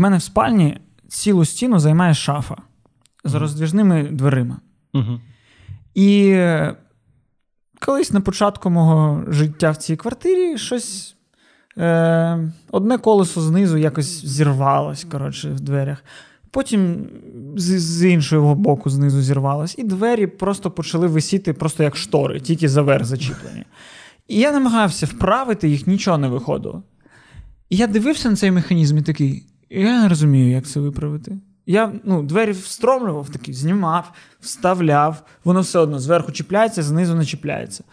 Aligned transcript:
мене 0.00 0.16
в 0.16 0.22
спальні 0.22 0.78
цілу 1.08 1.44
стіну 1.44 1.78
займає 1.78 2.14
шафа 2.14 2.56
з 3.24 3.34
роздвіжними 3.34 4.02
дверима. 4.02 4.60
Угу. 4.94 5.20
І 5.94 6.36
колись 7.80 8.12
на 8.12 8.20
початку 8.20 8.70
мого 8.70 9.24
життя 9.28 9.70
в 9.70 9.76
цій 9.76 9.96
квартирі 9.96 10.58
щось. 10.58 11.16
Е, 11.78 12.52
Одне 12.70 12.98
колесо 12.98 13.40
знизу 13.40 13.76
якось 13.76 14.26
зірвалось, 14.26 15.04
коротше, 15.04 15.50
в 15.50 15.60
дверях. 15.60 16.04
Потім 16.50 17.08
з, 17.56 17.80
з 17.80 18.10
іншого 18.10 18.54
боку 18.54 18.90
знизу 18.90 19.22
зірвалось, 19.22 19.78
і 19.78 19.82
двері 19.82 20.26
просто 20.26 20.70
почали 20.70 21.06
висіти 21.06 21.52
просто 21.52 21.82
як 21.82 21.96
штори, 21.96 22.40
тільки 22.40 22.68
заверх 22.68 23.04
зачіплені. 23.04 23.64
І 24.28 24.38
я 24.38 24.52
намагався 24.52 25.06
вправити 25.06 25.68
їх, 25.68 25.86
нічого 25.86 26.18
не 26.18 26.28
виходило. 26.28 26.82
І 27.70 27.76
я 27.76 27.86
дивився 27.86 28.30
на 28.30 28.36
цей 28.36 28.50
механізм 28.50 28.98
і 28.98 29.02
такий: 29.02 29.46
я 29.70 30.02
не 30.02 30.08
розумію, 30.08 30.50
як 30.50 30.66
це 30.66 30.80
виправити. 30.80 31.38
Я 31.66 31.92
ну, 32.04 32.22
двері 32.22 32.52
встромлював, 32.52 33.30
такий, 33.30 33.54
знімав, 33.54 34.12
вставляв, 34.40 35.22
воно 35.44 35.60
все 35.60 35.78
одно 35.78 35.98
зверху 35.98 36.32
чіпляється, 36.32 36.82
знизу 36.82 37.14
не 37.14 37.24
чіпляється. 37.24 37.84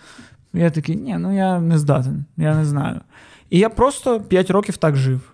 Я 0.54 0.70
такий, 0.70 0.96
ні, 0.96 1.18
ну 1.18 1.36
я 1.36 1.60
не 1.60 1.78
здатен, 1.78 2.26
я 2.38 2.56
не 2.56 2.66
знаю. 2.66 3.02
І 3.50 3.60
я 3.60 3.70
просто 3.70 4.22
5 4.22 4.52
років 4.52 4.78
так 4.78 4.96
жив. 4.96 5.34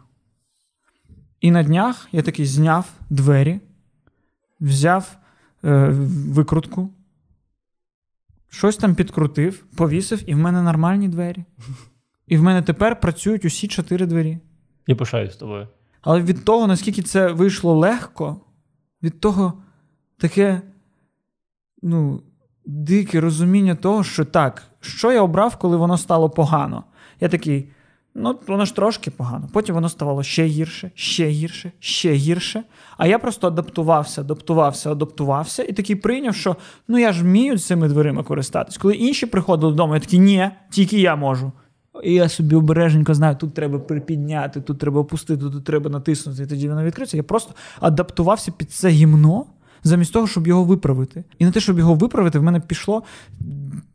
І 1.41 1.52
на 1.52 1.63
днях 1.63 2.08
я 2.12 2.21
такий 2.21 2.46
зняв 2.46 2.90
двері, 3.10 3.60
взяв 4.60 5.18
е, 5.63 5.88
викрутку, 6.30 6.90
щось 8.49 8.77
там 8.77 8.96
підкрутив, 8.96 9.66
повісив, 9.76 10.30
і 10.30 10.34
в 10.34 10.38
мене 10.38 10.62
нормальні 10.62 11.10
двері. 11.10 11.44
І 12.27 12.38
в 12.38 12.44
мене 12.44 12.62
тепер 12.62 12.99
працюють 12.99 13.46
усі 13.46 13.68
чотири 13.68 14.05
двері. 14.05 14.38
Я 14.88 14.96
пишаюсь 14.96 15.34
з 15.34 15.35
тобою. 15.35 15.68
Але 16.03 16.21
від 16.21 16.45
того, 16.45 16.67
наскільки 16.67 17.02
це 17.02 17.31
вийшло 17.31 17.75
легко, 17.75 18.41
від 19.03 19.20
того 19.20 19.53
таке 20.17 20.62
ну, 21.82 22.21
дике 22.65 23.21
розуміння 23.21 23.76
того, 23.76 24.04
що 24.04 24.26
так, 24.26 24.63
що 24.79 25.12
я 25.12 25.21
обрав, 25.21 25.57
коли 25.57 25.77
воно 25.77 25.98
стало 25.98 26.29
погано. 26.29 26.84
Я 27.20 27.29
такий, 27.29 27.71
ну, 28.15 28.40
воно 28.48 28.65
ж 28.65 28.76
трошки 28.76 29.12
погано. 29.12 29.49
Потім 29.54 29.76
воно 29.76 29.90
ставало 29.90 30.23
ще 30.23 30.45
гірше, 30.45 30.91
ще 30.95 31.27
гірше, 31.27 31.71
ще 31.79 32.13
гірше. 32.13 32.63
А 32.98 33.07
я 33.07 33.20
просто 33.20 33.48
адаптувався, 33.48 34.21
адаптувався, 34.21 34.91
адаптувався 34.91 35.63
і 35.63 35.73
такий 35.73 35.95
прийняв, 35.95 36.35
що 36.35 36.55
ну 36.88 36.98
я 36.98 37.13
ж 37.13 37.23
вмію 37.23 37.60
цими 37.60 37.88
дверима 37.88 38.23
користатись. 38.23 38.77
Коли 38.77 38.95
інші 38.95 39.26
приходили 39.26 39.71
додому, 39.71 39.93
я 39.93 39.99
такий, 39.99 40.20
ні, 40.20 40.49
тільки 40.71 40.99
я 40.99 41.15
можу. 41.15 41.51
І 42.04 42.13
я 42.13 42.30
собі 42.30 42.55
обережненько 42.55 43.13
знаю, 43.13 43.36
тут 43.36 43.54
треба 43.54 43.80
припідняти, 43.80 44.62
тут 44.62 44.80
треба 44.80 44.99
опустити, 45.02 45.44
тут 45.44 45.63
треба 45.63 45.90
натиснути, 45.90 46.44
і 46.44 46.48
тоді 46.48 46.70
воно 46.70 46.84
відкриється. 46.84 47.18
Я 47.18 47.24
просто 47.24 47.54
адаптувався 47.80 48.52
під 48.52 48.72
це 48.72 48.90
гімно, 48.90 49.46
замість 49.84 50.13
того, 50.13 50.27
щоб 50.27 50.48
його 50.48 50.63
виправити. 50.63 51.24
І 51.40 51.46
на 51.46 51.52
те, 51.52 51.60
щоб 51.60 51.80
його 51.80 51.94
виправити, 51.94 52.40
в 52.40 52.44
мене 52.44 52.60
пішло 52.60 53.04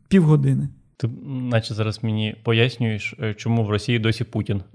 півгодини. 0.07 0.69
Ти, 0.97 1.09
наче 1.27 1.73
зараз 1.73 2.03
мені 2.03 2.35
пояснюєш, 2.43 3.15
е, 3.19 3.33
чому 3.33 3.63
в 3.63 3.69
Росії 3.69 3.99
досі 3.99 4.23
Путін. 4.23 4.61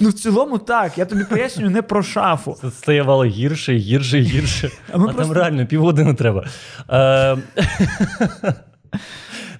Ну, 0.00 0.08
в 0.08 0.12
цілому, 0.12 0.58
так. 0.58 0.98
Я 0.98 1.04
тобі 1.06 1.24
пояснюю 1.24 1.70
не 1.70 1.82
про 1.82 2.02
шафу. 2.02 2.56
Це 2.60 2.70
ставало 2.70 3.24
гірше, 3.24 3.74
гірше, 3.76 4.20
гірше. 4.20 4.70
А 4.92 4.98
ми 4.98 5.04
А 5.04 5.12
просто- 5.12 5.22
там 5.22 5.32
реально 5.42 5.66
півгодини 5.66 6.14
треба. 6.14 6.46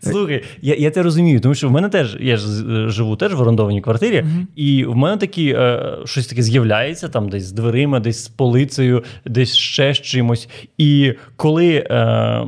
Слухай, 0.00 0.44
я, 0.62 0.74
я 0.74 0.90
це 0.90 1.02
розумію, 1.02 1.40
тому 1.40 1.54
що 1.54 1.68
в 1.68 1.70
мене 1.70 1.88
теж 1.88 2.16
я 2.20 2.36
ж 2.36 2.46
е, 2.46 2.88
живу 2.88 3.16
теж 3.16 3.34
в 3.34 3.40
орендованій 3.40 3.80
квартирі, 3.80 4.24
і 4.56 4.84
в 4.84 4.96
мене 4.96 5.16
такі 5.16 5.48
е, 5.48 5.96
щось 6.04 6.26
таке 6.26 6.42
з'являється 6.42 7.08
там 7.08 7.28
десь 7.28 7.44
з 7.44 7.52
дверима, 7.52 8.00
десь 8.00 8.24
з 8.24 8.28
полицею, 8.28 9.04
десь 9.24 9.56
ще 9.56 9.94
з 9.94 10.00
чимось. 10.00 10.48
І 10.78 11.14
коли 11.36 11.74
е, 11.74 12.44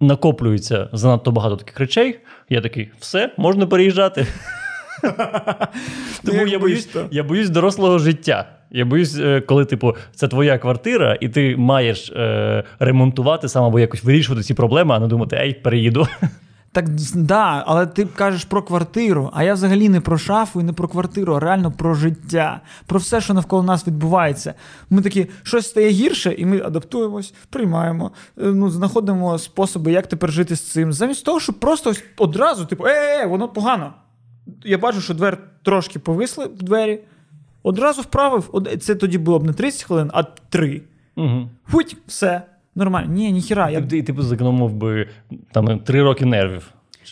накоплюється 0.00 0.88
занадто 0.92 1.32
багато 1.32 1.56
таких 1.56 1.80
речей, 1.80 2.18
я 2.48 2.60
такий, 2.60 2.90
все, 2.98 3.32
можна 3.36 3.66
переїжджати. 3.66 4.26
Тому 6.24 6.46
я 6.46 6.58
боюсь, 6.58 6.88
я 7.10 7.22
боюсь 7.22 7.50
дорослого 7.50 7.98
життя. 7.98 8.55
Я 8.70 8.84
боюсь, 8.84 9.18
е, 9.18 9.40
коли, 9.40 9.64
типу, 9.64 9.96
це 10.14 10.28
твоя 10.28 10.58
квартира, 10.58 11.18
і 11.20 11.28
ти 11.28 11.56
маєш 11.56 12.10
е, 12.10 12.64
ремонтувати 12.78 13.48
сам 13.48 13.64
або 13.64 13.80
якось 13.80 14.04
вирішувати 14.04 14.42
ці 14.42 14.54
проблеми, 14.54 14.94
а 14.94 14.98
не 14.98 15.06
думати, 15.06 15.36
ей, 15.36 15.54
переїду. 15.54 16.06
Так, 16.76 16.88
да, 17.14 17.64
але 17.66 17.86
ти 17.86 18.04
кажеш 18.04 18.44
про 18.44 18.62
квартиру, 18.62 19.30
а 19.34 19.44
я 19.44 19.54
взагалі 19.54 19.88
не 19.88 20.00
про 20.00 20.18
шафу 20.18 20.60
і 20.60 20.64
не 20.64 20.72
про 20.72 20.88
квартиру, 20.88 21.34
а 21.34 21.40
реально 21.40 21.72
про 21.72 21.94
життя, 21.94 22.60
про 22.86 22.98
все, 22.98 23.20
що 23.20 23.34
навколо 23.34 23.62
нас 23.62 23.86
відбувається. 23.86 24.54
Ми 24.90 25.02
такі, 25.02 25.26
щось 25.42 25.66
стає 25.66 25.90
гірше, 25.90 26.34
і 26.38 26.46
ми 26.46 26.60
адаптуємось, 26.60 27.34
приймаємо, 27.50 28.10
е, 28.38 28.44
ну, 28.44 28.70
знаходимо 28.70 29.38
способи, 29.38 29.92
як 29.92 30.06
тепер 30.06 30.32
жити 30.32 30.56
з 30.56 30.60
цим. 30.60 30.92
Замість 30.92 31.24
того, 31.24 31.40
щоб 31.40 31.60
просто 31.60 31.90
ось 31.90 32.04
одразу, 32.16 32.66
типу, 32.66 32.86
е, 32.86 33.22
е, 33.22 33.26
воно 33.26 33.48
погано. 33.48 33.92
Я 34.64 34.78
бачу, 34.78 35.00
що 35.00 35.14
двері 35.14 35.36
трошки 35.62 35.98
повисли 35.98 36.46
в 36.46 36.62
двері. 36.62 37.00
Одразу 37.66 38.02
вправив, 38.02 38.64
це 38.80 38.94
тоді 38.94 39.18
було 39.18 39.38
б 39.38 39.44
не 39.44 39.52
30 39.52 39.82
хвилин, 39.82 40.10
а 40.14 40.22
3. 40.22 40.82
Угу. 41.16 41.48
Футь, 41.68 41.96
все. 42.06 42.42
Нормально. 42.74 43.12
Ні, 43.12 43.32
ніхіра. 43.32 43.70
Я 43.70 43.82
Ти, 43.82 44.02
типу, 44.02 44.22
зекономив 44.22 44.72
би 44.72 45.08
там 45.52 45.78
три 45.78 46.02
роки 46.02 46.24
нервів. 46.24 46.68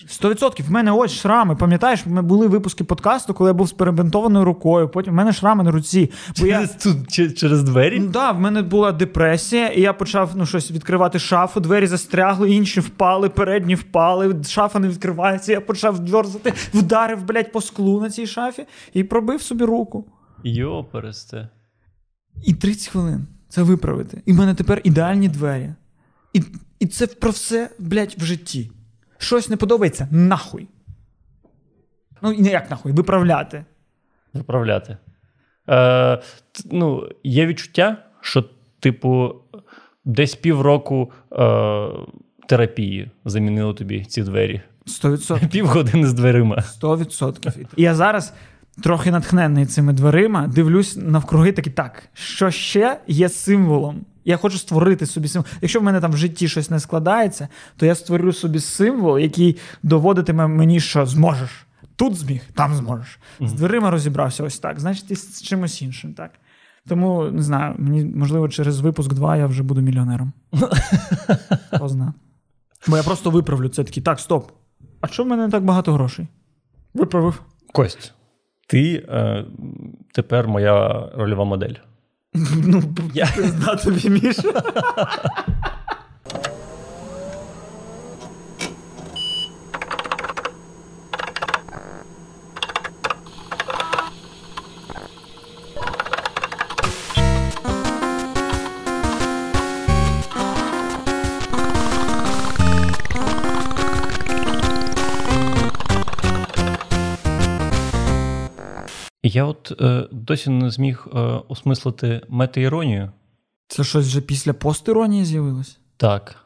100%. 0.08 0.62
В 0.62 0.70
мене 0.70 0.92
ось 0.92 1.12
шрами. 1.12 1.56
Пам'ятаєш, 1.56 2.06
ми 2.06 2.22
були 2.22 2.46
випуски 2.46 2.84
подкасту, 2.84 3.34
коли 3.34 3.50
я 3.50 3.54
був 3.54 3.68
з 3.68 3.72
перебинтованою 3.72 4.44
рукою. 4.44 4.88
Потім 4.88 5.12
в 5.12 5.16
мене 5.16 5.32
шрами 5.32 5.64
на 5.64 5.70
руці. 5.70 6.10
Бо 6.40 6.46
я... 6.46 6.66
Тут, 6.66 7.36
через 7.38 7.62
двері? 7.62 8.00
Ну, 8.00 8.08
да, 8.08 8.32
в 8.32 8.40
мене 8.40 8.62
була 8.62 8.92
депресія, 8.92 9.68
і 9.68 9.80
я 9.80 9.92
почав 9.92 10.30
ну, 10.34 10.46
щось 10.46 10.70
відкривати 10.70 11.18
шафу, 11.18 11.60
двері 11.60 11.86
застрягли, 11.86 12.50
інші 12.50 12.80
впали, 12.80 13.28
передні 13.28 13.74
впали, 13.74 14.36
шафа 14.48 14.78
не 14.78 14.88
відкривається. 14.88 15.52
Я 15.52 15.60
почав 15.60 15.98
дьорзати, 15.98 16.52
вдарив, 16.74 17.24
блядь, 17.24 17.52
по 17.52 17.60
склу 17.60 18.00
на 18.00 18.10
цій 18.10 18.26
шафі 18.26 18.64
і 18.92 19.04
пробив 19.04 19.42
собі 19.42 19.64
руку. 19.64 20.04
Йопересте. 20.44 21.48
І 22.44 22.54
30 22.54 22.88
хвилин 22.88 23.26
це 23.48 23.62
виправити. 23.62 24.22
І 24.26 24.32
в 24.32 24.36
мене 24.36 24.54
тепер 24.54 24.80
ідеальні 24.84 25.28
двері. 25.28 25.70
І, 26.32 26.42
і 26.78 26.86
це 26.86 27.06
про 27.06 27.30
все, 27.30 27.70
блядь, 27.78 28.14
в 28.18 28.24
житті. 28.24 28.70
Щось 29.18 29.48
не 29.48 29.56
подобається 29.56 30.08
нахуй. 30.10 30.68
Ну, 32.22 32.32
і 32.32 32.42
не 32.42 32.50
як 32.50 32.70
нахуй, 32.70 32.92
виправляти. 32.92 33.64
Виправляти. 34.32 34.96
Е, 35.68 36.22
ну, 36.70 37.08
є 37.24 37.46
відчуття, 37.46 37.96
що, 38.20 38.44
типу, 38.80 39.34
десь 40.04 40.34
півроку 40.34 41.12
е, 41.32 41.88
терапії 42.48 43.10
замінило 43.24 43.74
тобі 43.74 44.04
ці 44.04 44.22
двері. 44.22 44.62
100%. 44.86 45.48
Півгодини 45.52 46.06
з 46.06 46.12
дверима. 46.12 46.56
100%. 46.56 47.66
І 47.76 47.82
я 47.82 47.94
зараз 47.94 48.34
трохи 48.82 49.10
натхнений 49.10 49.66
цими 49.66 49.92
дверима, 49.92 50.46
дивлюсь 50.46 50.96
навкруги 50.96 51.52
такі, 51.52 51.70
так, 51.70 52.02
що 52.12 52.50
ще 52.50 53.00
є 53.06 53.28
символом? 53.28 54.00
Я 54.24 54.36
хочу 54.36 54.58
створити 54.58 55.06
собі 55.06 55.28
символ. 55.28 55.50
Якщо 55.60 55.80
в 55.80 55.82
мене 55.82 56.00
там 56.00 56.12
в 56.12 56.16
житті 56.16 56.48
щось 56.48 56.70
не 56.70 56.80
складається, 56.80 57.48
то 57.76 57.86
я 57.86 57.94
створю 57.94 58.32
собі 58.32 58.60
символ, 58.60 59.18
який 59.18 59.56
доводитиме 59.82 60.46
мені, 60.46 60.80
що 60.80 61.06
зможеш. 61.06 61.66
Тут 61.96 62.16
зміг, 62.16 62.42
там 62.54 62.74
зможеш. 62.74 63.18
З 63.40 63.52
дверима 63.52 63.90
розібрався 63.90 64.44
ось 64.44 64.58
так. 64.58 64.80
Значить, 64.80 65.10
і 65.10 65.16
з 65.16 65.42
чимось 65.42 65.82
іншим, 65.82 66.14
так. 66.14 66.30
Тому 66.88 67.24
не 67.24 67.42
знаю, 67.42 67.74
мені 67.78 68.04
можливо 68.04 68.48
через 68.48 68.80
випуск 68.80 69.12
2 69.12 69.36
я 69.36 69.46
вже 69.46 69.62
буду 69.62 69.80
мільйонером. 69.80 70.32
Хто 71.72 71.88
зна. 71.88 72.14
Бо 72.86 72.96
я 72.96 73.02
просто 73.02 73.30
виправлю 73.30 73.68
це 73.68 73.84
такий, 73.84 74.02
так, 74.02 74.20
стоп. 74.20 74.50
А 75.00 75.08
чому 75.08 75.34
в 75.34 75.36
мене 75.36 75.50
так 75.50 75.64
багато 75.64 75.92
грошей? 75.92 76.28
Виправив. 76.94 77.42
Кость, 77.72 78.13
ти 78.66 79.04
е, 79.08 79.44
тепер 80.12 80.48
моя 80.48 81.08
рольова 81.14 81.44
модель. 81.44 81.74
Ну, 82.64 82.82
я 83.14 83.28
пизда 83.36 83.76
тобі, 83.76 84.10
Міша. 84.10 84.62
Я 109.34 109.44
от 109.44 109.80
е, 109.80 110.08
досі 110.12 110.50
не 110.50 110.70
зміг 110.70 111.06
е, 111.06 111.18
осмислити 111.48 112.22
метаіронію. 112.28 113.12
Це 113.68 113.84
щось 113.84 114.06
вже 114.06 114.20
після 114.20 114.52
постіронії 114.52 115.24
з'явилось? 115.24 115.78
Так. 115.96 116.36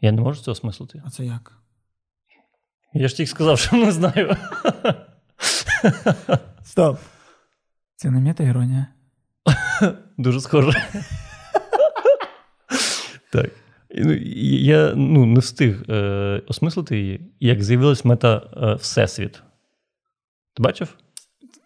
Я 0.00 0.12
не 0.12 0.20
можу 0.20 0.42
це 0.42 0.50
осмислити. 0.50 1.02
А 1.06 1.10
це 1.10 1.24
як? 1.24 1.52
Я 2.94 3.08
ж 3.08 3.16
тільки 3.16 3.30
сказав, 3.30 3.58
що 3.58 3.76
не 3.76 3.92
знаю. 3.92 4.36
Стоп. 6.64 6.98
Це 7.96 8.10
не 8.10 8.20
мета-іронія? 8.20 8.86
Дуже 10.18 10.40
схоже. 10.40 10.88
Так. 13.32 13.50
Ну, 13.94 14.12
Я 14.14 14.94
ну, 14.94 15.26
не 15.26 15.40
встиг 15.40 15.90
е, 15.90 16.42
осмислити 16.48 16.98
її, 16.98 17.32
як 17.40 17.62
з'явилась 17.62 18.04
мета 18.04 18.42
е, 18.56 18.74
Всесвіт. 18.74 19.42
Ти 20.54 20.62
бачив? 20.62 20.96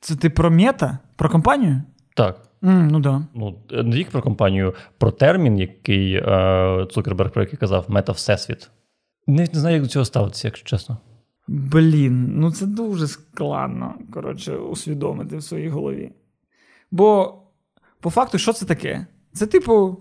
Це 0.06 0.16
ти 0.16 0.30
про 0.30 0.50
мета? 0.50 0.98
Про 1.16 1.30
компанію? 1.30 1.82
Так. 2.14 2.40
Mm, 2.62 2.88
ну 2.90 3.00
да. 3.00 3.26
Ну, 3.34 3.58
не 3.70 3.92
тільки 3.92 4.10
про 4.10 4.22
компанію, 4.22 4.74
про 4.98 5.10
термін, 5.10 5.58
який 5.58 6.14
е, 6.14 6.86
Цукерберг 6.90 7.30
про 7.30 7.42
який 7.42 7.58
казав, 7.58 7.84
мета 7.88 8.12
Всесвіт. 8.12 8.70
Навіть 9.26 9.54
не 9.54 9.60
знаю, 9.60 9.74
як 9.74 9.82
до 9.82 9.88
цього 9.88 10.04
ставитися, 10.04 10.48
якщо 10.48 10.66
чесно. 10.66 10.98
Блін, 11.48 12.40
ну 12.40 12.52
це 12.52 12.66
дуже 12.66 13.08
складно, 13.08 13.94
коротше, 14.12 14.56
усвідомити 14.56 15.36
в 15.36 15.42
своїй 15.42 15.68
голові. 15.68 16.12
Бо, 16.90 17.34
по 18.00 18.10
факту, 18.10 18.38
що 18.38 18.52
це 18.52 18.66
таке? 18.66 19.06
Це, 19.32 19.46
типу, 19.46 20.00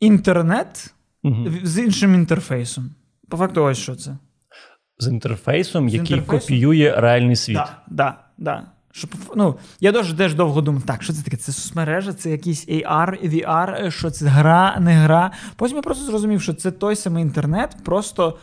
інтернет 0.00 0.94
Угу. 1.22 1.46
з 1.62 1.78
іншим 1.78 2.14
інтерфейсом. 2.14 2.90
По 3.28 3.36
факту, 3.36 3.64
ось 3.64 3.78
що 3.78 3.96
це. 3.96 4.18
З 4.98 5.08
інтерфейсом, 5.08 5.90
З 5.90 5.94
який 5.94 6.16
інтерфейсом? 6.16 6.40
копіює 6.40 6.94
реальний 6.96 7.36
світ. 7.36 7.56
Так, 7.56 7.82
да, 7.88 8.18
да. 8.38 8.73
Щоб, 8.96 9.10
ну, 9.36 9.58
я 9.80 9.92
дуже 9.92 10.16
теж 10.16 10.34
довго 10.34 10.60
думав, 10.60 10.82
так, 10.82 11.02
що 11.02 11.12
це 11.12 11.22
таке? 11.22 11.36
Це 11.36 11.52
соцмережа, 11.52 12.12
це 12.12 12.30
якийсь 12.30 12.68
AR, 12.68 13.30
VR, 13.30 13.90
що 13.90 14.10
це 14.10 14.26
гра, 14.26 14.76
не 14.80 14.92
гра. 14.92 15.32
Потім 15.56 15.76
я 15.76 15.82
просто 15.82 16.04
зрозумів, 16.04 16.42
що 16.42 16.54
це 16.54 16.70
той 16.70 16.96
самий 16.96 17.22
інтернет, 17.22 17.76
просто. 17.84 18.38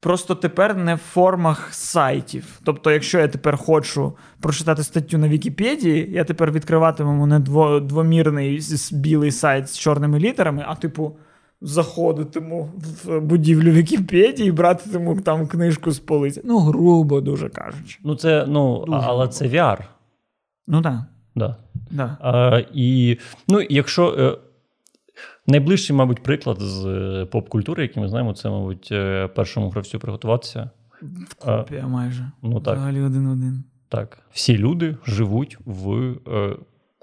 Просто 0.00 0.34
тепер 0.34 0.76
не 0.76 0.94
в 0.94 0.98
формах 0.98 1.74
сайтів. 1.74 2.60
Тобто, 2.64 2.90
якщо 2.90 3.18
я 3.18 3.28
тепер 3.28 3.56
хочу 3.56 4.16
прочитати 4.40 4.82
статтю 4.84 5.18
на 5.18 5.28
Вікіпедії, 5.28 6.10
я 6.12 6.24
тепер 6.24 6.52
відкриватиму 6.52 7.26
не 7.26 7.38
дво, 7.38 7.80
двомірний 7.80 8.60
білий 8.92 9.32
сайт 9.32 9.70
з 9.70 9.78
чорними 9.78 10.18
літерами, 10.18 10.64
а 10.68 10.74
типу 10.74 11.16
заходитиму 11.60 12.70
в 13.04 13.20
будівлю 13.20 13.70
Вікіпедії 13.70 14.48
і 14.48 14.52
братиму 14.52 15.20
там 15.20 15.46
книжку 15.46 15.90
з 15.90 15.98
полиці. 15.98 16.42
Ну, 16.44 16.58
грубо 16.58 17.20
дуже 17.20 17.48
кажучи. 17.48 17.98
Ну, 18.04 18.14
це, 18.14 18.44
ну, 18.48 18.84
Дуже 18.86 18.98
але 18.98 19.16
грубо. 19.18 19.32
це 19.32 19.44
VR. 19.48 19.78
Ну 20.66 20.82
так. 20.82 20.98
Да. 21.34 21.56
Да. 21.90 22.16
А, 22.20 22.62
і, 22.74 23.18
ну, 23.48 23.60
якщо 23.70 24.14
е, 24.18 24.38
найближчий, 25.46 25.96
мабуть, 25.96 26.22
приклад 26.22 26.60
з 26.60 26.86
е, 26.86 27.24
поп-культури, 27.26 27.82
який 27.82 28.02
ми 28.02 28.08
знаємо, 28.08 28.34
це, 28.34 28.50
мабуть, 28.50 28.88
е, 28.92 29.28
першому 29.28 29.70
гравцю 29.70 29.98
приготуватися. 29.98 30.70
А, 31.44 31.58
Копія 31.58 31.86
майже. 31.86 32.30
ну 32.42 32.60
так, 32.60 32.74
Взагалі 32.76 33.00
один-один. 33.00 33.64
так. 33.88 34.18
Всі 34.32 34.58
люди 34.58 34.96
живуть 35.06 35.58
в 35.64 35.92
е, 36.28 36.56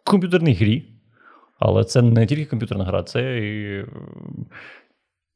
комп'ютерній 0.03 0.53
грі, 0.53 0.89
але 1.67 1.83
це 1.83 2.01
не 2.01 2.25
тільки 2.25 2.45
комп'ютерна 2.45 2.85
гра, 2.85 3.03
це 3.03 3.39
і 3.39 3.79
е, 3.79 3.87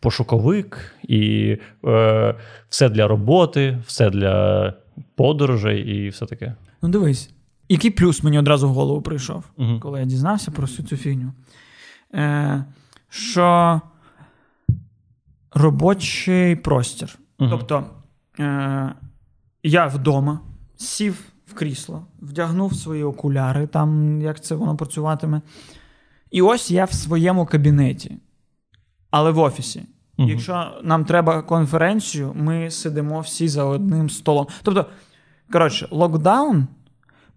пошуковик, 0.01 0.95
і 1.03 1.57
е, 1.85 2.35
все 2.69 2.89
для 2.89 3.07
роботи, 3.07 3.79
все 3.85 4.09
для 4.09 4.73
подорожей 5.15 5.81
і 5.81 6.09
все 6.09 6.25
таке. 6.25 6.55
Ну 6.81 6.89
дивись, 6.89 7.29
який 7.69 7.91
плюс 7.91 8.23
мені 8.23 8.39
одразу 8.39 8.69
в 8.69 8.73
голову 8.73 9.01
прийшов, 9.01 9.43
Угу. 9.57 9.79
коли 9.79 9.99
я 9.99 10.05
дізнався 10.05 10.51
про 10.51 10.61
всю 10.61 10.87
цю 10.87 10.97
фігню. 10.97 11.33
Е, 12.15 12.63
що 13.09 13.81
робочий 15.51 16.55
простір. 16.55 17.19
Мгм. 17.39 17.49
Тобто 17.51 17.83
е, 18.39 18.93
я 19.63 19.85
вдома 19.87 20.39
сів 20.75 21.19
в 21.47 21.53
крісло, 21.53 22.05
вдягнув 22.21 22.75
свої 22.75 23.03
окуляри, 23.03 23.67
там 23.67 24.21
як 24.21 24.43
це 24.43 24.55
воно 24.55 24.77
працюватиме. 24.77 25.41
І 26.31 26.41
ось 26.41 26.71
я 26.71 26.85
в 26.85 26.93
своєму 26.93 27.45
кабінеті, 27.45 28.17
але 29.11 29.31
в 29.31 29.39
офісі. 29.39 29.83
Мгм. 30.17 30.29
Якщо 30.29 30.71
нам 30.83 31.05
треба 31.05 31.41
конференцію, 31.41 32.31
ми 32.35 32.71
сидимо 32.71 33.19
всі 33.19 33.47
за 33.47 33.63
одним 33.63 34.09
столом. 34.09 34.47
Тобто, 34.63 34.85
коротше, 35.51 35.87
локдаун 35.91 36.67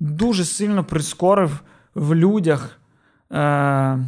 дуже 0.01 0.45
сильно 0.45 0.85
прискорив 0.85 1.61
в 1.95 2.15
людях 2.15 2.81
е, 3.33 3.99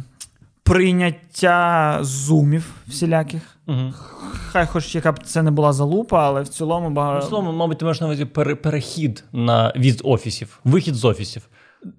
прийняття 0.63 1.99
зумів 2.01 2.73
всіляких. 2.87 3.57
Угу. 3.67 3.93
Хай 4.51 4.67
хоч 4.67 4.95
яка 4.95 5.11
б 5.11 5.23
це 5.23 5.43
не 5.43 5.51
була 5.51 5.73
залупа, 5.73 6.27
але 6.27 6.41
в 6.41 6.47
цілому 6.47 6.89
багато. 6.89 7.27
словом, 7.27 7.55
мабуть, 7.55 7.77
ти 7.77 7.85
маєш 7.85 8.01
на 8.01 8.07
увазі 8.07 8.25
перехід 8.25 9.23
на 9.31 9.73
від 9.75 10.01
офісів, 10.03 10.59
вихід 10.63 10.95
з 10.95 11.05
офісів. 11.05 11.49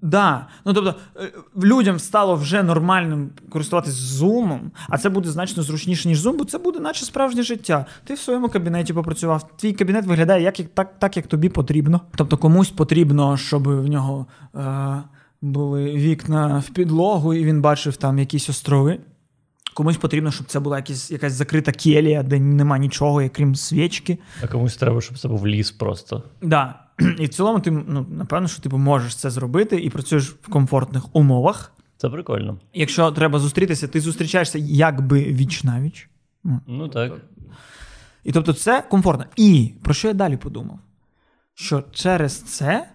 Да. 0.01 0.47
Ну 0.65 0.73
тобто 0.73 0.95
е, 1.15 1.31
людям 1.63 1.99
стало 1.99 2.35
вже 2.35 2.63
нормальним 2.63 3.29
користуватись 3.49 3.93
зумом, 3.93 4.71
а 4.89 4.97
це 4.97 5.09
буде 5.09 5.29
значно 5.29 5.63
зручніше, 5.63 6.07
ніж 6.07 6.19
зум, 6.19 6.37
бо 6.37 6.45
це 6.45 6.57
буде 6.57 6.79
наче 6.79 7.05
справжнє 7.05 7.43
життя. 7.43 7.85
Ти 8.03 8.13
в 8.13 8.19
своєму 8.19 8.49
кабінеті 8.49 8.93
попрацював. 8.93 9.49
Твій 9.57 9.73
кабінет 9.73 10.05
виглядає 10.05 10.43
як, 10.43 10.59
як 10.59 10.69
так, 10.69 10.99
так, 10.99 11.17
як 11.17 11.27
тобі 11.27 11.49
потрібно. 11.49 12.01
Тобто 12.15 12.37
комусь 12.37 12.69
потрібно, 12.69 13.37
щоб 13.37 13.63
в 13.63 13.87
нього 13.87 14.25
е, 14.55 15.03
були 15.41 15.83
вікна 15.85 16.63
в 16.67 16.69
підлогу, 16.69 17.33
і 17.33 17.45
він 17.45 17.61
бачив 17.61 17.97
там 17.97 18.19
якісь 18.19 18.49
острови. 18.49 18.99
Комусь 19.77 19.97
потрібно, 19.97 20.31
щоб 20.31 20.47
це 20.47 20.59
була 20.59 20.77
якась, 20.77 21.11
якась 21.11 21.33
закрита 21.33 21.71
келія, 21.71 22.23
де 22.23 22.39
нема 22.39 22.77
нічого, 22.77 23.29
крім 23.29 23.55
свічки. 23.55 24.17
А 24.43 24.47
комусь 24.47 24.77
треба, 24.77 25.01
щоб 25.01 25.17
це 25.17 25.27
був 25.27 25.47
ліс 25.47 25.71
просто. 25.71 26.23
Да. 26.41 26.79
І 27.19 27.25
в 27.25 27.29
цілому 27.29 27.59
ти 27.59 27.71
ну, 27.71 28.05
напевно, 28.09 28.47
що 28.47 28.61
ти 28.61 28.69
можеш 28.69 29.15
це 29.15 29.29
зробити 29.29 29.75
і 29.81 29.89
працюєш 29.89 30.29
в 30.29 30.49
комфортних 30.49 31.15
умовах. 31.15 31.73
Це 31.97 32.09
прикольно. 32.09 32.59
Якщо 32.73 33.11
треба 33.11 33.39
зустрітися, 33.39 33.87
ти 33.87 34.01
зустрічаєшся 34.01 34.57
якби 34.57 35.23
віч 35.23 35.63
навіч. 35.63 36.09
Ну, 36.43 36.59
Ну 36.67 36.87
так. 36.87 37.13
І 38.23 38.31
тобто 38.31 38.53
це 38.53 38.81
комфортно. 38.81 39.25
І 39.35 39.73
про 39.83 39.93
що 39.93 40.07
я 40.07 40.13
далі 40.13 40.37
подумав? 40.37 40.79
Що 41.53 41.83
через 41.91 42.41
це 42.41 42.89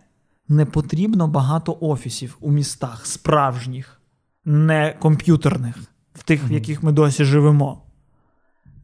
не 0.49 0.67
потрібно 0.67 1.29
багато 1.29 1.79
офісів 1.81 2.37
у 2.41 2.53
містах 2.53 3.07
справжніх, 3.07 4.01
не 4.45 4.97
комп'ютерних, 5.01 5.77
в 6.23 6.25
тих, 6.25 6.51
в 6.51 6.53
яких 6.53 6.83
ми 6.83 6.93
досі 6.93 7.25
живемо. 7.25 7.83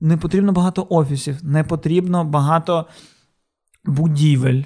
Не 0.00 0.17
потрібно 0.17 0.52
багато 0.52 0.87
офісів, 0.90 1.38
не 1.43 1.64
потрібно 1.64 2.25
багато 2.25 2.87
будівель. 3.85 4.62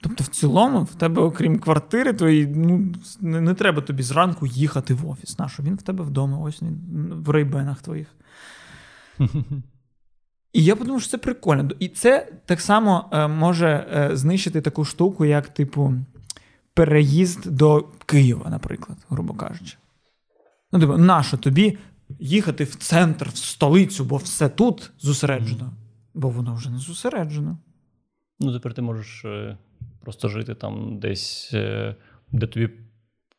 Тобто, 0.00 0.24
в 0.24 0.26
цілому, 0.26 0.82
в 0.82 0.94
тебе, 0.94 1.22
окрім 1.22 1.58
квартири, 1.58 2.12
твої, 2.12 2.46
ну, 2.46 2.94
не, 3.20 3.40
не 3.40 3.54
треба 3.54 3.82
тобі 3.82 4.02
зранку 4.02 4.46
їхати 4.46 4.94
в 4.94 5.08
офіс. 5.08 5.38
Нащо? 5.38 5.62
Він 5.62 5.74
в 5.74 5.82
тебе 5.82 6.04
вдома, 6.04 6.38
ось 6.38 6.62
він 6.62 6.78
в 7.26 7.30
рейбенах 7.30 7.82
твоїх. 7.82 8.08
І 10.52 10.64
я 10.64 10.76
подумав, 10.76 11.00
що 11.00 11.10
це 11.10 11.18
прикольно. 11.18 11.70
І 11.78 11.88
це 11.88 12.32
так 12.46 12.60
само 12.60 13.08
е, 13.12 13.28
може 13.28 13.86
е, 13.94 14.16
знищити 14.16 14.60
таку 14.60 14.84
штуку, 14.84 15.24
як, 15.24 15.48
типу, 15.48 15.94
переїзд 16.74 17.50
до 17.50 17.88
Києва, 18.06 18.50
наприклад, 18.50 18.98
грубо 19.10 19.34
кажучи. 19.34 19.76
Ну, 20.74 20.80
типу, 20.80 20.96
нащо 20.96 21.36
тобі 21.36 21.78
їхати 22.18 22.64
в 22.64 22.74
центр, 22.74 23.28
в 23.28 23.36
столицю, 23.36 24.04
бо 24.04 24.16
все 24.16 24.48
тут 24.48 24.90
зосереджено, 24.98 25.72
бо 26.14 26.28
воно 26.28 26.54
вже 26.54 26.70
не 26.70 26.78
зосереджено. 26.78 27.58
Ну, 28.40 28.52
тепер 28.52 28.74
ти 28.74 28.82
можеш 28.82 29.24
е, 29.24 29.58
просто 30.00 30.28
жити 30.28 30.54
там 30.54 30.98
десь, 30.98 31.50
е, 31.52 31.96
де 32.32 32.46
тобі 32.46 32.70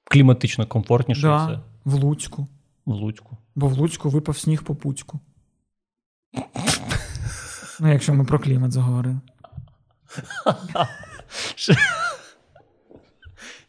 кліматично 0.03 0.67
комфортніше. 0.67 1.21
Да, 1.21 1.47
Це 1.47 1.59
в 1.85 1.93
Луцьку. 1.93 2.47
в 2.85 2.91
Луцьку. 2.93 3.37
Бо 3.55 3.67
в 3.67 3.73
Луцьку 3.73 4.09
випав 4.09 4.37
сніг 4.37 4.63
по 4.63 4.75
Пуцьку. 4.75 5.19
Ну, 7.79 7.91
якщо 7.91 8.13
ми 8.13 8.25
про 8.25 8.39
клімат 8.39 8.71
заговорили. 8.71 9.19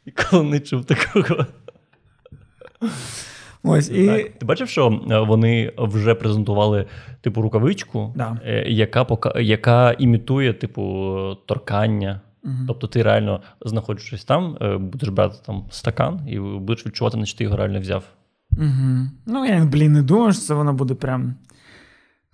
Ніколи 0.06 0.42
не 0.42 0.60
чув 0.60 0.84
такого. 0.84 1.46
Ось, 3.66 3.90
і... 3.90 4.06
Так. 4.06 4.38
Ти 4.38 4.46
бачив, 4.46 4.68
що 4.68 5.00
е, 5.10 5.20
вони 5.20 5.72
вже 5.78 6.14
презентували 6.14 6.86
типу 7.20 7.42
рукавичку, 7.42 8.12
Да. 8.16 8.40
е, 8.44 8.64
яка 8.68 9.04
пока, 9.04 9.40
яка 9.40 9.92
імітує 9.92 10.52
типу 10.52 10.82
торкання. 11.46 12.20
Мгм. 12.44 12.64
Тобто 12.68 12.86
ти 12.86 13.02
реально 13.02 13.40
знаходячись 13.64 14.24
там, 14.24 14.56
е, 14.60 14.76
будеш 14.76 15.08
брати 15.08 15.36
там 15.46 15.64
стакан 15.70 16.20
і 16.28 16.38
будеш 16.38 16.86
відчувати, 16.86 17.16
наче 17.16 17.36
ти 17.36 17.44
його 17.44 17.56
реально 17.56 17.80
взяв. 17.80 18.04
Угу. 18.58 19.08
Ну, 19.26 19.44
я, 19.46 19.64
блін, 19.64 19.92
не 19.92 20.02
думаю, 20.02 20.32
що 20.32 20.42
це 20.42 20.54
воно 20.54 20.72
буде 20.72 20.94
прям, 20.94 21.34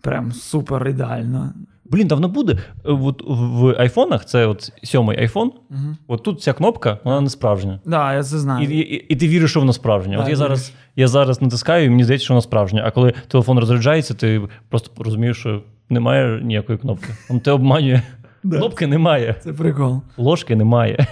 прям 0.00 0.32
супер 0.32 0.88
ідеально. 0.88 1.54
Блін, 1.84 2.08
давно 2.08 2.28
буде. 2.28 2.52
Е, 2.52 2.58
От 2.84 3.22
в 3.26 3.74
айфонах 3.78 4.24
це 4.24 4.46
от 4.46 4.72
сьомий 4.82 5.18
айфон. 5.18 5.52
Угу. 5.70 5.96
От 6.08 6.22
тут 6.22 6.42
ця 6.42 6.52
кнопка, 6.52 6.98
вона 7.04 7.20
не 7.20 7.30
справжня. 7.30 7.80
Да, 7.84 8.14
я 8.14 8.22
це 8.22 8.38
знаю. 8.38 8.68
і, 8.68 8.78
і 9.08 9.16
ти 9.16 9.28
віриш, 9.28 9.50
що 9.50 9.60
вона 9.60 9.72
справжня. 9.72 10.16
Так, 10.16 10.24
От 10.24 10.30
я 10.30 10.36
зараз, 10.36 10.72
я 10.96 11.08
зараз 11.08 11.42
натискаю, 11.42 11.86
і 11.86 11.90
мені 11.90 12.04
здається, 12.04 12.24
що 12.24 12.34
вона 12.34 12.42
справжня. 12.42 12.82
А 12.86 12.90
коли 12.90 13.14
телефон 13.28 13.58
розряджається, 13.58 14.14
ти 14.14 14.42
просто 14.68 15.02
розумієш, 15.02 15.36
що 15.36 15.62
немає 15.90 16.40
ніякої 16.42 16.78
кнопки. 16.78 17.08
Він 17.30 17.40
те 17.40 17.50
обманює. 17.50 18.02
Да. 18.44 18.58
Кнопки 18.58 18.86
немає. 18.86 19.36
Це 19.40 19.52
прикол. 19.52 20.00
Ложки 20.16 20.56
немає 20.56 21.06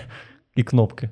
і 0.56 0.62
кнопки. 0.62 1.10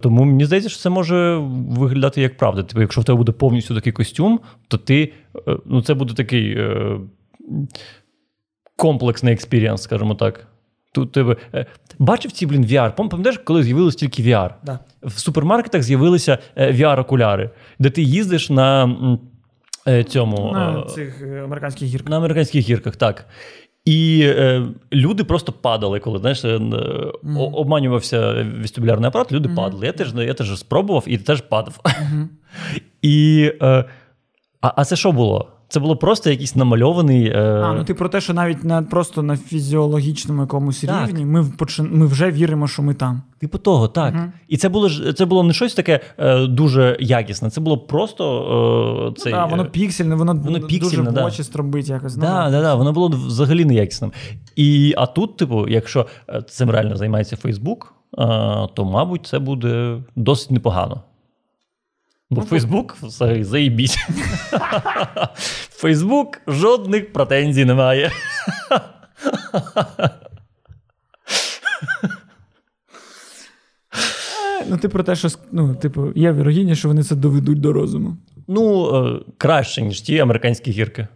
Тому 0.00 0.24
мені 0.24 0.44
здається, 0.44 0.70
що 0.70 0.80
це 0.80 0.90
може 0.90 1.36
виглядати 1.68 2.20
як 2.22 2.36
правда. 2.36 2.62
Типу, 2.62 2.80
якщо 2.80 3.00
в 3.00 3.04
тебе 3.04 3.16
буде 3.16 3.32
повністю 3.32 3.74
такий 3.74 3.92
костюм, 3.92 4.40
то 4.68 4.76
ти 4.78 5.12
е, 5.48 5.56
ну, 5.66 5.82
це 5.82 5.94
буде 5.94 6.14
такий 6.14 6.52
е, 6.58 6.98
комплексний 8.78 9.32
experience, 9.34 9.82
скажімо 9.82 10.14
так. 10.14 10.46
Тут 10.92 11.12
тебе 11.12 11.36
е, 11.54 11.66
бачив 11.98 12.32
ці, 12.32 12.46
блін, 12.46 12.64
VR? 12.66 12.92
Пам'ятаєш, 12.94 13.38
коли 13.44 13.62
з'явилось 13.62 13.96
тільки 13.96 14.22
VR? 14.22 14.50
Да. 14.64 14.78
В 15.02 15.18
супермаркетах 15.18 15.82
з'явилися 15.82 16.38
е, 16.56 16.72
VR-окуляри, 16.72 17.50
де 17.78 17.90
ти 17.90 18.02
їздиш 18.02 18.50
на 18.50 18.96
е, 19.88 20.04
цьому 20.04 20.52
На 20.52 20.78
е, 20.80 20.88
цих 20.88 21.22
американських 21.22 21.88
гірках. 21.88 22.10
на 22.10 22.16
американських 22.16 22.68
гірках, 22.68 22.96
так. 22.96 23.26
І 23.84 24.20
е, 24.24 24.66
люди 24.92 25.24
просто 25.24 25.52
падали, 25.52 26.00
коли 26.00 26.18
знаєш, 26.18 26.44
о- 26.44 27.50
обманювався 27.52 28.46
вестибулярний 28.60 29.08
апарат, 29.08 29.32
люди 29.32 29.48
падали. 29.48 29.86
Я 29.86 29.92
теж, 29.92 30.14
я 30.14 30.34
теж 30.34 30.58
спробував 30.58 31.04
і 31.06 31.18
теж 31.18 31.40
падав. 31.40 31.80
І, 33.02 33.52
е, 33.62 33.84
а, 34.60 34.72
а 34.76 34.84
це 34.84 34.96
що 34.96 35.12
було? 35.12 35.48
Це 35.70 35.80
було 35.80 35.96
просто 35.96 36.30
якийсь 36.30 36.56
намальований. 36.56 37.26
Е, 37.26 37.62
А, 37.64 37.72
ну 37.72 37.84
ти 37.84 37.94
про 37.94 38.08
те, 38.08 38.20
що 38.20 38.34
навіть 38.34 38.64
на 38.64 38.82
просто 38.82 39.22
на 39.22 39.36
фізіологічному 39.36 40.40
якомусь 40.42 40.80
Так. 40.80 41.08
рівні 41.08 41.24
ми, 41.24 41.40
почин- 41.40 41.88
ми 41.92 42.06
вже 42.06 42.30
віримо, 42.30 42.68
що 42.68 42.82
ми 42.82 42.94
там. 42.94 43.22
Типу 43.40 43.58
того, 43.58 43.88
так. 43.88 44.14
І 44.48 44.56
це 44.56 44.68
було 44.68 44.88
ж 44.88 45.12
це 45.12 45.24
було 45.24 45.42
не 45.42 45.52
щось 45.52 45.74
таке 45.74 46.00
е, 46.18 46.46
дуже 46.46 46.96
якісне. 47.00 47.50
Це 47.50 47.60
було 47.60 47.78
просто 47.78 49.12
е, 49.16 49.20
цей. 49.20 49.32
да, 49.32 49.44
воно 49.44 49.62
е, 49.62 49.66
піксельне, 49.66 50.14
воно, 50.14 50.34
воно 50.34 50.58
дуже 50.58 50.66
піксельне, 50.66 51.10
в 51.10 51.12
да. 51.12 51.24
очі 51.24 51.42
стробить 51.42 51.88
якось. 51.88 52.16
ну, 52.16 52.22
Да, 52.22 52.50
да, 52.50 52.62
да, 52.62 52.74
воно 52.74 52.92
було 52.92 53.08
взагалі 53.08 53.64
неякісним. 53.64 54.12
І, 54.56 54.94
а 54.96 55.06
тут, 55.06 55.36
типу, 55.36 55.68
якщо 55.68 56.06
е, 56.28 56.42
цим 56.42 56.70
реально 56.70 56.96
займається 56.96 57.36
Фейсбук, 57.36 57.94
е, 58.18 58.26
то, 58.74 58.84
мабуть, 58.84 59.26
це 59.26 59.38
буде 59.38 59.98
досить 60.16 60.50
непогано. 60.50 61.02
Бо 62.30 62.42
Фейсбук 62.42 62.96
взагалі 63.02 63.44
заїбіть. 63.44 63.96
Фейсбук 65.70 66.40
жодних 66.46 67.12
претензій 67.12 67.64
немає. 67.64 68.12
Ну, 74.68 74.78
ти 74.78 74.88
про 74.88 75.02
те, 75.02 75.16
що 75.16 75.28
ну, 75.52 75.74
типу, 75.74 76.12
є 76.14 76.32
вірогідність, 76.32 76.78
що 76.78 76.88
вони 76.88 77.02
це 77.02 77.16
доведуть 77.16 77.60
до 77.60 77.72
розуму. 77.72 78.16
Ну, 78.48 78.96
е, 78.96 79.20
краще, 79.38 79.82
ніж 79.82 80.00
ті 80.00 80.18
американські 80.18 80.70
гірки. 80.70 81.08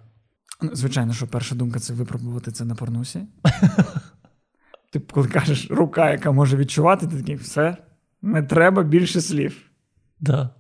Ну, 0.63 0.71
Звичайно, 0.73 1.13
що 1.13 1.27
перша 1.27 1.55
думка 1.55 1.79
це 1.79 1.93
випробувати 1.93 2.51
це 2.51 2.65
на 2.65 2.75
порнусі. 2.75 3.21
Ти 4.91 5.01
коли 5.01 5.29
кажеш 5.29 5.67
рука, 5.71 6.11
яка 6.11 6.33
може 6.33 6.57
відчувати, 6.57 7.07
ти 7.07 7.17
такий, 7.17 7.35
все, 7.35 7.77
не 8.23 8.43
треба 8.43 8.83
більше 8.83 9.21
слів. 9.21 9.71
Да. 10.21 10.51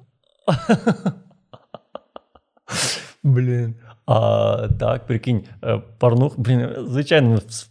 Блін. 3.23 3.75
А 4.07 4.69
так, 4.81 5.07
прикинь, 5.07 5.45
порнух, 5.63 5.79
парнух, 5.99 6.39
блін, 6.39 6.69
звичайно, 6.89 7.41
з- 7.49 7.69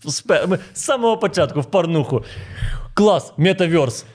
самого 0.74 1.18
початку 1.18 1.62
в 1.62 1.66
парнуху. 1.66 2.24
Клас, 2.94 3.34
метаверс. 3.38 4.06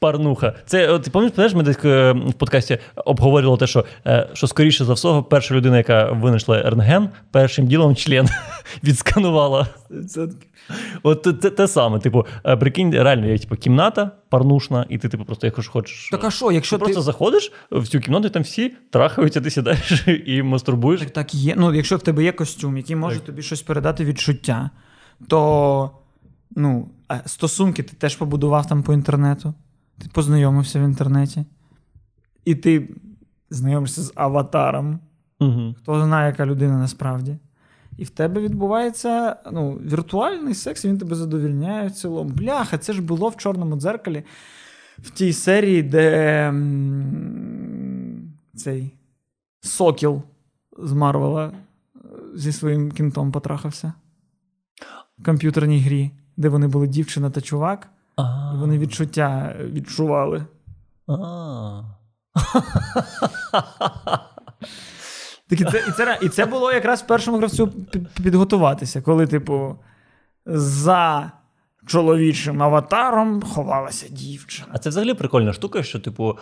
Парнуха. 0.00 0.54
Це 0.66 0.88
от, 0.88 1.02
ти 1.02 1.10
пам'ятаєш, 1.10 1.54
ми 1.54 1.62
десь 1.62 1.84
е, 1.84 2.12
в 2.12 2.32
подкасті 2.32 2.78
обговорювали 3.04 3.58
те, 3.58 3.66
що, 3.66 3.84
е, 4.06 4.28
що 4.32 4.46
скоріше 4.46 4.84
за 4.84 4.92
всього, 4.92 5.22
перша 5.22 5.54
людина, 5.54 5.76
яка 5.76 6.12
винайшла 6.12 6.62
рентген, 6.62 7.08
першим 7.30 7.66
ділом 7.66 7.96
член 7.96 8.28
відсканувала. 8.84 9.66
Це 10.08 10.28
От 11.02 11.24
це, 11.24 11.32
це 11.32 11.50
те 11.50 11.68
саме. 11.68 11.98
Типу, 11.98 12.26
е, 12.46 12.56
прикинь, 12.56 12.94
реально 12.94 13.26
є 13.26 13.38
типу, 13.38 13.56
кімната 13.56 14.10
парнушна, 14.28 14.86
і 14.88 14.98
ти, 14.98 15.08
типу, 15.08 15.24
просто 15.24 15.46
якщо 15.46 15.72
хочеш. 15.72 16.08
Так 16.10 16.24
а 16.24 16.30
що, 16.30 16.52
якщо 16.52 16.76
ти 16.76 16.80
ти. 16.80 16.84
просто 16.84 17.02
заходиш 17.02 17.52
в 17.70 17.88
цю 17.88 18.00
кімнату, 18.00 18.26
і 18.26 18.30
там 18.30 18.42
всі 18.42 18.74
трахаються, 18.90 19.40
ти 19.40 19.50
сідаєш 19.50 20.04
і 20.26 20.42
мастурбуєш. 20.42 21.00
Так, 21.00 21.10
так 21.10 21.34
є. 21.34 21.54
Ну, 21.56 21.74
якщо 21.74 21.96
в 21.96 22.02
тебе 22.02 22.24
є 22.24 22.32
костюм, 22.32 22.76
який 22.76 22.96
може 22.96 23.16
Так. 23.16 23.24
тобі 23.24 23.42
щось 23.42 23.62
передати 23.62 24.04
відчуття, 24.04 24.70
то 25.28 25.90
ну, 26.56 26.88
стосунки 27.26 27.82
ти 27.82 27.96
теж 27.96 28.16
побудував 28.16 28.66
там 28.66 28.82
по 28.82 28.92
інтернету. 28.92 29.54
Ти 29.98 30.08
познайомився 30.12 30.80
в 30.80 30.82
інтернеті. 30.82 31.44
І 32.44 32.54
ти 32.54 32.88
знайомишся 33.50 34.02
з 34.02 34.12
аватаром. 34.14 34.98
Угу. 35.40 35.74
Хто 35.78 36.04
знає, 36.04 36.26
яка 36.26 36.46
людина 36.46 36.78
насправді. 36.78 37.36
І 37.96 38.04
в 38.04 38.10
тебе 38.10 38.40
відбувається 38.40 39.36
ну, 39.52 39.72
віртуальний 39.72 40.54
секс, 40.54 40.84
і 40.84 40.88
він 40.88 40.98
тебе 40.98 41.16
задовільняє 41.16 41.88
в 41.88 41.90
цілому. 41.90 42.30
Бляха, 42.30 42.78
це 42.78 42.92
ж 42.92 43.02
було 43.02 43.28
в 43.28 43.36
чорному 43.36 43.76
дзеркалі 43.76 44.24
в 44.98 45.10
тій 45.10 45.32
серії, 45.32 45.82
де 45.82 46.52
цей 48.54 48.94
Сокіл 49.60 50.22
з 50.78 50.92
Марвела 50.92 51.46
е, 51.46 51.52
зі 52.34 52.52
своїм 52.52 52.90
кінтом 52.90 53.32
потрахався. 53.32 53.92
В 55.18 55.24
комп'ютерній 55.24 55.80
грі, 55.80 56.10
де 56.36 56.48
вони 56.48 56.68
були 56.68 56.86
дівчина 56.86 57.30
та 57.30 57.40
чувак, 57.40 57.88
і 58.54 58.56
вони 58.56 58.78
відчуття 58.78 59.54
відчували. 59.60 60.46
Так 65.48 65.60
і 65.60 65.64
це, 65.64 65.84
і, 65.88 65.92
це, 65.92 66.18
і 66.22 66.28
це 66.28 66.46
було 66.46 66.72
якраз 66.72 67.02
першому 67.02 67.38
гравцю 67.38 67.68
підготуватися, 68.22 69.02
коли, 69.02 69.26
типу, 69.26 69.76
за 70.46 71.32
чоловічим 71.88 72.62
аватаром 72.62 73.42
ховалася 73.42 74.06
дівчина. 74.10 74.68
А 74.72 74.78
це 74.78 74.88
взагалі 74.90 75.14
прикольна 75.14 75.52
штука, 75.52 75.82
що, 75.82 75.98
типу, 75.98 76.36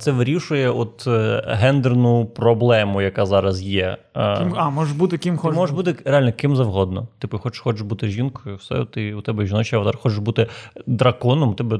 це 0.00 0.12
вирішує 0.12 0.70
от 0.70 1.04
е, 1.06 1.44
гендерну 1.48 2.26
проблему, 2.26 3.02
яка 3.02 3.26
зараз 3.26 3.62
є. 3.62 3.96
Ким, 4.14 4.54
а, 4.56 4.70
може 4.70 4.94
бути 4.94 5.18
ким 5.18 5.34
Ти 5.34 5.40
хочеш. 5.40 5.56
можеш 5.56 5.76
бути 5.76 5.96
реально 6.04 6.32
ким 6.32 6.56
завгодно. 6.56 7.08
Типу, 7.18 7.38
хочеш, 7.38 7.60
хочеш 7.60 7.82
бути 7.82 8.08
жінкою, 8.08 8.56
все, 8.56 8.84
ти, 8.84 9.14
у 9.14 9.20
тебе 9.20 9.46
жіночий 9.46 9.78
аватар, 9.78 10.00
хочеш 10.00 10.18
бути 10.18 10.46
драконом, 10.86 11.48
у 11.50 11.54
тебе 11.54 11.78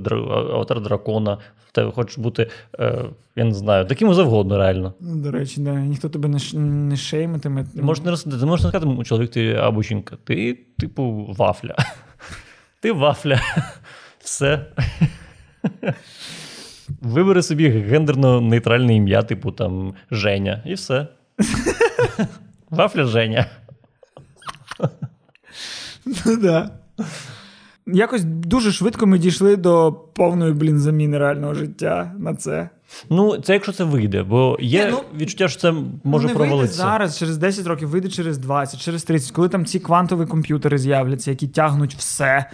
аватар 0.55 0.81
дракона, 0.83 1.39
в 1.69 1.73
тебе 1.73 1.91
хочеш 1.93 2.19
бути, 2.19 2.51
е, 2.81 3.05
я 3.37 3.45
не 3.45 3.55
знаю, 3.55 3.87
таким 3.87 4.15
завгодно, 4.15 4.59
реально. 4.59 4.95
Ну, 5.01 5.17
До 5.17 5.31
речі, 5.31 5.61
да, 5.61 5.75
ніхто 5.75 6.09
тебе 6.09 6.29
не, 6.29 6.39
ш- 6.39 6.57
не 6.59 6.97
шеймитиме. 6.97 7.65
Ти 7.77 7.83
можеш 7.83 8.05
не 8.05 8.11
роз- 8.11 8.41
ти 8.41 8.47
можеш 8.47 8.65
не 8.65 8.71
сказати, 8.71 9.05
чоловік 9.05 9.31
ти 9.31 9.53
або 9.55 9.83
жінка. 9.83 10.17
Ти, 10.25 10.59
типу, 10.79 11.35
вафля. 11.39 11.75
Ти 12.81 12.93
вафля. 12.93 13.41
Все. 14.19 14.67
Вибери 17.01 17.43
собі 17.43 17.69
гендерно 17.69 18.41
нейтральне 18.41 18.97
ім'я, 18.97 19.23
типу 19.23 19.53
там 19.53 19.95
Женя, 20.11 20.63
і 20.67 20.75
все. 20.75 21.07
Вафля 22.71 23.05
Женя. 23.05 23.47
Ну, 26.07 26.37
да. 26.37 26.71
Якось 27.87 28.25
дуже 28.25 28.73
швидко 28.73 29.07
ми 29.07 29.19
дійшли 29.19 29.57
до 29.57 29.93
повної, 29.93 30.53
блін, 30.53 30.79
заміни 30.79 31.19
реального 31.19 31.55
життя 31.55 32.15
на 32.19 32.35
це. 32.35 32.71
Ну, 33.11 33.37
це 33.39 33.53
якщо 33.53 33.73
це 33.73 33.85
вийде, 33.85 34.23
бо 34.23 34.57
є 34.61 34.85
Ні, 34.85 34.91
ну, 34.91 35.19
відчуття, 35.19 35.49
що 35.49 35.61
це 35.61 35.75
може 36.05 36.27
не 36.27 36.35
провалитися. 36.35 36.83
вийде 36.83 36.91
зараз, 36.93 37.19
через 37.19 37.39
10 37.39 37.67
років, 37.67 37.89
вийде 37.89 38.09
через 38.09 38.39
20, 38.39 38.81
через 38.81 39.05
30, 39.05 39.31
коли 39.31 39.49
там 39.49 39.67
ці 39.67 39.79
квантові 39.81 40.27
комп'ютери 40.27 40.79
з'являться, 40.79 41.31
які 41.31 41.49
тягнуть 41.49 41.95
все, 41.95 42.45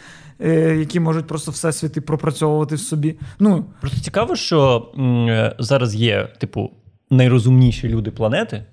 е, 0.41 0.77
які 0.77 1.01
можуть 1.01 1.27
просто 1.27 1.51
всесвіти 1.51 2.01
пропрацьовувати 2.01 2.75
в 2.75 2.81
собі. 2.81 3.19
Ну, 3.39 3.65
Просто 3.81 4.01
цікаво, 4.01 4.37
що 4.37 4.91
м, 4.99 5.29
е, 5.29 5.57
зараз 5.59 5.95
є, 5.95 6.29
типу, 6.39 6.71
найрозумніші 7.11 7.89
люди 7.89 8.11
планети, 8.11 8.65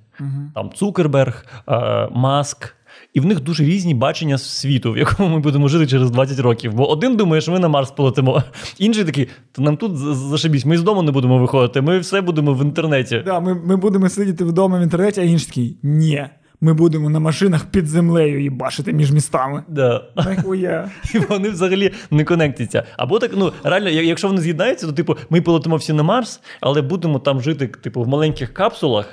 там 0.55 0.71
Цукерберг, 0.75 1.45
е, 1.67 2.09
Маск. 2.11 2.75
І 3.13 3.19
в 3.19 3.25
них 3.25 3.39
дуже 3.39 3.63
різні 3.63 3.93
бачення 3.93 4.37
світу, 4.37 4.91
в 4.91 4.97
якому 4.97 5.29
ми 5.29 5.39
будемо 5.39 5.67
жити 5.67 5.87
через 5.87 6.11
20 6.11 6.39
років. 6.39 6.73
Бо 6.73 6.89
один 6.89 7.15
думає, 7.15 7.41
що 7.41 7.51
ми 7.51 7.59
на 7.59 7.67
Марс 7.67 7.91
полетимо, 7.91 8.43
інший 8.77 9.03
такий, 9.03 9.27
то 9.51 9.61
нам 9.61 9.77
тут 9.77 9.97
за- 9.97 10.13
зашибісь, 10.13 10.65
ми 10.65 10.77
з 10.77 10.83
дому 10.83 11.01
не 11.01 11.11
будемо 11.11 11.37
виходити, 11.39 11.81
ми 11.81 11.99
все 11.99 12.21
будемо 12.21 12.53
в 12.53 12.61
інтернеті. 12.63 13.21
да, 13.25 13.39
ми, 13.39 13.53
ми 13.53 13.75
будемо 13.75 14.09
сидіти 14.09 14.43
вдома 14.43 14.79
в 14.79 14.81
інтернеті, 14.81 15.21
а 15.21 15.23
інший 15.23 15.47
такий, 15.47 15.77
ні, 15.83 16.25
ми 16.61 16.73
будемо 16.73 17.09
на 17.09 17.19
машинах 17.19 17.65
під 17.65 17.87
землею 17.87 18.41
їбашити 18.41 18.93
між 18.93 19.11
містами. 19.11 19.63
Да. 19.67 20.03
Нахуя. 20.15 20.89
І 21.15 21.19
вони 21.19 21.49
взагалі 21.49 21.91
не 22.11 22.23
конектяться. 22.23 22.83
Або 22.97 23.19
так, 23.19 23.31
ну 23.37 23.51
реально, 23.63 23.89
якщо 23.89 24.27
вони 24.27 24.41
з'єднаються, 24.41 24.87
то 24.87 24.93
типу 24.93 25.15
ми 25.29 25.41
полетимо 25.41 25.75
всі 25.75 25.93
на 25.93 26.03
Марс, 26.03 26.39
але 26.61 26.81
будемо 26.81 27.19
там 27.19 27.41
жити, 27.41 27.67
типу, 27.67 28.03
в 28.03 28.07
маленьких 28.07 28.53
капсулах 28.53 29.05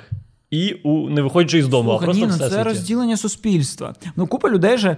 і 0.51 0.73
у 0.73 1.09
не 1.09 1.21
виходячи 1.21 1.57
із 1.57 1.67
дому, 1.67 1.89
Слухай, 1.89 2.03
а 2.03 2.05
просто 2.05 2.25
ні, 2.25 2.31
ну 2.39 2.49
це 2.49 2.63
розділення 2.63 3.17
суспільства. 3.17 3.95
Ну, 4.15 4.27
купа 4.27 4.49
людей 4.49 4.77
же, 4.77 4.97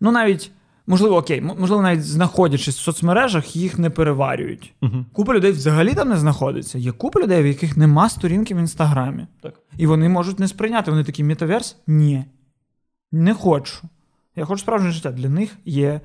ну 0.00 0.12
навіть, 0.12 0.50
можливо, 0.86 1.16
окей, 1.16 1.40
можливо, 1.40 1.82
навіть 1.82 2.04
знаходячись 2.04 2.76
в 2.76 2.80
соцмережах, 2.80 3.56
їх 3.56 3.78
не 3.78 3.90
переварюють. 3.90 4.72
Угу. 4.82 5.04
Купа 5.12 5.34
людей 5.34 5.52
взагалі 5.52 5.94
там 5.94 6.08
не 6.08 6.16
знаходиться. 6.16 6.78
Є 6.78 6.92
купа 6.92 7.20
людей, 7.20 7.42
в 7.42 7.46
яких 7.46 7.76
нема 7.76 8.08
сторінки 8.08 8.54
в 8.54 8.58
інстаграмі. 8.58 9.26
Так. 9.40 9.54
І 9.78 9.86
вони 9.86 10.08
можуть 10.08 10.38
не 10.38 10.48
сприйняти. 10.48 10.90
Вони 10.90 11.04
такі 11.04 11.24
метаверс? 11.24 11.76
Ні. 11.86 12.24
Не 13.12 13.34
хочу. 13.34 13.78
Я 14.36 14.44
хочу 14.44 14.60
справжнє 14.60 14.90
життя. 14.90 15.10
Для 15.12 15.28
них 15.28 15.56
є 15.64 16.00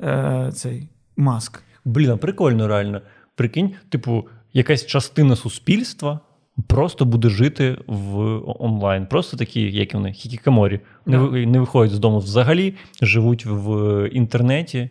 е, 0.00 0.50
цей 0.54 0.88
маск. 1.16 1.62
Блін, 1.84 2.10
а 2.10 2.16
прикольно, 2.16 2.68
реально. 2.68 3.00
Прикинь, 3.34 3.74
типу, 3.88 4.24
якась 4.52 4.86
частина 4.86 5.36
суспільства 5.36 6.20
просто 6.66 7.04
буде 7.04 7.28
жити 7.28 7.76
в 7.86 8.18
онлайн. 8.64 9.06
Просто 9.06 9.36
такі, 9.36 9.60
як 9.60 9.94
вони, 9.94 10.12
хікікоморі. 10.12 10.80
Не, 11.06 11.18
yeah. 11.18 11.46
не 11.46 11.60
виходять 11.60 11.94
з 11.94 11.98
дому 11.98 12.18
взагалі, 12.18 12.74
живуть 13.02 13.46
в 13.46 14.08
інтернеті. 14.08 14.90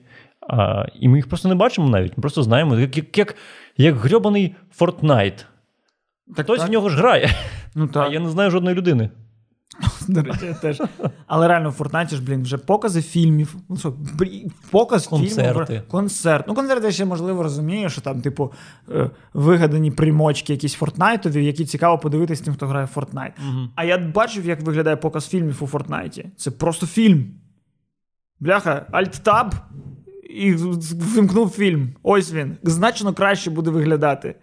А, 0.49 0.85
і 0.99 1.07
ми 1.07 1.17
їх 1.17 1.29
просто 1.29 1.49
не 1.49 1.55
бачимо 1.55 1.89
навіть. 1.89 2.17
Ми 2.17 2.21
просто 2.21 2.43
знаємо, 2.43 2.79
як, 2.79 2.97
як, 2.97 3.17
як, 3.17 3.35
як 3.77 3.95
грьобаний 3.95 4.55
Fortnite. 4.79 5.45
Так, 6.35 6.45
Хтось 6.45 6.59
так. 6.59 6.69
в 6.69 6.71
нього 6.71 6.89
ж 6.89 6.97
грає, 6.97 7.29
Ну, 7.75 7.89
а 7.95 8.07
я 8.07 8.19
не 8.19 8.29
знаю 8.29 8.51
жодної 8.51 8.75
людини. 8.75 9.09
До 10.07 10.21
речі, 10.21 10.45
я 10.45 10.53
теж. 10.53 10.81
Але 11.27 11.47
реально 11.47 11.69
в 11.69 11.73
Фортнайті 11.73 12.15
ж, 12.15 12.21
блін, 12.21 12.43
вже 12.43 12.57
покази 12.57 13.01
фільмів. 13.01 13.55
Ну 13.69 13.77
що, 13.77 13.93
показ 14.71 15.07
Концерти. 15.07 15.65
фільмів. 15.65 15.87
Концерт. 15.87 16.45
Ну, 16.47 16.53
концерти 16.53 16.85
я 16.85 16.91
ще 16.91 17.05
можливо 17.05 17.43
розумію, 17.43 17.89
що 17.89 18.01
там, 18.01 18.21
типу, 18.21 18.51
е, 18.91 19.09
вигадані 19.33 19.91
примочки 19.91 20.53
якісь 20.53 20.73
Фортнайтові, 20.73 21.45
які 21.45 21.65
цікаво 21.65 21.97
подивитись 21.97 22.41
тим, 22.41 22.53
хто 22.53 22.67
грає 22.67 22.85
в 22.85 22.89
Фортнайт. 22.89 23.33
А 23.75 23.83
я 23.83 23.97
бачив, 23.97 24.45
як 24.45 24.61
виглядає 24.61 24.95
показ 24.95 25.27
фільмів 25.27 25.57
у 25.63 25.67
Фортнайті. 25.67 26.29
Це 26.37 26.51
просто 26.51 26.85
фільм. 26.85 27.25
Бляха, 28.39 28.85
Alt-Tab 28.91 29.51
і 30.29 30.53
вимкнув 30.53 31.49
фільм. 31.49 31.89
Ось 32.03 32.33
він. 32.33 32.57
Значно 32.63 33.13
краще 33.13 33.49
буде 33.51 33.71
виглядати. 33.71 34.35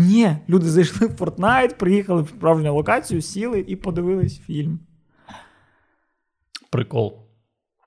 Ні, 0.00 0.36
люди 0.48 0.66
зайшли 0.66 1.06
в 1.06 1.10
Fortnite, 1.10 1.74
приїхали 1.74 2.22
в 2.22 2.28
справжню 2.28 2.74
локацію, 2.74 3.22
сіли 3.22 3.64
і 3.68 3.76
подивились 3.76 4.40
фільм. 4.40 4.78
Прикол. 6.70 7.26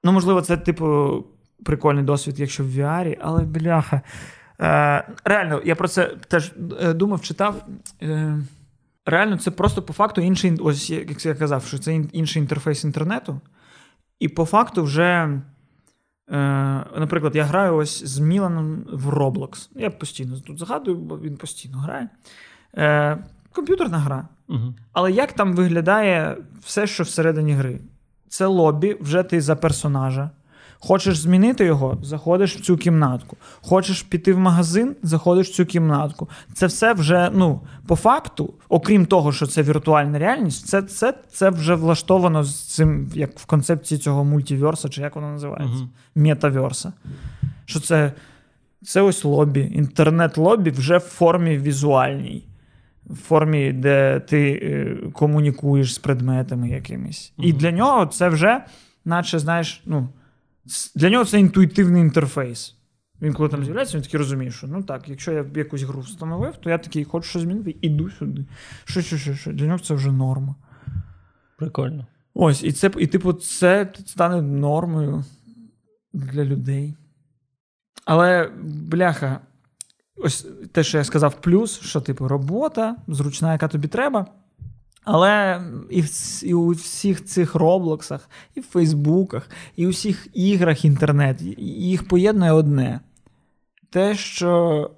Ну, 0.04 0.12
можливо, 0.12 0.42
це, 0.42 0.58
типу, 0.58 1.26
прикольний 1.66 2.04
досвід, 2.04 2.40
якщо 2.40 2.64
в 2.64 2.68
VR, 2.68 3.18
але 3.22 3.44
бляха. 3.44 4.02
Е, 4.62 5.08
реально, 5.26 5.62
я 5.66 5.76
про 5.76 5.88
це 5.88 6.06
теж 6.06 6.54
е, 6.82 6.94
думав, 6.94 7.22
читав. 7.22 7.66
Е, 8.02 8.40
реально, 9.06 9.38
це 9.38 9.52
просто 9.52 9.82
по 9.82 9.94
факту 9.94 10.22
інший, 10.22 10.58
ось 10.60 10.90
як 10.90 11.26
я 11.26 11.36
казав, 11.36 11.66
що 11.66 11.78
це 11.78 11.96
інший 11.96 12.42
інтерфейс 12.42 12.84
інтернету. 12.84 13.42
І 14.20 14.30
по 14.30 14.46
факту 14.46 14.84
вже, 14.84 15.42
наприклад, 16.96 17.36
я 17.36 17.44
граю 17.44 17.76
ось 17.76 18.04
з 18.04 18.20
Міланом 18.20 18.86
в 18.94 19.10
Roblox. 19.10 19.70
Я 19.76 19.90
постійно 19.90 20.40
тут 20.40 20.60
згадую, 20.60 20.98
бо 20.98 21.20
він 21.20 21.38
постійно 21.38 21.78
грає. 21.78 22.10
Е, 22.78 23.18
комп'ютерна 23.52 23.98
гра. 23.98 24.28
Угу. 24.48 24.74
Але 24.94 25.12
як 25.12 25.34
там 25.34 25.54
виглядає 25.54 26.38
все, 26.62 26.88
що 26.88 27.04
всередині 27.04 27.54
гри? 27.54 27.80
Це 28.30 28.46
лобі, 28.46 28.98
вже 29.02 29.24
ти 29.24 29.42
за 29.42 29.56
персонажа. 29.56 30.30
Хочеш 30.86 31.18
змінити 31.18 31.66
його, 31.66 31.98
заходиш 32.02 32.56
в 32.56 32.62
цю 32.62 32.78
кімнатку. 32.78 33.38
Хочеш 33.62 34.02
піти 34.02 34.34
в 34.34 34.40
магазин, 34.40 34.96
заходиш 35.04 35.50
в 35.50 35.54
цю 35.54 35.66
кімнатку. 35.66 36.30
Це 36.54 36.68
все 36.68 36.94
вже, 36.94 37.30
ну, 37.34 37.62
по 37.88 37.96
факту, 37.96 38.54
окрім 38.70 39.06
того, 39.06 39.32
що 39.32 39.48
це 39.48 39.64
віртуальна 39.64 40.20
реальність, 40.20 40.68
це, 40.68 40.82
це, 40.82 41.14
це 41.32 41.50
вже 41.50 41.76
влаштовано 41.76 42.44
з 42.44 42.64
цим, 42.76 43.12
як 43.14 43.40
в 43.40 43.46
концепції 43.46 44.00
цього 44.00 44.24
мультиверса, 44.24 44.90
чи 44.90 45.02
як 45.02 45.16
воно 45.16 45.32
називається, 45.32 45.76
Мгм. 45.76 45.90
метаверса. 46.16 46.94
Що 47.66 47.80
це, 47.80 48.14
це 48.86 49.02
ось 49.02 49.24
лобі, 49.24 49.72
інтернет-лобі 49.76 50.70
вже 50.70 50.98
в 50.98 51.02
формі 51.02 51.58
візуальній 51.58 52.48
в 53.06 53.16
формі, 53.16 53.72
де 53.72 54.20
ти 54.20 54.52
е, 54.52 54.98
комунікуєш 55.14 55.94
з 55.94 55.98
предметами 55.98 56.70
якимись. 56.70 57.34
І 57.38 57.54
для 57.54 57.72
нього 57.72 58.06
це 58.06 58.30
вже, 58.30 58.62
наче, 59.06 59.40
знаєш, 59.40 59.82
ну, 59.86 60.10
для 60.96 61.10
нього 61.10 61.26
це 61.26 61.40
інтуїтивний 61.40 62.02
інтерфейс. 62.02 62.76
Він 63.22 63.34
коли 63.34 63.50
там 63.50 63.64
з'являється, 63.64 63.98
він 63.98 64.04
такий 64.04 64.18
розуміє, 64.18 64.52
що 64.52 64.68
ну 64.68 64.84
так, 64.84 65.10
якщо 65.10 65.32
я 65.32 65.46
якусь 65.56 65.82
гру 65.82 66.02
встановив, 66.02 66.58
то 66.58 66.70
я 66.70 66.78
такий 66.78 67.04
хочу 67.04 67.30
щось 67.30 67.42
змінити, 67.42 67.76
іду 67.82 68.10
сюди. 68.10 68.46
Що, 68.84 69.02
що, 69.02 69.18
що, 69.18 69.36
що. 69.36 69.54
Для 69.54 69.66
нього 69.66 69.80
це 69.80 69.94
вже 69.94 70.12
норма. 70.12 70.56
Прикольно. 71.58 72.08
Ось, 72.34 72.64
і 72.64 72.72
це, 72.72 72.92
і 72.98 73.08
типу, 73.08 73.34
це 73.34 73.94
стане 74.06 74.42
нормою 74.42 75.24
для 76.14 76.44
людей. 76.44 76.96
Але, 78.06 78.52
бляха, 78.64 79.40
ось 80.16 80.48
те, 80.72 80.84
що 80.84 80.98
я 80.98 81.04
сказав, 81.04 81.42
плюс, 81.42 81.80
що, 81.82 82.02
типу, 82.02 82.28
робота 82.28 82.96
зручна, 83.08 83.52
яка 83.52 83.68
тобі 83.68 83.88
треба. 83.88 84.28
Але 85.04 85.64
і, 85.90 86.02
в, 86.02 86.10
і 86.44 86.54
у 86.54 86.70
всіх 86.70 87.26
цих 87.26 87.56
Роблоксах, 87.56 88.30
і 88.56 88.60
в 88.60 88.64
Фейсбуках, 88.64 89.50
і 89.76 89.88
у 89.88 89.90
всіх 89.90 90.28
іграх 90.34 90.86
інтернет, 90.86 91.42
їх 91.62 92.08
поєднує 92.08 92.52
одне: 92.52 93.00
те, 93.90 94.16
що 94.16 94.92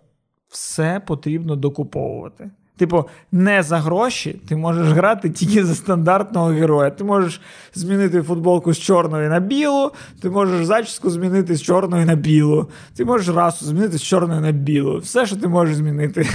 все 0.48 1.02
потрібно 1.08 1.56
докуповувати. 1.56 2.52
Типу, 2.78 3.06
не 3.32 3.64
за 3.64 3.78
гроші 3.80 4.40
ти 4.48 4.56
можеш 4.56 4.88
грати 4.88 5.30
тільки 5.30 5.66
за 5.66 5.76
стандартного 5.76 6.48
героя. 6.48 6.90
Ти 6.90 7.04
можеш 7.04 7.42
змінити 7.74 8.22
футболку 8.22 8.74
з 8.74 8.80
чорної 8.80 9.30
на 9.30 9.40
білу, 9.40 9.92
ти 10.22 10.30
можеш 10.30 10.66
зачіску 10.66 11.10
змінити 11.10 11.56
з 11.56 11.62
чорної 11.62 12.06
на 12.06 12.16
білу, 12.16 12.70
ти 12.96 13.06
можеш 13.06 13.36
расу 13.36 13.66
змінити 13.66 13.98
з 13.98 14.04
чорної 14.04 14.42
на 14.42 14.52
білу. 14.52 14.98
Все, 14.98 15.26
що 15.26 15.36
ти 15.36 15.48
можеш 15.48 15.76
змінити. 15.76 16.28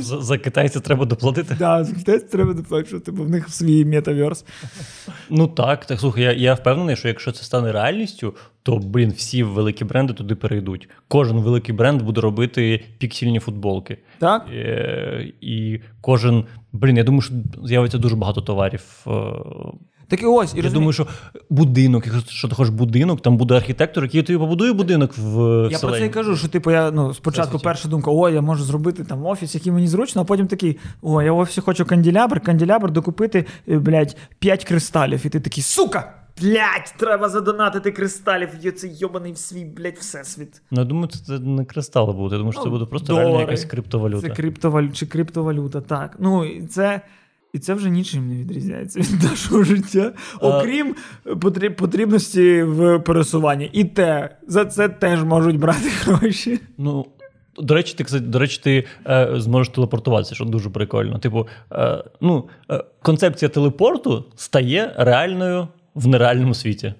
За, 0.00 0.20
за 0.20 0.38
китайця 0.38 0.80
треба 0.80 1.04
доплатити. 1.04 1.56
Да, 1.58 1.86
десь 2.06 2.22
треба 2.22 2.52
доплачувати, 2.52 3.12
бо 3.12 3.22
в 3.22 3.30
них 3.30 3.48
свій 3.48 3.84
метаверс. 3.84 4.44
Ну 5.30 5.46
так, 5.46 5.86
так 5.86 6.00
слухай, 6.00 6.22
я, 6.22 6.32
я 6.32 6.54
впевнений, 6.54 6.96
що 6.96 7.08
якщо 7.08 7.32
це 7.32 7.44
стане 7.44 7.72
реальністю, 7.72 8.34
то 8.66 8.76
блін, 8.76 9.10
всі 9.10 9.42
великі 9.42 9.84
бренди 9.84 10.12
туди 10.12 10.34
перейдуть. 10.34 10.88
Кожен 11.08 11.36
великий 11.36 11.74
бренд 11.74 12.02
буде 12.02 12.20
робити 12.20 12.84
піксельні 12.98 13.40
футболки. 13.40 13.98
Так? 14.18 14.46
Е, 14.52 15.32
і 15.40 15.80
кожен, 16.00 16.44
блін, 16.72 16.96
я 16.96 17.04
думаю, 17.04 17.22
що 17.22 17.34
з'явиться 17.64 17.98
дуже 17.98 18.16
багато 18.16 18.40
товарів. 18.40 18.82
Е, 19.06 19.10
Так 20.08 20.22
і 20.22 20.26
ось, 20.26 20.54
і 20.54 20.56
я 20.56 20.62
розумі- 20.62 20.72
думаю, 20.72 20.92
що 20.92 21.06
будинок, 21.50 22.06
якщо 22.06 22.30
що 22.32 22.48
ти 22.48 22.54
хочеш 22.54 22.74
будинок, 22.74 23.20
там 23.20 23.36
буде 23.36 23.54
архітектор, 23.54 24.04
який 24.04 24.22
тобі 24.22 24.38
побудує 24.38 24.72
будинок 24.72 25.14
в 25.18 25.68
Я 25.72 25.78
про 25.78 25.92
це 25.92 26.06
і 26.06 26.08
кажу, 26.08 26.36
що 26.36 26.48
типу 26.48 26.70
я 26.70 26.90
ну 26.90 27.14
спочатку 27.14 27.58
перша 27.58 27.88
думка: 27.88 28.10
о, 28.10 28.28
я 28.28 28.40
можу 28.40 28.64
зробити 28.64 29.04
там 29.04 29.26
офіс, 29.26 29.54
який 29.54 29.72
мені 29.72 29.88
зручно, 29.88 30.22
а 30.22 30.24
потім 30.24 30.46
такий: 30.46 30.78
о, 31.02 31.22
я 31.22 31.32
в 31.32 31.38
офісі 31.38 31.60
хочу 31.60 31.84
канделябр, 31.84 32.40
канделябр 32.40 32.90
докупити, 32.90 33.44
е, 33.68 33.78
блядь, 33.78 34.16
5 34.38 34.64
кристалів. 34.64 35.26
І 35.26 35.28
ти 35.28 35.40
такий, 35.40 35.62
сука! 35.62 36.25
Блядь, 36.42 36.94
треба 36.96 37.28
задонатити 37.28 37.90
кристалів. 37.92 38.48
Є 38.60 38.70
цей 38.70 38.96
йобаний 38.96 39.32
в 39.32 39.38
свій, 39.38 39.64
блядь, 39.64 39.96
всесвіт. 39.98 40.62
Ну, 40.70 40.80
я 40.80 40.84
думаю, 40.84 41.08
це 41.08 41.38
не 41.38 41.64
кристали 41.64 42.12
будуть. 42.12 42.32
Я 42.32 42.38
думаю, 42.38 42.52
що 42.52 42.60
це 42.62 42.66
Ну, 42.68 42.72
буде 42.72 42.84
просто 42.84 43.06
долари. 43.06 43.26
реально 43.26 43.40
якась 43.40 43.64
криптовалюта. 43.64 44.28
Це 44.28 44.34
криптовалюта 44.34 44.94
чи 44.94 45.06
криптовалюта, 45.06 45.80
так. 45.80 46.16
Ну, 46.20 46.44
і 46.44 46.66
це. 46.66 47.00
І 47.52 47.58
це 47.58 47.74
вже 47.74 47.90
нічим 47.90 48.28
не 48.28 48.34
відрізняється 48.34 49.00
від 49.00 49.22
нашого 49.22 49.64
життя, 49.64 50.12
окрім 50.40 50.94
потріб- 51.26 51.74
потрібності 51.76 52.62
в 52.62 52.98
пересуванні. 52.98 53.70
І 53.72 53.84
те, 53.84 54.36
за 54.48 54.64
це 54.64 54.88
теж 54.88 55.24
можуть 55.24 55.58
брати 55.58 55.88
гроші. 56.04 56.60
Ну, 56.78 57.06
до 57.58 57.74
речі, 57.74 57.94
ти 57.98 58.04
кстати, 58.04 58.24
до 58.24 58.38
речі, 58.38 58.60
ти 58.64 58.84
е, 59.06 59.30
зможеш 59.36 59.74
телепортуватися, 59.74 60.34
що 60.34 60.44
дуже 60.44 60.70
прикольно. 60.70 61.18
Типу, 61.18 61.46
е, 61.72 62.04
ну, 62.20 62.48
е, 62.70 62.84
концепція 63.02 63.48
телепорту 63.48 64.24
стає 64.36 64.94
реальною 64.96 65.68
в 65.96 66.06
нереальному 66.06 66.54
світі. 66.54 66.94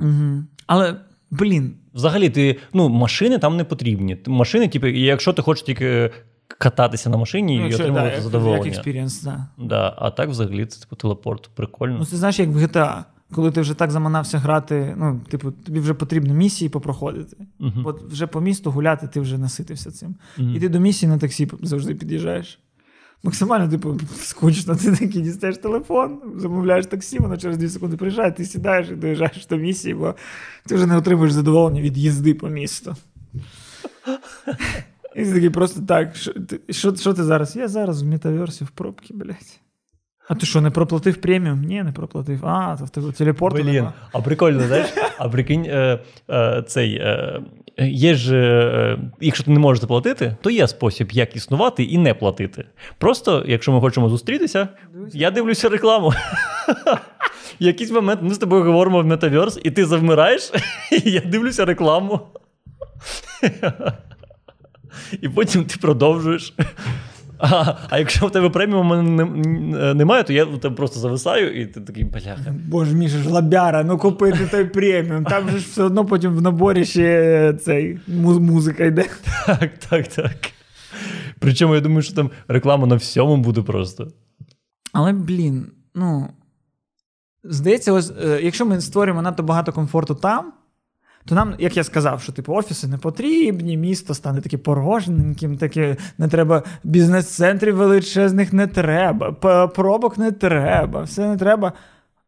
Угу. 0.00 0.44
Але, 0.66 0.96
блін, 1.30 1.74
Взагалі, 1.94 2.30
ти 2.30 2.58
ну, 2.72 2.88
машини 2.88 3.38
там 3.38 3.56
не 3.56 3.64
потрібні. 3.64 4.18
Машини, 4.26 4.68
типу, 4.68 4.86
якщо 4.86 5.32
ти 5.32 5.42
хочеш 5.42 5.62
тільки 5.62 6.10
кататися 6.58 7.10
на 7.10 7.16
машині 7.16 7.58
ну, 7.58 7.68
і 7.68 7.74
отримувати 7.74 8.16
да, 8.16 8.22
задоволення. 8.22 8.64
як 8.64 8.66
experience, 8.66 9.22
да. 9.22 9.46
Да, 9.58 9.94
а 9.98 10.10
так, 10.10 10.28
взагалі, 10.28 10.66
це 10.66 10.80
типу 10.80 10.96
телепорт. 10.96 11.50
Прикольно. 11.54 11.96
Ну, 11.98 12.04
ти 12.04 12.16
знаєш, 12.16 12.38
як 12.38 12.48
в 12.48 12.56
GTA, 12.56 13.04
коли 13.32 13.50
ти 13.50 13.60
вже 13.60 13.74
так 13.74 13.90
заманався 13.90 14.38
грати, 14.38 14.94
ну, 14.98 15.20
типу, 15.30 15.50
тобі 15.50 15.80
вже 15.80 15.94
потрібно 15.94 16.34
місії 16.34 16.68
попроходити. 16.68 17.36
Мгм. 17.58 17.82
От 17.86 18.02
вже 18.02 18.26
по 18.26 18.40
місту 18.40 18.70
гуляти, 18.70 19.08
ти 19.08 19.20
вже 19.20 19.38
наситився 19.38 19.90
цим. 19.90 20.14
Мгм. 20.38 20.56
І 20.56 20.60
ти 20.60 20.68
до 20.68 20.80
місії 20.80 21.08
на 21.08 21.18
таксі 21.18 21.50
завжди 21.62 21.94
під'їжджаєш. 21.94 22.58
Максимально, 23.24 23.68
типу, 23.68 23.96
скучно, 24.20 24.76
ти 24.76 24.90
такий 24.90 25.22
дістаєш 25.22 25.58
телефон, 25.58 26.20
замовляєш 26.36 26.86
таксі, 26.86 27.18
воно 27.18 27.36
через 27.36 27.58
2 27.58 27.68
секунди 27.68 27.96
приїжджає, 27.96 28.32
ти 28.32 28.44
сідаєш 28.44 28.88
і 28.90 28.94
доїжджаєш 28.94 29.46
до 29.46 29.56
місії, 29.56 29.94
бо 29.94 30.14
ти 30.66 30.74
вже 30.74 30.86
не 30.86 30.96
отримуєш 30.96 31.32
задоволення 31.32 31.80
від 31.80 31.98
їзди 31.98 32.34
по 32.34 32.48
місту. 32.48 32.96
І 35.16 35.24
ти 35.24 35.32
такий 35.34 35.50
просто 35.50 35.80
так. 35.88 36.16
Що 36.16 36.32
ти, 36.32 36.60
що, 36.70 36.94
що 36.96 37.14
ти 37.14 37.24
зараз? 37.24 37.56
Я 37.56 37.68
зараз 37.68 38.02
в 38.02 38.06
метаверсі 38.06 38.64
в 38.64 38.68
пробці, 38.70 39.14
блядь. 39.14 39.60
А 40.28 40.34
ти 40.34 40.46
що, 40.46 40.60
не 40.60 40.70
проплатив 40.70 41.16
преміум? 41.16 41.62
Ні, 41.64 41.82
не 41.82 41.92
проплатив. 41.92 42.46
А, 42.46 42.76
то 42.76 42.84
в 42.84 42.90
тебе 42.90 43.12
телепорту 43.12 43.62
Блін, 43.62 43.74
нема. 43.74 43.92
а 44.12 44.20
прикольно, 44.20 44.62
знаєш? 44.66 44.88
А 45.18 45.28
прикинь, 45.28 45.64
е, 45.64 45.98
е, 46.30 46.64
цей, 46.68 46.94
е, 46.94 47.40
є 47.78 48.14
ж, 48.14 48.36
е, 48.36 48.98
якщо 49.20 49.44
ти 49.44 49.50
не 49.50 49.58
можеш 49.58 49.80
заплатити, 49.80 50.36
то 50.40 50.50
є 50.50 50.68
спосіб, 50.68 51.12
як 51.12 51.36
існувати 51.36 51.84
і 51.84 51.98
не 51.98 52.14
платити. 52.14 52.64
Просто, 52.98 53.44
якщо 53.46 53.72
ми 53.72 53.80
хочемо 53.80 54.08
зустрітися, 54.08 54.68
я 55.12 55.30
дивлюся 55.30 55.68
рекламу. 55.68 56.12
В 57.60 57.64
якийсь 57.64 57.90
момент 57.90 58.20
ми 58.22 58.34
з 58.34 58.38
тобою 58.38 58.64
говоримо 58.64 59.02
в 59.02 59.06
метаверс, 59.06 59.60
і 59.64 59.70
ти 59.70 59.86
завмираєш, 59.86 60.52
і 61.04 61.10
я 61.10 61.20
дивлюся 61.20 61.64
рекламу. 61.64 62.20
І 65.20 65.28
потім 65.28 65.64
ти 65.64 65.76
продовжуєш. 65.80 66.54
А 67.42 67.74
а 67.90 67.98
якщо 67.98 68.26
в 68.26 68.30
тебе 68.30 68.50
преміум 68.50 69.16
немає, 69.96 70.22
то 70.22 70.32
я 70.32 70.46
тебе 70.46 70.74
просто 70.74 71.00
зависаю, 71.00 71.62
і 71.62 71.66
ти 71.66 71.80
такий 71.80 72.04
бляха. 72.04 72.54
Боже 72.68 72.94
мій 72.94 73.08
ж 73.08 73.28
лабяра, 73.28 73.84
ну 73.84 73.98
купити 73.98 74.46
той 74.50 74.64
преміум. 74.64 75.24
Там 75.24 75.50
же 75.50 75.58
ж 75.58 75.66
все 75.66 75.82
одно 75.82 76.06
потім 76.06 76.34
в 76.34 76.42
наборі 76.42 76.84
ще 76.84 77.54
цей 77.62 77.98
музика 78.08 78.84
йде. 78.84 79.06
Так, 79.46 79.70
так, 79.78 80.08
так. 80.08 80.36
Причому 81.38 81.74
я 81.74 81.80
думаю, 81.80 82.02
що 82.02 82.14
там 82.14 82.30
реклама 82.48 82.86
на 82.86 82.94
всьому 82.94 83.36
буде 83.36 83.62
просто. 83.62 84.08
Але, 84.92 85.12
блін, 85.12 85.66
ну. 85.94 86.28
Здається, 87.44 87.92
ось, 87.92 88.12
е, 88.24 88.40
якщо 88.42 88.66
ми 88.66 88.80
створюємо 88.80 89.22
надто 89.22 89.42
багато 89.42 89.72
комфорту 89.72 90.14
там, 90.14 90.52
то 91.24 91.34
нам, 91.34 91.54
як 91.58 91.76
я 91.76 91.84
сказав, 91.84 92.22
що 92.22 92.32
типу 92.32 92.54
офіси 92.54 92.88
не 92.88 92.98
потрібні, 92.98 93.76
місто 93.76 94.14
стане 94.14 94.40
таке 94.40 94.58
порожненьким, 94.58 95.56
таке 95.56 95.96
не 96.18 96.28
треба 96.28 96.62
бізнес-центрів 96.84 97.76
величезних 97.76 98.52
не 98.52 98.66
треба, 98.66 99.32
пробок 99.66 100.18
не 100.18 100.32
треба, 100.32 101.02
все 101.02 101.28
не 101.28 101.36
треба. 101.36 101.72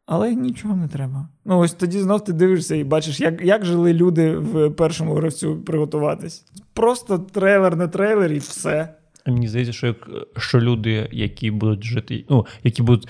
Але 0.06 0.34
нічого 0.34 0.76
не 0.76 0.88
треба. 0.88 1.28
Ну, 1.44 1.58
ось 1.58 1.72
тоді 1.72 2.00
знов 2.00 2.24
ти 2.24 2.32
дивишся 2.32 2.74
і 2.74 2.84
бачиш, 2.84 3.20
як 3.20 3.42
як 3.44 3.64
жили 3.64 3.92
люди 3.92 4.36
в 4.36 4.70
першому 4.70 5.14
гравцю 5.14 5.56
приготуватись. 5.56 6.44
Просто 6.72 7.18
трейлер 7.18 7.76
на 7.76 7.88
трейлер 7.88 8.32
і 8.32 8.38
все. 8.38 8.94
Мені 9.26 9.48
здається, 9.48 9.72
що 9.72 9.86
як 9.86 10.08
що 10.36 10.60
люди, 10.60 11.08
які 11.12 11.50
будуть 11.50 11.84
жити, 11.84 12.24
ну 12.30 12.46
які 12.62 12.82
будуть 12.82 13.08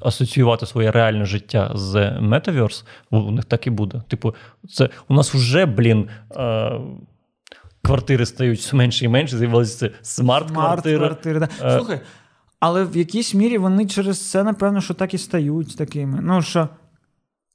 асоціювати 0.00 0.66
своє 0.66 0.90
реальне 0.90 1.24
життя 1.24 1.70
з 1.74 1.94
Metaverse, 2.20 2.84
у 3.10 3.30
них 3.30 3.44
так 3.44 3.66
і 3.66 3.70
буде. 3.70 4.02
Типу, 4.08 4.34
це 4.68 4.88
у 5.08 5.14
нас 5.14 5.34
вже, 5.34 5.66
блін. 5.66 6.08
Е- 6.36 6.80
Квартири 7.82 8.26
стають 8.26 8.58
все 8.58 8.76
менше 8.76 9.04
і 9.04 9.08
менше, 9.08 9.38
з'явилися 9.38 9.90
смарт-квартири. 10.02 10.96
Смарт-квартири, 10.96 11.40
да. 11.40 11.48
Е- 11.62 11.76
Слухай, 11.78 12.00
але 12.60 12.84
в 12.84 12.96
якійсь 12.96 13.34
мірі 13.34 13.58
вони 13.58 13.86
через 13.86 14.30
це, 14.30 14.44
напевно, 14.44 14.80
що 14.80 14.94
так 14.94 15.14
і 15.14 15.18
стають 15.18 15.76
такими. 15.76 16.18
Ну 16.22 16.42
що, 16.42 16.68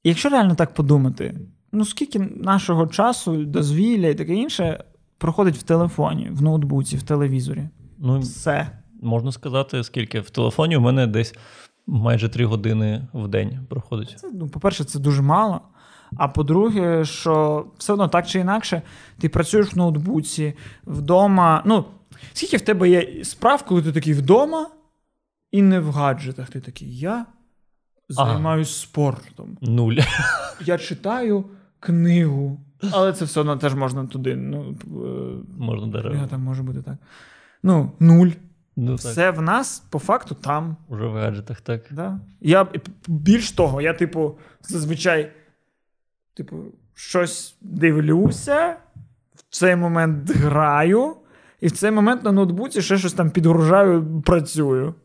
якщо 0.03 0.29
реально 0.29 0.55
так 0.55 0.73
подумати, 0.73 1.35
ну 1.71 1.85
скільки 1.85 2.19
нашого 2.19 2.87
часу, 2.87 3.45
дозвілля 3.45 4.07
і 4.07 4.15
таке 4.15 4.33
інше 4.33 4.83
проходить 5.17 5.55
в 5.55 5.63
телефоні, 5.63 6.29
в 6.31 6.41
ноутбуці, 6.41 6.97
в 6.97 7.03
телевізорі? 7.03 7.69
Ну, 7.97 8.19
Все. 8.19 8.67
Можна 9.01 9.31
сказати, 9.31 9.83
скільки 9.83 10.19
в 10.19 10.29
телефоні 10.29 10.77
у 10.77 10.81
мене 10.81 11.07
десь 11.07 11.35
майже 11.87 12.29
три 12.29 12.45
години 12.45 13.07
в 13.13 13.27
день 13.27 13.59
проходить. 13.69 14.15
Це, 14.17 14.31
ну, 14.33 14.47
По-перше, 14.47 14.83
це 14.83 14.99
дуже 14.99 15.21
мало. 15.21 15.61
А 16.17 16.27
по-друге, 16.27 17.05
що 17.05 17.65
все 17.77 17.93
одно 17.93 18.07
так 18.07 18.27
чи 18.27 18.39
інакше, 18.39 18.81
ти 19.19 19.29
працюєш 19.29 19.73
в 19.73 19.77
ноутбуці, 19.77 20.53
вдома. 20.85 21.63
Ну, 21.65 21.85
скільки 22.33 22.57
в 22.57 22.61
тебе 22.61 22.89
є 22.89 23.23
справ, 23.23 23.63
коли 23.65 23.81
ти 23.81 23.91
такий 23.91 24.13
вдома 24.13 24.69
і 25.51 25.61
не 25.61 25.79
в 25.79 25.91
гаджетах. 25.91 26.49
Ти 26.49 26.59
такий, 26.59 26.97
я 26.97 27.25
займаюся 28.09 28.81
спортом. 28.81 29.57
Нуль. 29.61 29.97
Я 30.65 30.77
читаю 30.77 31.45
книгу. 31.79 32.59
Але 32.91 33.13
це 33.13 33.25
все 33.25 33.39
одно 33.39 33.57
теж 33.57 33.75
можна 33.75 34.05
туди. 34.05 34.35
ну, 34.35 34.75
е, 34.83 35.45
Можна 35.57 35.87
дерева. 35.87 36.27
Там 36.27 36.41
може 36.41 36.63
бути 36.63 36.81
так. 36.81 36.95
Ну, 37.65 37.95
нуль. 37.99 38.31
Ну, 38.75 38.95
Все 38.95 39.15
так. 39.15 39.37
в 39.37 39.41
нас 39.41 39.83
по 39.89 39.99
факту 39.99 40.35
там. 40.35 40.77
Уже 40.87 41.07
в 41.07 41.13
гаджетах, 41.13 41.61
так. 41.61 41.81
Да. 41.91 42.19
Я 42.41 42.67
Більш 43.07 43.51
того, 43.51 43.81
я, 43.81 43.93
типу, 43.93 44.37
зазвичай, 44.61 45.31
типу, 46.33 46.57
щось 46.93 47.55
дивлюся, 47.61 48.75
в 49.35 49.43
цей 49.49 49.75
момент 49.75 50.31
граю, 50.31 51.15
і 51.61 51.67
в 51.67 51.71
цей 51.71 51.91
момент 51.91 52.23
на 52.23 52.31
ноутбуці 52.31 52.81
ще 52.81 52.97
щось 52.97 53.13
там 53.13 53.29
підгружаю, 53.31 54.21
працюю. 54.25 54.95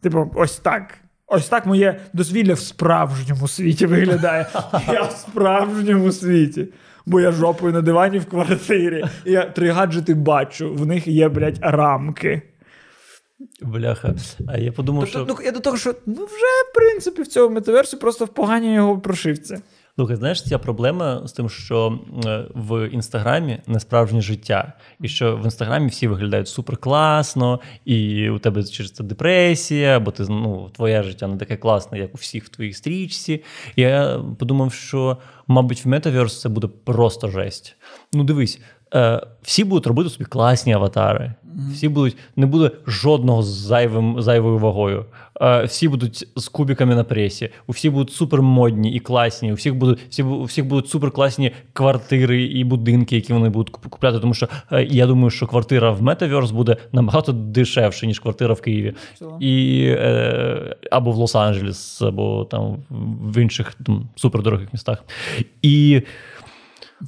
Типу, 0.00 0.32
ось 0.34 0.56
так. 0.56 0.94
Ось 1.26 1.48
так 1.48 1.66
моє 1.66 2.00
дозвілля 2.12 2.54
в 2.54 2.60
справжньому 2.60 3.48
світі 3.48 3.86
виглядає. 3.86 4.46
Я 4.92 5.02
в 5.02 5.12
справжньому 5.12 6.12
світі 6.12 6.68
бо 7.06 7.20
я 7.20 7.32
жопою 7.32 7.72
на 7.72 7.80
дивані 7.80 8.18
в 8.18 8.26
квартирі. 8.26 9.04
Я 9.24 9.44
три 9.44 9.70
гаджети 9.70 10.14
бачу, 10.14 10.74
в 10.74 10.86
них 10.86 11.06
є, 11.06 11.28
блядь, 11.28 11.58
рамки. 11.60 12.42
Бляха. 13.62 14.14
А 14.48 14.58
я 14.58 14.72
подумав, 14.72 15.04
тобто, 15.12 15.18
що. 15.18 15.36
Ну, 15.38 15.46
я 15.46 15.52
до 15.52 15.60
того, 15.60 15.76
що 15.76 15.94
ну, 16.06 16.14
вже, 16.14 16.70
в 16.70 16.74
принципі, 16.74 17.22
в 17.22 17.26
цьому 17.26 17.54
метаверсі 17.54 17.96
просто 17.96 18.24
в 18.24 18.28
поганій 18.28 18.74
його 18.74 18.98
прошивці. 18.98 19.58
Слухай, 19.98 20.16
знаєш, 20.16 20.44
ця 20.44 20.58
проблема 20.58 21.26
з 21.26 21.32
тим, 21.32 21.48
що 21.48 21.98
е, 22.26 22.44
в 22.54 22.88
інстаграмі 22.88 23.58
не 23.66 23.80
справжнє 23.80 24.20
життя, 24.20 24.72
і 25.00 25.08
що 25.08 25.36
в 25.36 25.44
інстаграмі 25.44 25.88
всі 25.88 26.08
виглядають 26.08 26.48
супер 26.48 26.76
класно, 26.76 27.60
і 27.84 28.30
у 28.30 28.38
тебе 28.38 28.64
через 28.64 28.92
це 28.92 29.04
депресія, 29.04 30.00
бо 30.00 30.10
ти 30.10 30.22
ну, 30.28 30.70
твоє 30.74 31.02
життя 31.02 31.26
не 31.26 31.36
таке 31.36 31.56
класне, 31.56 31.98
як 31.98 32.14
у 32.14 32.18
всіх 32.18 32.44
в 32.44 32.48
твоїй 32.48 32.72
стрічці. 32.72 33.44
Я 33.76 34.20
подумав, 34.38 34.72
що, 34.72 35.16
мабуть, 35.46 35.84
в 35.84 35.88
метаверс 35.88 36.40
це 36.40 36.48
буде 36.48 36.68
просто 36.84 37.28
жесть. 37.28 37.76
Ну, 38.12 38.24
дивись, 38.24 38.60
Е, 38.94 39.20
всі 39.42 39.64
будуть 39.64 39.86
робити 39.86 40.10
собі 40.10 40.24
класні 40.24 40.72
аватари. 40.72 41.32
Всі 41.72 41.88
будуть, 41.88 42.16
не 42.36 42.46
буде 42.46 42.70
жодного 42.86 43.42
з 43.42 43.46
зайвим, 43.46 44.22
зайвою 44.22 44.58
вагою. 44.58 45.04
Е, 45.40 45.64
всі 45.64 45.88
будуть 45.88 46.28
з 46.36 46.48
кубиками 46.48 46.94
на 46.94 47.04
пресі. 47.04 47.50
У 47.66 47.72
всіх 47.72 47.92
будуть 47.92 48.12
супермодні 48.12 48.92
і 48.92 49.00
класні. 49.00 49.52
У 49.52 49.54
всіх 49.54 49.74
будуть 49.74 49.98
всі, 50.10 50.22
у 50.22 50.44
всіх 50.44 50.66
будуть 50.66 50.88
суперкласні 50.88 51.52
квартири 51.72 52.42
і 52.42 52.64
будинки, 52.64 53.16
які 53.16 53.32
вони 53.32 53.48
будуть 53.48 53.70
купляти. 53.70 54.18
Тому 54.18 54.34
що 54.34 54.48
е, 54.72 54.84
я 54.84 55.06
думаю, 55.06 55.30
що 55.30 55.46
квартира 55.46 55.90
в 55.90 56.02
Metaverse 56.02 56.52
буде 56.52 56.76
набагато 56.92 57.32
дешевше, 57.32 58.06
ніж 58.06 58.18
квартира 58.18 58.54
в 58.54 58.60
Києві. 58.60 58.94
І, 59.40 59.94
Або 60.90 61.10
в 61.10 61.16
Лос-Анджелес, 61.16 62.06
або 62.06 62.44
там 62.44 62.76
в 63.22 63.42
інших 63.42 63.74
там, 63.86 64.08
супердорогих 64.16 64.72
містах. 64.72 65.04
І 65.62 66.02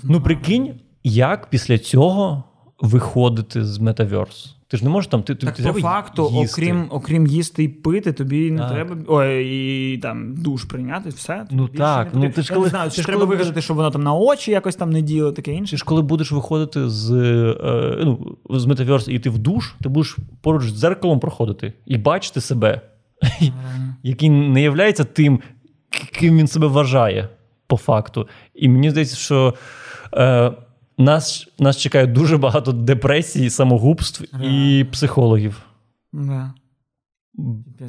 ну 0.05 0.21
прикинь 0.21 0.75
як 1.05 1.51
після 1.51 1.79
цього 1.79 2.45
виходити 2.81 3.65
з 3.65 3.79
метаверс? 3.79 4.59
Ти 4.71 4.77
ж 4.77 4.85
не 4.85 4.91
можеш 4.91 5.11
там 5.11 5.23
ти, 5.23 5.35
так, 5.35 5.55
ти 5.55 5.63
по 5.63 5.81
факту, 5.81 6.31
їсти. 6.33 6.63
окрім 6.63 6.87
окрім 6.91 7.27
їсти 7.27 7.65
і 7.65 7.69
пити, 7.69 8.13
тобі 8.13 8.51
не 8.51 8.59
так. 8.59 8.71
треба 8.71 8.97
ой, 9.07 9.47
і 9.47 9.99
там 9.99 10.35
душ 10.37 10.65
прийняти, 10.65 11.09
все. 11.09 11.47
Ну 11.51 11.69
так, 11.69 12.09
ну 12.13 12.31
ти 12.31 12.43
ж 12.43 12.53
коли 12.53 12.65
не 12.65 12.71
знаю, 12.71 12.91
ти 12.91 13.03
ж 13.03 13.07
треба 13.07 13.25
вигадати, 13.25 13.63
щоб 13.63 13.77
воно 13.77 13.91
там 13.91 14.03
на 14.03 14.15
очі 14.15 14.51
якось 14.51 14.77
там 14.77 14.91
не 14.91 15.03
діло, 15.03 15.33
таке 15.33 15.53
інше. 15.53 15.71
Ти 15.71 15.77
ж 15.77 15.85
коли 15.85 16.03
будеш 16.03 16.33
виходити 16.33 16.89
з 16.89 17.13
е, 17.13 18.03
ну, 18.05 18.37
з 18.51 18.67
метаверс 18.67 19.09
і 19.09 19.13
йти 19.13 19.31
в 19.31 19.39
душ, 19.39 19.75
ти 19.83 19.89
будеш 19.89 20.17
поруч 20.41 20.65
з 20.65 20.81
дзеркалом 20.81 21.21
проходити 21.21 21.73
і 21.87 21.99
бачити 21.99 22.41
себе, 22.41 22.81
який 24.03 24.31
не 24.31 24.63
являється 24.63 25.05
тим, 25.05 25.41
ким 26.13 26.39
він 26.39 26.47
себе 26.47 26.67
вважає 26.67 27.29
по 27.67 27.77
факту. 27.77 28.29
І 28.55 28.69
мені 28.69 28.91
здається, 28.91 29.17
що. 29.17 29.55
Е, 30.15 30.53
нас 30.99 31.49
нас 31.59 31.77
чекає 31.77 32.07
дуже 32.07 32.39
багато 32.39 32.73
депресій, 32.73 33.51
самогубств 33.51 34.23
yeah. 34.23 34.43
і 34.43 34.85
психологів. 34.85 35.63
Yeah. 36.13 36.51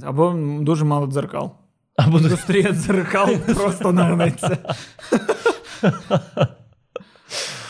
Або 0.04 0.36
дуже 0.62 0.86
мало 0.86 1.08
дзеркал. 1.08 1.52
Або 1.96 2.18
Індустрія 2.20 2.72
дзеркал 2.72 3.38
просто 3.56 3.92
нагнеться. 3.92 4.58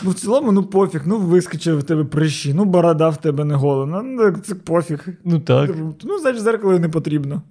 Ну, 0.02 0.10
в 0.10 0.14
цілому, 0.14 0.52
ну 0.52 0.62
пофіг, 0.62 1.02
ну 1.06 1.18
вискочив 1.18 1.78
в 1.78 1.82
тебе 1.82 2.04
прищі, 2.04 2.54
ну 2.54 2.64
борода 2.64 3.08
в 3.08 3.16
тебе 3.16 3.44
не 3.44 3.54
голена. 3.54 4.02
Ну, 4.02 4.32
це 4.32 4.54
пофіг. 4.54 5.08
Ну 5.24 5.40
так. 5.40 5.70
Ну, 6.02 6.18
значить, 6.18 6.42
зеркало 6.42 6.78
не 6.78 6.88
потрібно. 6.88 7.42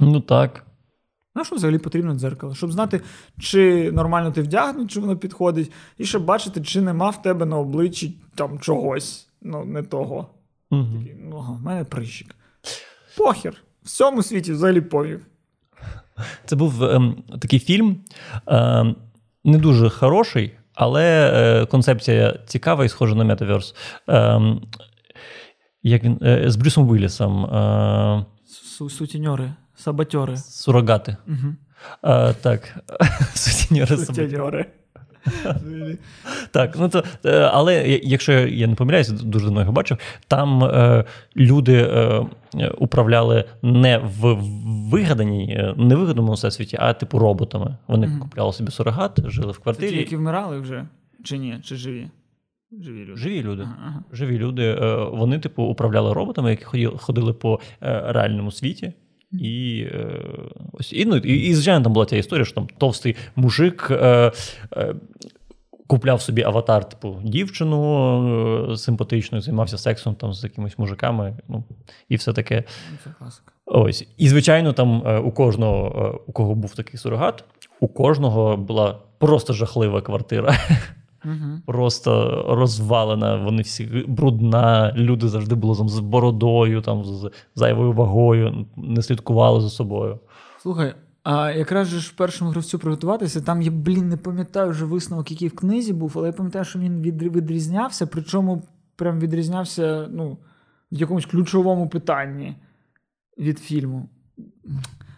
Ну 0.00 0.20
так. 0.20 0.66
На 1.38 1.44
що 1.44 1.56
взагалі 1.56 1.78
потрібно 1.78 2.14
дзеркало? 2.14 2.54
Щоб 2.54 2.72
знати, 2.72 3.00
чи 3.40 3.92
нормально 3.92 4.30
ти 4.30 4.42
вдягнуть, 4.42 4.90
чи 4.90 5.00
воно 5.00 5.16
підходить, 5.16 5.72
і 5.98 6.04
щоб 6.04 6.24
бачити, 6.24 6.60
чи 6.60 6.80
нема 6.80 7.10
в 7.10 7.22
тебе 7.22 7.46
на 7.46 7.58
обличчі 7.58 8.18
там 8.34 8.58
чогось, 8.58 9.28
ну, 9.42 9.64
не 9.64 9.82
того. 9.82 10.26
Угу. 10.70 10.86
Такий, 10.98 11.16
ну, 11.30 11.56
в 11.60 11.62
мене 11.62 11.84
прищик. 11.84 12.34
Похер. 13.16 13.54
В 13.82 13.88
цьому 13.88 14.22
світі 14.22 14.52
взагалі 14.52 14.80
повів. 14.80 15.26
Це 16.44 16.56
був 16.56 16.84
ем, 16.84 17.22
такий 17.40 17.58
фільм, 17.58 17.96
ем, 18.46 18.96
не 19.44 19.58
дуже 19.58 19.90
хороший, 19.90 20.52
але 20.74 21.32
е, 21.34 21.66
концепція 21.66 22.38
цікава 22.46 22.84
і 22.84 22.88
схожа 22.88 23.14
на 23.14 23.24
Метаверс. 23.24 23.74
Ем, 24.06 24.62
як 25.82 26.04
він, 26.04 26.18
е, 26.22 26.50
З 26.50 26.56
Брюсом 26.56 26.94
Віллісом. 26.94 27.44
Е, 27.44 28.26
Сутіньори. 28.90 29.52
Саботьори. 29.78 30.36
Сурогати. 30.36 31.16
Угу. 31.26 31.54
А, 32.02 32.32
Так. 32.32 32.76
Сутіньори. 33.34 33.96
Так, 36.50 36.76
ну 36.78 36.88
то, 36.88 37.04
е, 37.24 37.38
але 37.52 38.00
якщо 38.02 38.32
я 38.32 38.66
не 38.66 38.74
помиляюся, 38.74 39.12
дуже 39.12 39.44
давно 39.44 39.60
його 39.60 39.72
бачив, 39.72 39.98
там 40.28 40.64
е, 40.64 41.04
люди 41.36 41.74
е, 41.74 42.26
управляли 42.78 43.44
не 43.62 43.98
в 43.98 44.34
вигаданій, 44.90 45.56
е, 45.58 45.74
невигаданому 45.76 46.32
всесвіті, 46.32 46.76
а 46.80 46.92
типу 46.92 47.18
роботами. 47.18 47.76
Вони 47.88 48.06
mm-hmm. 48.06 48.18
купляли 48.18 48.52
собі 48.52 48.70
сурогат, 48.70 49.20
жили 49.30 49.52
в 49.52 49.58
квартирі. 49.58 49.86
Це 49.86 49.92
ті, 49.92 49.98
які 49.98 50.16
вмирали 50.16 50.60
вже? 50.60 50.86
Чи 51.24 51.38
ні? 51.38 51.58
Чи 51.62 51.76
живі? 51.76 52.08
Живі 52.80 53.04
люди. 53.04 53.16
Живі 53.16 53.42
люди. 53.42 53.62
Ага. 53.62 54.02
Живі 54.12 54.38
люди. 54.38 54.64
Е, 54.64 54.96
вони, 55.12 55.38
типу, 55.38 55.62
управляли 55.62 56.12
роботами, 56.12 56.50
які 56.50 56.86
ходили 56.86 57.32
по 57.32 57.60
е, 57.82 58.02
реальному 58.12 58.50
світі. 58.50 58.92
І 59.32 59.86
ось 60.72 60.92
і, 60.92 61.04
ну, 61.04 61.16
і, 61.16 61.34
і 61.34 61.54
звичайно, 61.54 61.84
там 61.84 61.92
була 61.92 62.06
ця 62.06 62.16
історія, 62.16 62.44
що 62.44 62.54
там 62.54 62.66
товстий 62.78 63.16
мужик 63.36 63.88
е, 63.90 64.32
е, 64.76 64.94
купляв 65.86 66.20
собі 66.20 66.42
аватар, 66.42 66.88
типу, 66.88 67.16
дівчину 67.24 68.76
симпатичну, 68.76 69.40
займався 69.40 69.78
сексом 69.78 70.14
там 70.14 70.34
з 70.34 70.44
якимись 70.44 70.78
мужиками. 70.78 71.36
ну, 71.48 71.64
І 72.08 72.16
все 72.16 72.32
таке. 72.32 72.64
Це 73.04 73.10
класика. 73.18 73.52
Ось. 73.66 74.08
І, 74.16 74.28
звичайно, 74.28 74.72
там 74.72 75.22
у 75.26 75.32
кожного, 75.32 76.20
у 76.26 76.32
кого 76.32 76.54
був 76.54 76.74
такий 76.74 76.98
сурогат, 76.98 77.44
у 77.80 77.88
кожного 77.88 78.56
була 78.56 78.98
просто 79.18 79.52
жахлива 79.52 80.00
квартира. 80.00 80.56
Угу. 81.24 81.60
Просто 81.66 82.44
розвалена, 82.48 83.36
вони 83.36 83.62
всі 83.62 84.04
брудна, 84.08 84.94
люди 84.96 85.28
завжди 85.28 85.54
були 85.54 85.76
там 85.76 85.88
з 85.88 85.98
бородою, 85.98 86.80
там 86.80 87.04
з 87.04 87.30
зайвою 87.54 87.92
вагою, 87.92 88.66
не 88.76 89.02
слідкували 89.02 89.60
за 89.60 89.70
собою. 89.70 90.18
Слухай, 90.62 90.94
а 91.22 91.50
якраз 91.50 91.88
же 91.88 92.00
ж 92.00 92.14
першому 92.16 92.50
гравцю 92.50 92.78
приготуватися, 92.78 93.40
там 93.40 93.62
я, 93.62 93.70
блін, 93.70 94.08
не 94.08 94.16
пам'ятаю 94.16 94.70
вже 94.70 94.84
висновок, 94.84 95.30
який 95.30 95.48
в 95.48 95.56
книзі 95.56 95.92
був, 95.92 96.12
але 96.16 96.26
я 96.26 96.32
пам'ятаю, 96.32 96.64
що 96.64 96.78
він 96.78 97.02
відрізнявся, 97.02 98.06
причому 98.06 98.62
прям 98.96 99.20
відрізнявся 99.20 100.08
ну, 100.10 100.38
в 100.92 101.00
якомусь 101.00 101.26
ключовому 101.26 101.88
питанні 101.88 102.56
від 103.38 103.58
фільму. 103.58 104.08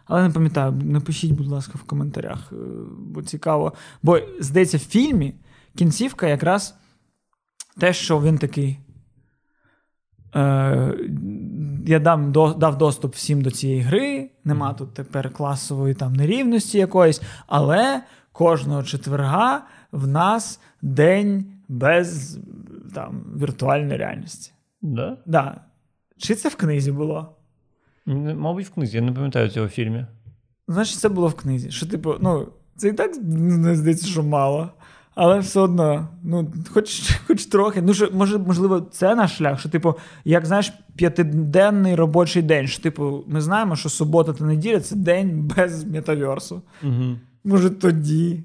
Але 0.05 0.23
не 0.23 0.31
пам'ятаю, 0.31 0.73
напишіть, 0.73 1.33
будь 1.33 1.49
ласка, 1.49 1.73
в 1.75 1.83
коментарях, 1.83 2.53
е, 2.53 2.57
бо 2.99 3.23
цікаво. 3.23 3.73
Бо, 4.03 4.19
здається, 4.41 4.77
в 4.77 4.81
фільмі 4.81 5.35
кінцівка 5.77 6.27
якраз 6.27 6.75
те, 7.81 7.93
що 7.93 8.21
він 8.21 8.39
такий. 8.39 8.79
Е, 10.35 10.95
Я 11.87 11.99
дам, 11.99 12.33
до, 12.33 12.55
дав 12.55 12.79
доступ 12.79 13.15
всім 13.15 13.43
до 13.43 13.51
цієї 13.51 13.81
гри. 13.81 14.31
Нема 14.45 14.75
тут 14.75 14.95
тепер 14.95 15.33
класової 15.33 15.95
там 15.95 16.13
нерівності 16.13 16.79
якоїсь, 16.79 17.23
але 17.47 18.03
кожного 18.33 18.83
четверга 18.83 19.67
в 19.93 20.07
нас 20.07 20.61
день 20.83 21.53
без 21.69 22.39
там, 22.95 23.25
віртуальної 23.41 23.99
реальності. 23.99 24.53
Да? 24.83 25.17
Да. 25.27 25.61
Чи 26.17 26.35
це 26.35 26.49
в 26.49 26.57
книзі 26.57 26.93
було? 26.93 27.37
Мабуть, 28.07 28.67
в 28.67 28.71
книзі, 28.71 28.97
я 28.97 29.03
не 29.03 29.13
пам'ятаю 29.13 29.49
цього 29.49 29.67
в 29.67 29.71
фільмі. 29.71 30.07
Значить, 30.69 30.99
це 30.99 31.09
було 31.09 31.29
в 31.29 31.35
книзі. 31.35 31.71
Що, 31.71 31.87
типу, 31.87 32.15
ну, 32.21 32.49
це 32.77 32.89
і 32.89 32.93
так 32.93 33.11
не 33.23 33.77
здається, 33.77 34.07
що 34.07 34.23
мало. 34.23 34.71
Але 35.15 35.39
все 35.39 35.61
одно, 35.61 36.09
ну, 36.23 36.53
хоч 36.71 37.13
хоч 37.27 37.47
трохи. 37.47 37.83
Ну, 37.83 37.95
що, 37.95 38.09
може, 38.13 38.39
можливо, 38.39 38.81
це 38.81 39.15
наш 39.15 39.37
шлях. 39.37 39.61
Що, 39.61 39.69
типу, 39.69 39.95
як 40.25 40.47
знаєш, 40.47 40.73
п'ятиденний 40.97 41.95
робочий 41.95 42.43
день. 42.43 42.67
Що, 42.67 42.83
типу, 42.83 43.25
ми 43.27 43.41
знаємо, 43.41 43.77
що 43.77 43.89
субота 43.89 44.33
та 44.33 44.45
неділя 44.45 44.81
це 44.81 44.97
день 44.97 45.53
без 45.57 45.85
метаверсу. 45.85 46.63
Угу. 46.83 47.17
Може, 47.45 47.71
тоді. 47.71 48.45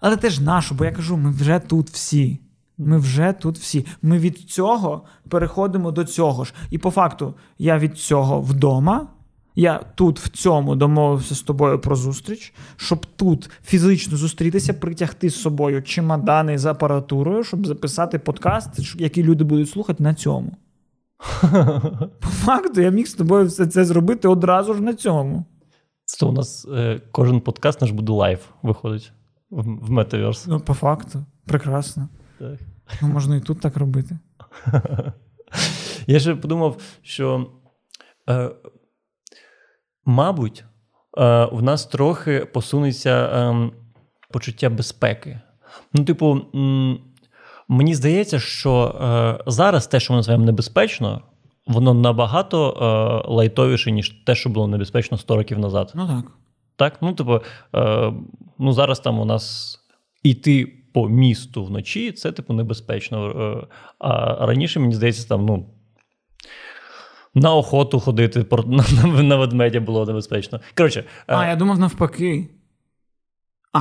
Але 0.00 0.16
теж 0.16 0.40
нашу, 0.40 0.74
бо 0.74 0.84
я 0.84 0.92
кажу, 0.92 1.16
ми 1.16 1.30
вже 1.30 1.58
тут 1.58 1.90
всі. 1.90 2.40
Ми 2.78 2.98
вже 2.98 3.34
тут 3.40 3.58
всі. 3.58 3.86
Ми 4.02 4.18
від 4.18 4.38
цього 4.38 5.02
переходимо 5.28 5.90
до 5.90 6.04
цього 6.04 6.44
ж. 6.44 6.54
І 6.70 6.78
по 6.78 6.90
факту, 6.90 7.34
я 7.58 7.78
від 7.78 7.98
цього 7.98 8.40
вдома. 8.40 9.06
Я 9.58 9.78
тут 9.94 10.20
в 10.20 10.28
цьому 10.28 10.76
домовився 10.76 11.34
з 11.34 11.42
тобою 11.42 11.78
про 11.78 11.96
зустріч, 11.96 12.54
щоб 12.76 13.06
тут 13.06 13.50
фізично 13.64 14.16
зустрітися, 14.16 14.74
притягти 14.74 15.30
з 15.30 15.40
собою 15.40 15.82
чемодани 15.82 16.58
з 16.58 16.66
апаратурою, 16.66 17.44
щоб 17.44 17.66
записати 17.66 18.18
подкаст, 18.18 19.00
який 19.00 19.24
люди 19.24 19.44
будуть 19.44 19.70
слухати 19.70 20.02
на 20.02 20.14
цьому. 20.14 20.52
По 22.20 22.28
факту, 22.28 22.80
я 22.80 22.90
міг 22.90 23.06
з 23.06 23.14
тобою 23.14 23.46
все 23.46 23.66
це 23.66 23.84
зробити 23.84 24.28
одразу 24.28 24.74
ж 24.74 24.82
на 24.82 24.94
цьому. 24.94 25.44
Це 26.04 26.26
у 26.26 26.32
нас 26.32 26.66
е, 26.74 27.00
кожен 27.10 27.40
подкаст 27.40 27.80
наш 27.80 27.90
буде 27.90 28.12
live 28.12 28.48
виходить 28.62 29.12
в, 29.50 29.62
в 29.62 29.90
Metaverse. 29.90 30.44
Ну, 30.48 30.60
по 30.60 30.74
факту, 30.74 31.24
прекрасно. 31.44 32.08
Так. 32.38 32.58
Ну, 33.02 33.08
Можна 33.08 33.36
і 33.36 33.40
тут 33.40 33.60
так 33.60 33.76
робити. 33.76 34.18
Я 36.06 36.20
ще 36.20 36.34
подумав, 36.34 36.76
що. 37.02 37.50
Е, 38.28 38.50
мабуть, 40.06 40.64
е, 41.18 41.48
в 41.52 41.62
нас 41.62 41.86
трохи 41.86 42.44
посунеться 42.54 43.30
ем, 43.32 43.72
почуття 44.32 44.70
безпеки. 44.70 45.40
Ну, 45.92 46.04
типу, 46.04 46.40
мені 47.68 47.94
здається, 47.94 48.38
що 48.38 48.94
е, 49.00 49.42
зараз 49.46 49.86
те, 49.86 50.00
що 50.00 50.12
ми 50.12 50.16
називаємо 50.16 50.44
небезпечно, 50.44 51.22
воно 51.66 51.94
набагато 51.94 52.70
е, 52.70 53.28
лайтовіше, 53.32 53.92
ніж 53.92 54.10
те, 54.10 54.34
що 54.34 54.50
було 54.50 54.66
небезпечно 54.66 55.18
100 55.18 55.36
років 55.36 55.58
назад. 55.58 55.92
Ну 55.94 56.06
так. 56.06 56.32
Так, 56.78 56.98
ну, 57.00 57.12
типу, 57.12 57.40
ну 58.58 58.72
зараз 58.72 59.00
там 59.00 59.20
у 59.20 59.24
нас 59.24 59.76
іти 60.22 60.72
по 60.94 61.08
місту 61.08 61.64
вночі, 61.64 62.12
це, 62.12 62.32
типу, 62.32 62.52
небезпечно. 62.52 63.68
А 63.98 64.46
раніше, 64.46 64.80
мені 64.80 64.94
здається, 64.94 65.28
там, 65.28 65.46
ну, 65.46 65.66
на 67.36 67.54
охоту 67.54 68.00
ходити 68.00 68.46
на, 68.66 69.22
на 69.22 69.36
ведмедя 69.36 69.80
було 69.80 70.06
небезпечно. 70.06 70.60
Коротше, 70.74 71.04
А, 71.26 71.44
е... 71.44 71.48
я 71.48 71.56
думав 71.56 71.78
навпаки. 71.78 72.48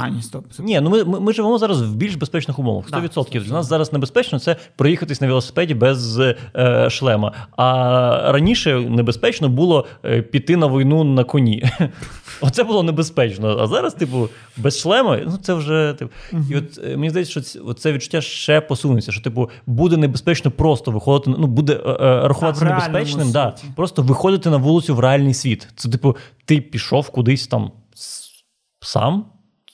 А, 0.02 0.10
ні, 0.10 0.22
стоп. 0.22 0.46
Ні, 0.60 0.82
ну 0.82 0.90
ми 0.90 1.04
ми, 1.04 1.20
ми 1.20 1.34
живемо 1.34 1.58
зараз 1.58 1.82
в 1.82 1.96
більш 1.96 2.16
безпечних 2.16 2.60
умовах. 2.60 2.90
100%. 2.90 3.34
Да, 3.34 3.40
Для 3.40 3.54
нас 3.54 3.68
зараз 3.68 3.94
небезпечно 3.94 4.40
це 4.40 4.56
проїхатись 4.76 5.22
на 5.22 5.28
велосипеді 5.28 5.74
без 5.74 6.20
е, 6.20 6.36
шлема. 6.90 7.32
А 7.58 8.32
раніше 8.32 8.80
небезпечно 8.80 9.50
було 9.50 9.86
е, 10.06 10.22
піти 10.22 10.58
на 10.58 10.68
війну 10.68 11.04
на 11.04 11.24
коні. 11.24 11.64
Оце 12.42 12.64
було 12.64 12.84
небезпечно. 12.84 13.58
А 13.60 13.68
зараз, 13.68 13.94
типу, 13.94 14.30
без 14.58 14.80
шлема, 14.80 15.20
ну 15.26 15.38
це 15.38 15.54
вже 15.54 15.96
типу. 16.00 16.12
uh 16.34 16.52
І 16.52 16.56
от 16.56 16.80
е, 16.86 16.98
мені 16.98 17.10
здається, 17.10 17.42
що 17.42 17.74
це 17.74 17.94
відчуття 17.94 18.22
ще 18.22 18.62
посунеться. 18.62 19.12
Що, 19.12 19.22
типу, 19.22 19.50
буде 19.66 19.98
небезпечно 19.98 20.52
просто 20.52 20.92
виходити, 20.92 21.40
ну 21.40 21.48
буде 21.48 21.74
е, 21.74 21.90
е 21.90 22.28
рахуватися 22.28 22.66
небезпечним, 22.66 23.32
да, 23.32 23.56
просто 23.76 24.02
виходити 24.02 24.50
на 24.50 24.58
вулицю 24.58 24.96
в 24.96 25.00
реальний 25.00 25.34
світ. 25.34 25.68
Це, 25.76 25.90
типу, 25.90 26.16
ти 26.46 26.62
пішов 26.62 27.10
кудись 27.10 27.48
там 27.48 27.72
сам. 28.82 29.26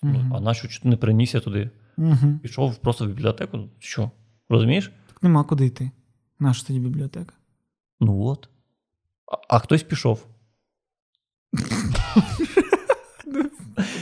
Uh-huh. 0.03 0.35
А 0.35 0.39
нащо 0.39 0.67
ти 0.67 0.89
не 0.89 0.97
принісся 0.97 1.39
туди? 1.39 1.69
Uh-huh. 1.97 2.39
Пішов 2.39 2.77
просто 2.77 3.05
в 3.05 3.07
бібліотеку. 3.07 3.69
Що? 3.79 4.11
Розумієш? 4.49 4.91
Так 5.07 5.23
нема 5.23 5.43
куди 5.43 5.65
йти. 5.65 5.91
Наша 6.39 6.67
тоді 6.67 6.79
бібліотека? 6.79 7.33
Ну 7.99 8.23
от. 8.23 8.49
А, 9.31 9.55
а 9.55 9.59
хтось 9.59 9.83
пішов. 9.83 10.27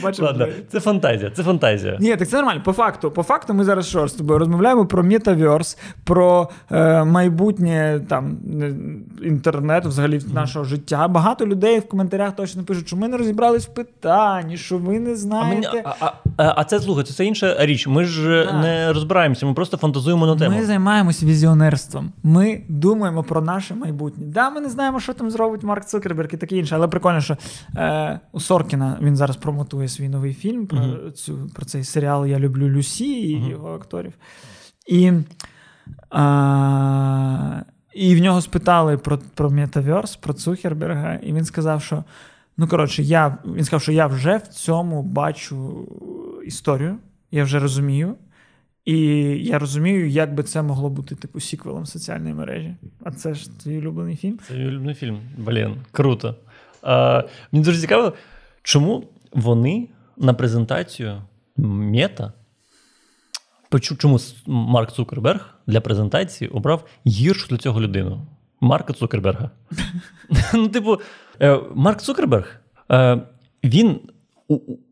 Бачив, 0.02 0.24
Ладно, 0.24 0.46
Це 0.68 0.80
фантазія, 0.80 1.30
це 1.30 1.42
фантазія. 1.42 1.96
Ні, 2.00 2.16
так 2.16 2.28
це 2.28 2.36
нормально. 2.36 2.62
По 2.64 2.72
факту, 2.72 3.10
по 3.10 3.22
факту, 3.22 3.54
ми 3.54 3.64
зараз 3.64 3.88
що 3.88 4.08
з 4.08 4.12
тобою 4.12 4.38
розмовляємо 4.38 4.86
про 4.86 5.02
метаверс, 5.02 5.78
про 6.04 6.48
е, 6.70 7.04
майбутнє 7.04 8.00
там 8.08 8.38
інтернету, 9.22 9.88
взагалі 9.88 10.20
нашого 10.34 10.64
життя. 10.64 11.08
Багато 11.08 11.46
людей 11.46 11.78
в 11.78 11.88
коментарях 11.88 12.36
точно 12.36 12.62
пишуть, 12.62 12.86
що 12.86 12.96
ми 12.96 13.08
не 13.08 13.16
розібрались 13.16 13.66
в 13.66 13.74
питанні, 13.74 14.56
що 14.56 14.78
ви 14.78 15.00
не 15.00 15.16
знаєте. 15.16 15.82
А 15.84 15.94
а, 16.00 16.12
а, 16.36 16.54
а 16.56 16.64
це 16.64 16.80
слухайте, 16.80 17.12
це 17.12 17.24
інша 17.24 17.56
річ. 17.58 17.86
Ми 17.86 18.04
ж 18.04 18.46
так. 18.50 18.62
не 18.62 18.92
розбираємося, 18.92 19.46
ми 19.46 19.54
просто 19.54 19.76
фантазуємо 19.76 20.26
на 20.26 20.36
тему. 20.36 20.56
Ми 20.56 20.64
займаємося 20.64 21.26
візіонерством. 21.26 22.12
Ми 22.22 22.60
думаємо 22.68 23.22
про 23.22 23.40
наше 23.40 23.74
майбутнє. 23.74 24.26
Да, 24.26 24.50
ми 24.50 24.60
не 24.60 24.68
знаємо, 24.68 25.00
що 25.00 25.12
там 25.12 25.30
зробить 25.30 25.62
Марк 25.62 25.84
Цукерберг 25.84 26.28
і 26.32 26.36
таке 26.36 26.56
інше, 26.56 26.74
але 26.74 26.88
прикольно, 26.88 27.20
що 27.20 27.36
е, 27.76 28.20
у 28.32 28.40
Соркіна 28.40 28.98
він 29.02 29.16
зараз 29.16 29.36
промотує 29.70 29.88
свій 29.88 30.08
новий 30.08 30.34
фільм 30.34 30.66
про 30.66 30.78
uh-huh. 30.78 31.10
цю, 31.10 31.50
про 31.54 31.64
цей 31.64 31.84
серіал 31.84 32.26
Я 32.26 32.38
люблю 32.38 32.68
Люсі 32.68 33.30
і 33.30 33.36
uh-huh. 33.36 33.50
його 33.50 33.74
акторів. 33.74 34.12
І 34.86 35.12
а, 36.10 37.62
і 37.94 38.16
в 38.16 38.18
нього 38.18 38.40
спитали 38.40 38.98
про 38.98 39.18
про 39.34 39.50
Метаверс, 39.50 40.16
про 40.16 40.34
Цукерберга, 40.34 41.14
і 41.14 41.32
він 41.32 41.44
сказав, 41.44 41.82
що 41.82 42.04
ну, 42.56 42.68
коротше, 42.68 43.02
я, 43.02 43.38
він 43.44 43.64
сказав, 43.64 43.82
що 43.82 43.92
я 43.92 44.06
вже 44.06 44.36
в 44.36 44.46
цьому 44.46 45.02
бачу 45.02 45.88
історію, 46.46 46.96
я 47.30 47.44
вже 47.44 47.58
розумію. 47.58 48.16
І 48.84 48.98
я 49.44 49.58
розумію, 49.58 50.08
як 50.08 50.34
би 50.34 50.42
це 50.42 50.62
могло 50.62 50.88
бути 50.88 51.14
типу 51.14 51.40
сіквелом 51.40 51.86
соціальної 51.86 52.34
мережі. 52.34 52.74
А 53.04 53.10
це 53.10 53.34
ж 53.34 53.60
твій 53.60 53.78
улюблений 53.78 54.16
фільм? 54.16 54.38
Це 54.48 54.54
мій 54.54 54.66
улюблений 54.66 54.94
фільм. 54.94 55.20
Блін, 55.38 55.76
круто. 55.92 56.34
А, 56.82 57.22
Мені 57.52 57.64
дуже 57.64 57.80
цікаво, 57.80 58.12
чому 58.62 59.04
вони 59.32 59.88
на 60.16 60.34
презентацію 60.34 61.22
мета 61.56 62.32
чому 63.78 64.18
Марк 64.46 64.92
Цукерберг 64.92 65.54
для 65.66 65.80
презентації 65.80 66.50
обрав 66.50 66.84
гіршу 67.06 67.46
для 67.48 67.56
цього 67.56 67.80
людину? 67.80 68.26
Марка 68.60 68.92
Цукерберга. 68.92 69.50
Ну, 70.54 70.68
типу, 70.68 70.98
е, 71.40 71.60
Марк 71.74 72.00
Цукерберг 72.00 72.60
е, 72.92 73.20
він 73.64 74.00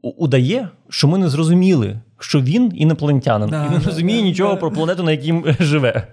удає, 0.03 0.69
що 0.89 1.09
ми 1.09 1.19
не 1.19 1.29
зрозуміли, 1.29 2.01
що 2.19 2.41
він 2.41 2.73
інопланетянин 2.75 3.49
і 3.49 3.79
не 3.79 3.81
розуміє 3.85 4.23
нічого 4.23 4.57
про 4.57 4.71
планету, 4.71 5.03
на 5.03 5.11
якій 5.13 5.45
живе. 5.61 6.07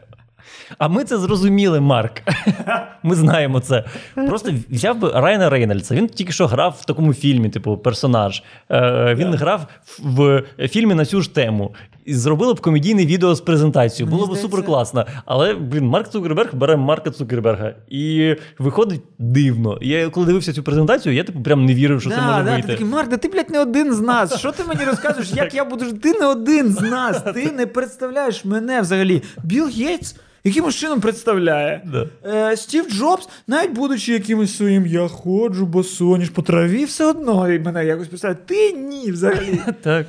А 0.77 0.87
ми 0.87 1.03
це 1.03 1.17
зрозуміли, 1.17 1.79
Марк. 1.79 2.21
Ми 3.03 3.15
знаємо 3.15 3.59
це. 3.59 3.83
Просто 4.15 4.51
взяв 4.69 4.99
би 4.99 5.11
Райана 5.15 5.49
Рейнольдса. 5.49 5.95
Він 5.95 6.07
тільки 6.07 6.31
що 6.31 6.47
грав 6.47 6.77
в 6.81 6.85
такому 6.85 7.13
фільмі, 7.13 7.49
типу, 7.49 7.77
персонаж. 7.77 8.43
Е, 8.69 9.15
Він 9.15 9.27
yeah. 9.27 9.37
грав 9.37 9.67
в 9.99 10.43
фільмі 10.67 10.93
на 10.93 11.05
цю 11.05 11.21
ж 11.21 11.33
тему. 11.33 11.75
І 12.05 12.13
зробили 12.13 12.53
б 12.53 12.61
комедійне 12.61 13.05
відео 13.05 13.35
з 13.35 13.41
презентацією. 13.41 14.15
Було 14.15 14.27
б 14.27 14.37
супер 14.37 14.65
класно. 14.65 15.05
Але 15.25 15.53
блін, 15.53 15.85
Марк 15.85 16.09
Цукерберг 16.09 16.55
бере 16.55 16.75
Марка 16.75 17.11
Цукерберга. 17.11 17.73
І 17.89 18.35
виходить 18.59 19.01
дивно. 19.19 19.77
Я 19.81 20.09
коли 20.09 20.25
дивився 20.25 20.53
цю 20.53 20.63
презентацію, 20.63 21.15
я 21.15 21.23
типу 21.23 21.41
прям 21.41 21.65
не 21.65 21.73
вірив, 21.73 22.01
що 22.01 22.09
да, 22.09 22.15
це 22.15 22.21
може 22.21 22.43
да, 22.43 22.51
вийти. 22.51 22.67
Ти 22.67 22.73
такий, 22.73 22.85
Марк, 22.85 23.09
да 23.09 23.17
ти, 23.17 23.27
блядь, 23.27 23.49
не 23.49 23.59
один 23.59 23.93
з 23.93 24.01
нас. 24.01 24.39
Що 24.39 24.51
ти 24.51 24.63
мені 24.63 24.83
розказуєш? 24.83 25.31
Як 25.33 25.53
я 25.53 25.65
буду? 25.65 25.93
Ти 25.93 26.13
не 26.19 26.25
один 26.25 26.71
з 26.71 26.81
нас. 26.81 27.21
Ти 27.21 27.51
не 27.51 27.65
представляєш 27.65 28.45
мене 28.45 28.81
взагалі. 28.81 29.23
Біл 29.43 29.67
Гейтс 29.67 30.15
якимось 30.45 30.75
чином 30.75 31.01
представляє. 31.01 31.81
Да. 31.91 32.07
Е, 32.51 32.57
Стів 32.57 32.89
Джобс, 32.91 33.29
навіть 33.47 33.71
будучи 33.71 34.13
якимось 34.13 34.57
своїм, 34.57 34.85
я 34.85 35.07
ходжу, 35.07 35.65
босоніж 35.65 36.29
по 36.29 36.41
траві, 36.41 36.85
все 36.85 37.05
одно 37.05 37.51
і 37.51 37.59
мене 37.59 37.85
якось 37.85 38.07
представляє. 38.07 38.39
Ти 38.45 38.71
ні, 38.71 39.11
взагалі. 39.11 39.59
Так. 39.81 40.07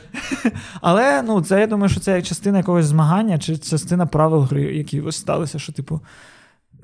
Але 0.80 1.22
ну, 1.22 1.42
це 1.42 1.60
я 1.60 1.66
думаю, 1.66 1.88
що 1.88 2.00
це 2.00 2.22
частина 2.22 2.58
якогось 2.58 2.86
змагання 2.86 3.38
чи 3.38 3.58
частина 3.58 4.06
правил 4.06 4.40
гри, 4.40 4.62
які 4.62 5.00
ось 5.00 5.16
сталися, 5.16 5.58
що, 5.58 5.72
типу. 5.72 6.00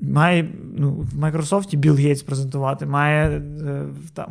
Має 0.01 0.49
ну, 0.77 0.91
в 0.91 1.17
Майкрософті 1.17 1.77
Білл 1.77 1.95
Гейтс 1.95 2.23
презентувати, 2.23 2.85
має 2.85 3.29
е, 3.29 3.85
там 4.13 4.27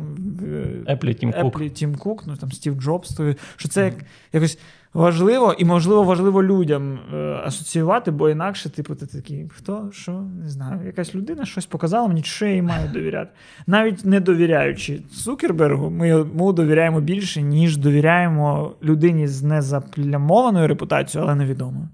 Apple 0.87 1.13
Тім 1.13 1.31
Кук. 1.31 1.55
Apple 1.55 1.69
Тім 1.69 1.95
Кук, 1.95 2.23
ну 2.27 2.35
там 2.35 2.51
Стів 2.51 2.81
Джобс, 2.81 3.19
що 3.57 3.69
це 3.69 3.85
як, 3.85 3.93
якось 4.33 4.57
важливо 4.93 5.53
і, 5.57 5.65
можливо, 5.65 6.03
важливо 6.03 6.43
людям 6.43 6.99
е, 7.13 7.17
асоціювати, 7.45 8.11
бо 8.11 8.29
інакше, 8.29 8.69
типу, 8.69 8.95
ти 8.95 9.05
такий, 9.05 9.49
хто, 9.55 9.89
що, 9.91 10.11
не 10.11 10.49
знаю, 10.49 10.85
якась 10.85 11.15
людина 11.15 11.45
щось 11.45 11.65
показала, 11.65 12.07
мені 12.07 12.23
що 12.23 12.45
я 12.45 12.53
їй 12.53 12.61
маю 12.61 12.89
довіряти. 12.93 13.31
Навіть 13.67 14.05
не 14.05 14.19
довіряючи 14.19 14.99
Цукербергу, 14.99 15.89
ми 15.89 16.07
йому 16.07 16.53
довіряємо 16.53 17.01
більше, 17.01 17.41
ніж 17.41 17.77
довіряємо 17.77 18.71
людині 18.83 19.27
з 19.27 19.43
незаплямованою 19.43 20.67
репутацією, 20.67 21.27
але 21.29 21.35
невідомою. 21.35 21.89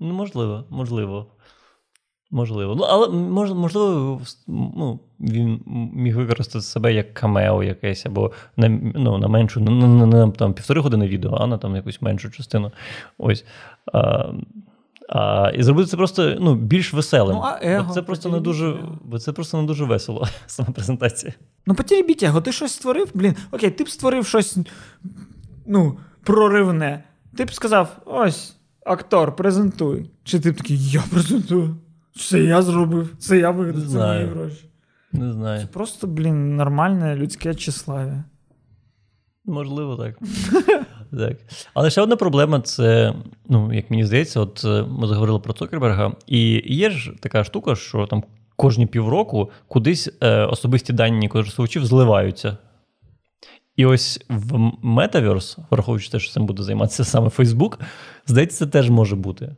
Ну, 0.00 0.12
можливо, 0.12 0.64
можливо. 0.70 1.26
Можливо. 2.30 2.74
Ну, 2.74 2.82
але 2.82 3.08
можливо, 3.54 4.20
ну, 4.46 5.00
він 5.20 5.60
міг 5.94 6.16
використати 6.16 6.60
себе 6.62 6.94
як 6.94 7.14
камео 7.14 7.62
якесь, 7.62 8.06
або 8.06 8.32
на 8.56 8.68
ну, 8.94 9.18
на 9.18 9.28
меншу, 9.28 9.60
на, 9.60 10.06
на, 10.06 10.30
там, 10.30 10.54
півтори 10.54 10.80
години 10.80 11.08
відео, 11.08 11.34
а 11.40 11.46
на 11.46 11.58
там 11.58 11.76
якусь 11.76 12.02
меншу 12.02 12.30
частину. 12.30 12.72
Ось. 13.18 13.44
А, 13.92 14.32
а, 15.08 15.50
І 15.54 15.62
зробити 15.62 15.90
це 15.90 15.96
просто 15.96 16.36
ну, 16.40 16.54
більш 16.54 16.92
веселим. 16.92 17.36
Ну, 17.36 17.42
а 17.42 17.58
его, 17.62 17.94
це 17.94 18.02
просто 18.02 18.28
не 18.28 18.40
дуже 18.40 18.76
бо 19.04 19.18
це 19.18 19.32
просто 19.32 19.60
не 19.60 19.66
дуже 19.66 19.84
весело, 19.84 20.28
сама 20.46 20.70
презентація. 20.70 21.32
Ну, 21.66 21.74
потеребіть 21.74 22.22
його, 22.22 22.40
ти 22.40 22.52
щось 22.52 22.72
створив, 22.72 23.10
блін. 23.14 23.34
Окей, 23.50 23.70
ти 23.70 23.84
б 23.84 23.88
створив 23.88 24.26
щось 24.26 24.58
ну, 25.66 25.98
проривне. 26.22 27.04
Ти 27.36 27.44
б 27.44 27.52
сказав: 27.52 27.96
ось, 28.04 28.56
актор, 28.84 29.36
презентуй. 29.36 30.10
Чи 30.24 30.40
ти 30.40 30.50
б 30.50 30.56
такий, 30.56 30.90
я 30.90 31.02
презентую? 31.10 31.76
Це 32.16 32.40
я 32.40 32.62
зробив, 32.62 33.14
це 33.18 33.38
я 33.38 33.50
вигадав, 33.50 33.88
це 33.88 33.98
мої 33.98 34.24
гроші. 34.24 34.64
Не 35.12 35.32
знаю. 35.32 35.60
Це 35.60 35.66
просто, 35.66 36.06
блін, 36.06 36.56
нормальне 36.56 37.16
людське 37.16 37.54
тщеславие. 37.54 38.24
Можливо, 39.44 39.96
так. 39.96 40.18
так. 41.18 41.36
Але 41.74 41.90
ще 41.90 42.00
одна 42.00 42.16
проблема 42.16 42.60
це, 42.60 43.14
ну, 43.48 43.72
як 43.72 43.90
мені 43.90 44.04
здається, 44.04 44.40
от 44.40 44.64
е, 44.64 44.82
ми 44.82 45.06
заговорили 45.06 45.38
про 45.38 45.52
Цукерберга, 45.52 46.12
і 46.26 46.74
є 46.74 46.90
ж 46.90 47.12
така 47.20 47.44
штука, 47.44 47.74
що 47.74 48.06
там 48.06 48.24
кожні 48.56 48.86
півроку 48.86 49.50
кудись 49.68 50.10
е, 50.20 50.44
особисті 50.44 50.92
дані 50.92 51.28
користувачів 51.28 51.86
зливаються. 51.86 52.56
І 53.76 53.86
ось 53.86 54.24
в 54.28 54.54
Metaverse, 54.84 55.58
враховуючи 55.70 56.10
те, 56.10 56.18
що 56.18 56.32
цим 56.32 56.46
буде 56.46 56.62
займатися 56.62 57.04
саме 57.04 57.28
Facebook, 57.28 57.78
здається, 58.26 58.58
це 58.58 58.66
теж 58.66 58.90
може 58.90 59.16
бути. 59.16 59.56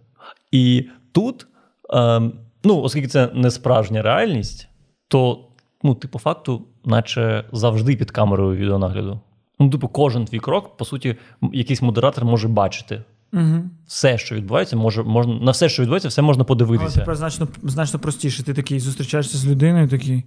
І 0.51 0.89
тут. 1.13 1.47
Е, 1.95 2.21
Ну, 2.65 2.81
оскільки 2.81 3.09
це 3.09 3.31
не 3.35 3.51
справжня 3.51 4.03
реальність, 4.03 4.69
то 5.09 5.49
ну, 5.83 5.95
ти 5.95 6.09
по 6.09 6.19
факту, 6.19 6.63
наче 6.85 7.45
завжди 7.53 7.97
під 7.97 8.11
камерою 8.11 8.57
відеонагляду. 8.57 9.21
Ну, 9.59 9.71
типу, 9.71 9.89
кожен 9.89 10.25
твій 10.25 10.39
крок, 10.39 10.77
по 10.77 10.85
суті, 10.85 11.17
якийсь 11.53 11.83
модератор 11.83 12.25
може 12.25 12.49
бачити. 12.49 13.03
Угу. 13.33 13.71
Все, 13.87 14.19
що 14.19 14.35
відбувається, 14.35 14.77
може, 14.77 15.03
можна, 15.03 15.35
на 15.35 15.51
все, 15.51 15.69
що 15.69 15.83
відбувається, 15.83 16.09
все 16.09 16.23
можна 16.23 16.45
подивитися. 16.45 16.91
Але 16.91 17.01
тепер 17.01 17.17
значно 17.17 17.49
значно 17.63 17.99
простіше. 17.99 18.43
Ти 18.43 18.55
такий 18.55 18.81
зустрічаєшся 18.81 19.39
з 19.39 19.47
людиною, 19.47 19.89
такий. 19.89 20.25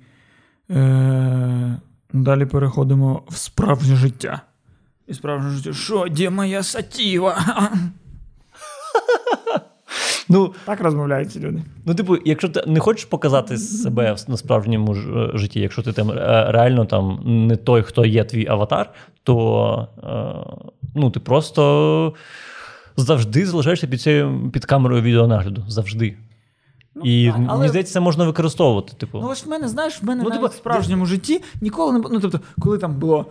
Е- 0.72 1.80
Далі 2.14 2.46
переходимо 2.46 3.24
в 3.30 3.36
справжнє 3.36 3.96
життя. 3.96 4.42
І 5.08 5.14
справжнє 5.14 5.50
життя. 5.50 5.74
Що, 5.74 6.08
де 6.12 6.30
моя 6.30 6.64
сатіва? 6.64 7.38
Ну, 10.30 10.54
Так 10.66 10.82
розмовляють 10.82 11.32
ці 11.32 11.40
люди. 11.40 11.62
Ну, 11.86 11.96
типу, 11.96 12.18
якщо 12.26 12.50
ти 12.50 12.64
не 12.68 12.80
хочеш 12.80 13.06
показати 13.06 13.58
себе 13.58 14.16
на 14.28 14.38
справжньому 14.38 14.96
е, 14.96 15.32
житті, 15.34 15.60
якщо 15.60 15.82
ти 15.82 15.94
там 15.94 16.12
е, 16.12 16.52
реально 16.52 16.86
там 16.86 17.20
не 17.26 17.56
той, 17.56 17.82
хто 17.82 18.06
є 18.06 18.24
твій 18.24 18.48
аватар, 18.48 18.94
то 19.24 19.88
е, 20.04 20.78
ну, 20.96 21.10
ти 21.10 21.20
просто 21.20 22.14
завжди 22.98 23.46
залишаєшся 23.46 23.88
під 23.88 24.02
цією 24.02 24.50
під 24.54 24.66
камерою 24.66 25.02
відеонагляду. 25.02 25.64
Завжди. 25.68 26.18
Ну, 26.96 27.02
І 27.06 27.28
так, 27.28 27.42
але... 27.48 27.58
мені 27.58 27.70
здається, 27.70 27.94
це 27.94 28.00
можна 28.00 28.26
використовувати. 28.26 28.94
Типу. 28.98 29.20
Ну, 29.22 29.28
ось 29.30 29.46
в 29.46 29.50
мене, 29.50 29.68
знаєш, 29.68 30.02
в 30.02 30.06
мене 30.06 30.24
ну, 30.24 30.30
навіть 30.30 30.42
типу, 30.42 30.54
в 30.54 30.58
справжньому 30.58 31.06
житті 31.06 31.42
ніколи 31.62 31.94
не 31.94 32.00
Ну, 32.12 32.20
тобто, 32.20 32.40
коли 32.60 32.78
там 32.78 32.96
було 32.96 33.26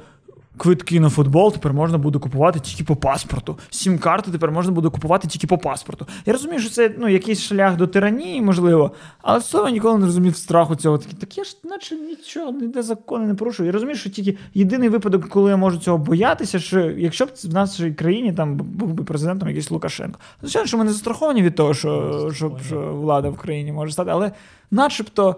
Квитки 0.61 1.01
на 1.01 1.09
футбол 1.09 1.53
тепер 1.53 1.73
можна 1.73 1.99
буде 1.99 2.19
купувати 2.19 2.61
тільки 2.61 2.85
по 2.85 2.97
паспорту. 2.97 3.59
Сім-карти 3.71 4.31
тепер 4.31 4.51
можна 4.51 4.73
буде 4.73 4.89
купувати 4.89 5.29
тільки 5.29 5.47
по 5.47 5.59
паспорту. 5.59 6.07
Я 6.27 6.33
розумію, 6.33 6.61
що 6.61 6.71
це 6.71 6.95
ну, 6.99 7.09
якийсь 7.09 7.43
шлях 7.43 7.77
до 7.77 7.87
тиранії, 7.87 8.43
можливо, 8.43 8.93
але 9.23 9.39
в 9.39 9.43
цьому 9.43 9.69
ніколи 9.69 9.99
не 9.99 10.07
розумів 10.07 10.37
страху 10.37 10.77
цього. 10.77 10.99
Так 10.99 11.39
я 11.39 11.45
ж 11.45 11.57
наче 11.65 11.95
нічого, 11.95 12.53
ніде 12.53 12.83
закони 12.83 13.27
не 13.27 13.35
порушую. 13.35 13.67
Я 13.67 13.73
розумію, 13.73 13.97
що 13.97 14.11
тільки 14.11 14.39
єдиний 14.55 14.89
випадок, 14.89 15.29
коли 15.29 15.51
я 15.51 15.57
можу 15.57 15.79
цього 15.79 15.99
боятися, 15.99 16.59
що 16.59 16.81
якщо 16.81 17.27
б 17.27 17.31
в 17.45 17.55
нашій 17.55 17.93
країні 17.93 18.33
там 18.33 18.57
був 18.57 18.93
би 18.93 19.05
президентом 19.05 19.49
якийсь 19.49 19.71
Лукашенко. 19.71 20.21
Звичайно, 20.41 20.67
що 20.67 20.79
ми 20.79 20.85
не 20.85 20.93
застраховані 20.93 21.43
від 21.43 21.55
того, 21.55 21.75
що, 21.75 22.31
що, 22.35 22.59
що 22.67 22.81
влада 22.81 23.29
в 23.29 23.37
країні 23.37 23.73
може 23.73 23.93
стати, 23.93 24.11
але 24.11 24.33
начебто. 24.71 25.37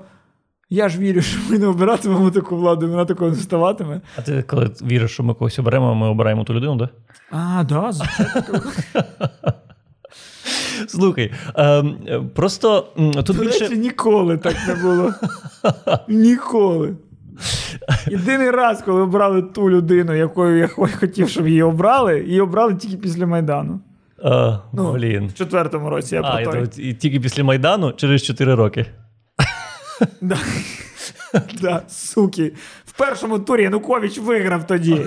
Я 0.73 0.89
ж 0.89 0.99
вірю, 0.99 1.23
що 1.23 1.39
ми 1.51 1.59
не 1.59 1.67
обиратимемо 1.67 2.31
таку 2.31 2.57
владу, 2.57 2.89
вона 2.89 3.05
такого 3.05 3.31
не 3.31 3.37
ставатиме. 3.37 4.01
А 4.17 4.23
ти 4.23 4.43
коли 4.43 4.71
віриш, 4.83 5.11
що 5.11 5.23
ми 5.23 5.35
когось 5.35 5.59
оберемо, 5.59 5.95
ми 5.95 6.09
обираємо 6.09 6.45
ту 6.45 6.55
людину, 6.55 6.79
так? 6.79 6.91
А, 7.31 7.65
да, 7.69 7.93
Слухай, 10.89 11.33
е, 11.59 11.83
просто 12.35 12.87
тут 13.27 13.41
більше... 13.41 13.59
речі, 13.59 13.77
ніколи 13.77 14.39
так 14.39 14.57
не 14.69 14.75
було. 14.75 15.13
Ніколи. 16.09 16.97
Єдиний 18.11 18.51
раз, 18.51 18.83
коли 18.83 19.03
обрали 19.03 19.43
ту 19.43 19.71
людину, 19.71 20.15
якою 20.15 20.59
я 20.59 20.69
хотів, 20.69 21.29
щоб 21.29 21.49
її 21.49 21.63
обрали, 21.63 22.21
її 22.21 22.41
обрали 22.41 22.75
тільки 22.75 22.97
після 22.97 23.27
Майдану. 23.27 23.81
А, 24.25 24.59
ну, 24.73 24.93
блін. 24.93 25.27
В 25.27 25.35
четвертому 25.35 25.91
році 25.91 26.15
я 26.15 26.23
а, 26.25 26.43
про 26.43 26.53
той. 26.53 26.69
І 26.77 26.95
тільки 26.95 27.21
після 27.21 27.45
Майдану 27.45 27.93
через 27.93 28.23
4 28.23 28.55
роки. 28.55 28.87
Да. 30.21 30.39
Да, 31.61 31.83
Суки. 31.89 32.53
В 32.85 32.93
першому 32.93 33.39
турі 33.39 33.63
Янукович 33.63 34.19
виграв 34.19 34.67
тоді. 34.67 35.07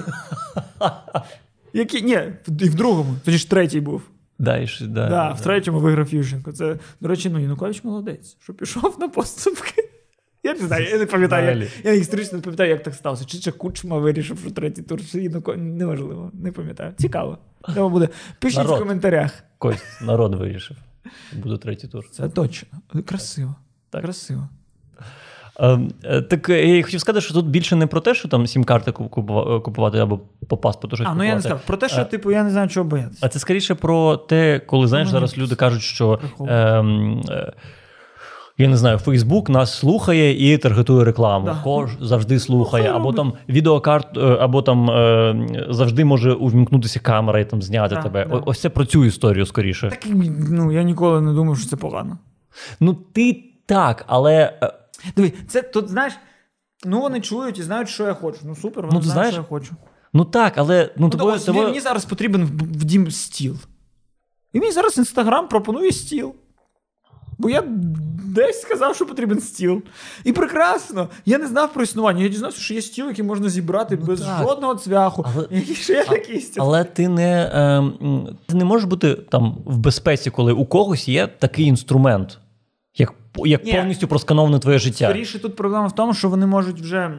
Який? 1.74 2.02
Ні, 2.02 2.20
і 2.60 2.70
в 2.70 2.76
другому. 2.76 3.16
Тоді 3.26 3.38
ж 3.38 3.50
третій 3.50 3.80
був. 3.80 4.02
Да, 4.40 4.58
і 4.58 4.68
ж, 4.68 4.88
да, 4.88 5.10
да, 5.10 5.32
В 5.32 5.42
третьому 5.42 5.80
виграв 5.80 6.14
Ющенко. 6.14 6.52
Це, 6.52 6.80
до 7.02 7.08
речі, 7.08 7.30
ну, 7.30 7.40
Янукович 7.40 7.84
молодець, 7.84 8.38
що 8.44 8.54
пішов 8.54 8.98
на 9.00 9.08
поступки. 9.08 9.90
Я 10.44 10.54
не 10.54 10.68
знаю, 10.68 10.88
я 10.90 10.98
не 10.98 11.06
пам'ятаю. 11.06 11.62
Я, 11.84 11.92
я 11.92 11.94
історично 11.94 12.38
не 12.38 12.42
пам'ятаю, 12.42 12.70
як 12.70 12.84
так 12.84 12.94
сталося. 12.94 13.26
Чи 13.26 13.38
це 13.38 13.52
Кучма 13.52 13.98
вирішив, 13.98 14.40
що 14.40 14.52
третій 14.52 14.82
тур 14.82 15.06
чи 15.12 15.24
Янукович. 15.24 15.60
Неважливо, 15.64 16.32
не 16.34 16.52
пам'ятаю. 16.52 16.94
Цікаво. 16.98 17.38
Треба 17.74 17.90
буде. 17.90 18.10
Пишіть 18.40 18.58
народ. 18.58 18.76
в 18.76 18.80
коментарях. 18.80 19.44
Кость, 19.58 19.86
народ 20.02 20.36
вирішив. 20.36 20.78
Буде 21.34 21.58
третій 21.58 21.88
тур. 21.88 22.10
Це 22.12 22.30
точно. 22.30 22.70
Красиво. 23.06 23.56
Так. 23.90 24.02
Красиво. 24.02 24.50
Ем, 25.60 25.92
е, 26.04 26.22
так 26.22 26.50
е, 26.50 26.68
я 26.78 26.84
хотів 26.84 27.00
сказати, 27.00 27.26
що 27.26 27.34
тут 27.34 27.46
більше 27.46 27.76
не 27.76 27.88
про 27.88 28.02
те, 28.02 28.16
що 28.16 28.28
там 28.28 28.48
сім-карти 28.48 28.92
купувати 28.92 29.98
або 29.98 30.20
по 30.48 30.58
паспорту 30.58 30.96
щось 30.96 31.08
А, 31.08 31.10
купувати. 31.10 31.26
ну 31.28 31.30
я 31.30 31.36
не 31.36 31.42
сказав. 31.42 31.60
Про 31.68 31.78
те, 31.78 31.90
що, 31.90 32.06
типу, 32.06 32.32
я 32.32 32.44
не 32.44 32.50
знаю, 32.50 32.70
чого 32.70 32.84
боятися. 32.90 33.20
А 33.26 33.30
це 33.30 33.40
скоріше 33.40 33.76
про 33.76 34.18
те, 34.18 34.60
коли 34.60 34.88
знаєш, 34.88 35.10
зараз 35.10 35.38
люди 35.38 35.56
кажуть, 35.56 35.82
що 35.82 36.20
ем, 36.40 37.22
е, 37.30 37.54
я 38.58 38.68
не 38.68 38.78
знаю, 38.78 38.98
Фейсбук 38.98 39.50
нас 39.50 39.78
слухає 39.80 40.54
і 40.54 40.58
таргетує 40.58 41.06
рекламу. 41.06 41.46
Да. 41.46 41.56
Кож 41.64 41.90
завжди 42.02 42.40
слухає, 42.40 42.92
або 42.92 43.14
там 43.14 43.34
відеокарт, 43.50 44.18
е, 44.18 44.22
або 44.22 44.62
там 44.62 44.90
е, 44.90 45.48
завжди 45.70 46.06
може 46.06 46.34
увімкнутися 46.34 47.00
камера 47.00 47.40
і 47.40 47.46
там 47.46 47.62
зняти 47.62 47.96
Да, 47.96 48.02
тебе. 48.02 48.26
да. 48.30 48.42
Ось 48.46 48.60
це 48.60 48.70
про 48.70 48.86
цю 48.86 49.06
історію 49.06 49.46
скоріше. 49.46 49.90
Так, 49.90 50.00
ну, 50.50 50.72
я 50.72 50.84
ніколи 50.84 51.22
не 51.22 51.34
думав, 51.34 51.58
що 51.58 51.70
це 51.70 51.76
погано. 51.76 52.18
Ну 52.80 52.94
ти 52.94 53.44
так, 53.66 54.06
але. 54.08 54.54
Е, 55.08 55.12
Диви, 55.16 55.34
це 55.48 55.62
тут, 55.62 55.90
знаєш, 55.90 56.14
ну 56.86 57.02
вони 57.02 57.22
чують 57.22 57.60
і 57.60 57.64
знають, 57.64 57.90
що 57.90 58.04
я 58.04 58.14
хочу. 58.14 58.40
Ну 58.44 58.56
супер, 58.56 58.86
вони 58.86 58.96
Ну, 58.98 59.02
знають, 59.02 59.14
знаєш, 59.14 59.34
що 59.34 59.42
я 59.42 59.48
хочу. 59.48 59.74
Ну 60.14 60.26
так, 60.26 60.54
але 60.58 60.84
ну, 60.98 61.06
Ну, 61.06 61.10
тобою, 61.10 61.36
ось, 61.36 61.44
тобою... 61.44 61.68
Мені 61.68 61.80
зараз 61.80 62.06
потрібен 62.06 62.46
в, 62.46 62.48
в 62.80 62.84
дім 62.84 63.12
стіл. 63.12 63.56
І 64.54 64.60
мені 64.60 64.72
зараз 64.72 64.98
Інстаграм 64.98 65.48
пропонує 65.48 65.92
стіл. 65.92 66.36
Бо 67.38 67.50
я 67.50 67.64
десь 68.26 68.62
сказав, 68.62 68.96
що 68.96 69.06
потрібен 69.06 69.40
стіл. 69.40 69.82
І 70.24 70.32
прекрасно. 70.34 71.10
Я 71.26 71.38
не 71.38 71.48
знав 71.48 71.74
про 71.74 71.84
існування. 71.84 72.24
Я 72.24 72.30
дізнався, 72.30 72.60
що 72.62 72.74
є 72.74 72.82
стіл, 72.82 73.08
який 73.08 73.26
можна 73.26 73.50
зібрати 73.50 73.96
без 73.96 74.20
Ну 74.20 74.26
так. 74.26 74.48
жодного 74.48 74.76
цвяху. 74.76 75.26
Але- 75.36 75.48
Який 75.52 75.76
ще 75.76 75.94
є 75.94 76.06
такий 76.06 76.42
стіл. 76.42 76.64
Але 76.64 76.84
ти 76.84 77.08
не, 77.10 77.52
ем, 77.54 78.28
ти 78.48 78.56
не 78.56 78.66
можеш 78.66 78.86
бути 78.90 79.14
там 79.14 79.58
в 79.66 79.78
безпеці, 79.78 80.30
коли 80.30 80.54
у 80.54 80.66
когось 80.66 81.08
є 81.08 81.28
такий 81.28 81.66
інструмент, 81.66 82.40
як, 82.98 83.14
як 83.46 83.66
Ні. 83.66 83.72
повністю 83.74 84.08
проскановане 84.08 84.60
твоє 84.60 84.80
життя. 84.80 85.06
Скоріше 85.10 85.40
тут 85.40 85.56
проблема 85.56 85.88
в 85.88 85.96
тому, 85.96 86.14
що 86.14 86.30
вони 86.30 86.46
можуть 86.46 86.82
вже. 86.82 87.12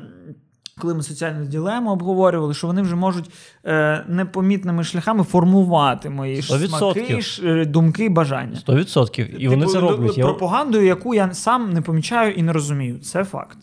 Коли 0.80 0.94
ми 0.94 1.02
соціальну 1.02 1.46
дилему 1.46 1.90
обговорювали, 1.92 2.54
що 2.54 2.66
вони 2.66 2.82
вже 2.82 2.96
можуть 2.96 3.30
е, 3.64 4.04
непомітними 4.08 4.84
шляхами 4.84 5.24
формувати 5.24 6.10
мої 6.10 6.42
Сто 6.42 6.58
відсотків. 6.58 7.06
смаки, 7.06 7.22
ш- 7.22 7.42
е, 7.46 7.64
думки, 7.64 8.08
бажання. 8.08 8.56
100%. 8.66 9.36
І 9.38 9.48
вони 9.48 9.60
Типу, 9.60 9.72
це 9.72 9.80
роблять. 9.80 10.20
Пропагандою, 10.20 10.86
яку 10.86 11.14
я 11.14 11.32
сам 11.34 11.72
не 11.72 11.82
помічаю 11.82 12.32
і 12.32 12.42
не 12.42 12.52
розумію. 12.52 12.98
Це 12.98 13.24
факт. 13.24 13.58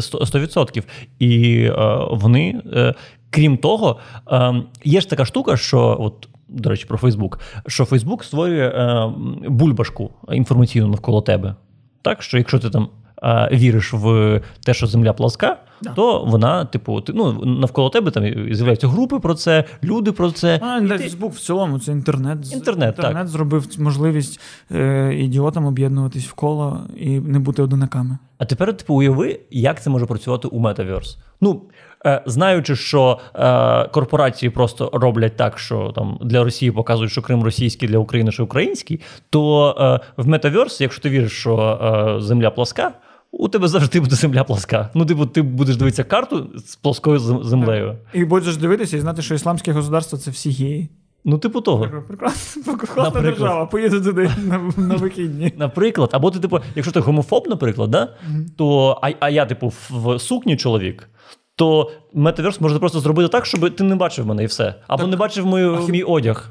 Сто- 0.00 0.18
100%. 0.24 0.82
І 1.18 1.54
е, 1.64 1.98
вони, 2.10 2.62
е, 2.72 2.94
крім 3.30 3.56
того, 3.56 3.98
е, 4.32 4.62
є 4.84 5.00
ж 5.00 5.10
така 5.10 5.24
штука, 5.24 5.56
що 5.56 5.96
от. 6.00 6.28
До 6.48 6.70
речі, 6.70 6.86
про 6.86 6.98
Фейсбук, 6.98 7.38
що 7.66 7.84
Фейсбук 7.84 8.24
створює 8.24 8.66
е, 8.68 9.12
бульбашку 9.48 10.10
інформаційну 10.32 10.88
навколо 10.88 11.22
тебе. 11.22 11.54
Так, 12.02 12.22
що 12.22 12.38
якщо 12.38 12.58
ти 12.58 12.70
там 12.70 12.88
е, 13.22 13.48
віриш 13.52 13.92
в 13.94 14.40
те, 14.64 14.74
що 14.74 14.86
земля 14.86 15.12
пласка, 15.12 15.56
Да. 15.82 15.90
то 15.90 16.24
вона, 16.24 16.64
типу, 16.64 17.00
ти, 17.00 17.12
ну, 17.12 17.32
навколо 17.44 17.90
тебе 17.90 18.10
там 18.10 18.24
з'являються 18.54 18.88
групи 18.88 19.18
про 19.18 19.34
це, 19.34 19.64
люди 19.82 20.12
про 20.12 20.30
це. 20.30 20.60
А, 20.62 20.80
ти- 20.80 20.98
Фейсбук 20.98 21.34
в 21.34 21.40
цілому 21.40 21.78
це 21.78 21.92
інтернет. 21.92 22.52
Інтернет, 22.52 22.96
так. 22.96 23.28
зробив 23.28 23.68
можливість 23.78 24.40
е, 24.70 25.14
ідіотам 25.14 25.66
об'єднуватись 25.66 26.26
в 26.26 26.32
коло 26.32 26.80
і 26.96 27.20
не 27.20 27.38
бути 27.38 27.62
одинаками. 27.62 28.18
А 28.38 28.44
тепер 28.44 28.76
типу, 28.76 28.94
уяви, 28.94 29.40
як 29.50 29.82
це 29.82 29.90
може 29.90 30.06
працювати 30.06 30.48
у 30.48 30.60
Metaverse. 30.60 31.16
Ну, 31.40 31.62
знаючи, 32.26 32.76
що 32.76 33.18
е, 33.34 33.88
корпорації 33.88 34.50
просто 34.50 34.90
роблять 34.92 35.36
так, 35.36 35.58
що 35.58 35.92
там 35.94 36.18
для 36.22 36.44
Росії 36.44 36.70
показують, 36.70 37.12
що 37.12 37.22
Крим 37.22 37.44
російський, 37.44 37.88
для 37.88 37.98
України, 37.98 38.32
що 38.32 38.44
український, 38.44 39.00
то 39.30 39.70
е, 39.78 40.22
в 40.22 40.28
Metaverse, 40.28 40.82
якщо 40.82 41.02
ти 41.02 41.10
віриш, 41.10 41.32
що 41.32 41.56
е, 42.18 42.20
земля 42.20 42.50
пласка, 42.50 42.92
у 43.32 43.48
тебе 43.48 43.68
завжди 43.68 44.00
буде 44.00 44.16
земля 44.16 44.44
пласка. 44.44 44.90
Ну, 44.94 45.06
типу, 45.06 45.26
ти 45.26 45.42
будеш 45.42 45.76
дивитися 45.76 46.04
карту 46.04 46.46
з 46.66 46.76
плоскою 46.76 47.18
землею. 47.44 47.96
І 48.12 48.24
будеш 48.24 48.56
дивитися 48.56 48.96
і 48.96 49.00
знати, 49.00 49.22
що 49.22 49.34
ісламське 49.34 49.72
государство 49.72 50.18
це 50.18 50.30
всі 50.30 50.50
геї. 50.50 50.88
Ну, 51.24 51.38
типу 51.38 51.60
того. 51.60 51.88
Прекрасна, 52.08 52.62
Наприклад. 52.66 53.24
держава. 53.24 53.66
Поїду 53.66 54.00
туди 54.00 54.30
на, 54.44 54.72
на 54.76 54.96
вихідні. 54.96 55.52
Наприклад, 55.56 56.10
або 56.12 56.30
ти, 56.30 56.40
типу, 56.40 56.60
якщо 56.74 56.92
ти 56.92 57.00
гомофоб, 57.00 57.46
наприклад, 57.48 57.90
да? 57.90 58.08
то, 58.56 58.98
а, 59.02 59.10
а 59.20 59.30
я, 59.30 59.46
типу, 59.46 59.72
в 59.90 60.18
сукні 60.18 60.56
чоловік, 60.56 61.08
то 61.56 61.92
метаверс 62.14 62.60
може 62.60 62.78
просто 62.78 63.00
зробити 63.00 63.28
так, 63.28 63.46
щоб 63.46 63.76
ти 63.76 63.84
не 63.84 63.96
бачив 63.96 64.26
мене 64.26 64.42
і 64.42 64.46
все. 64.46 64.74
Або 64.86 65.02
Так, 65.02 65.10
не 65.10 65.16
бачив 65.16 65.46
мою, 65.46 65.74
а 65.74 65.78
хіб- 65.78 65.90
мій 65.90 66.02
одяг. 66.02 66.50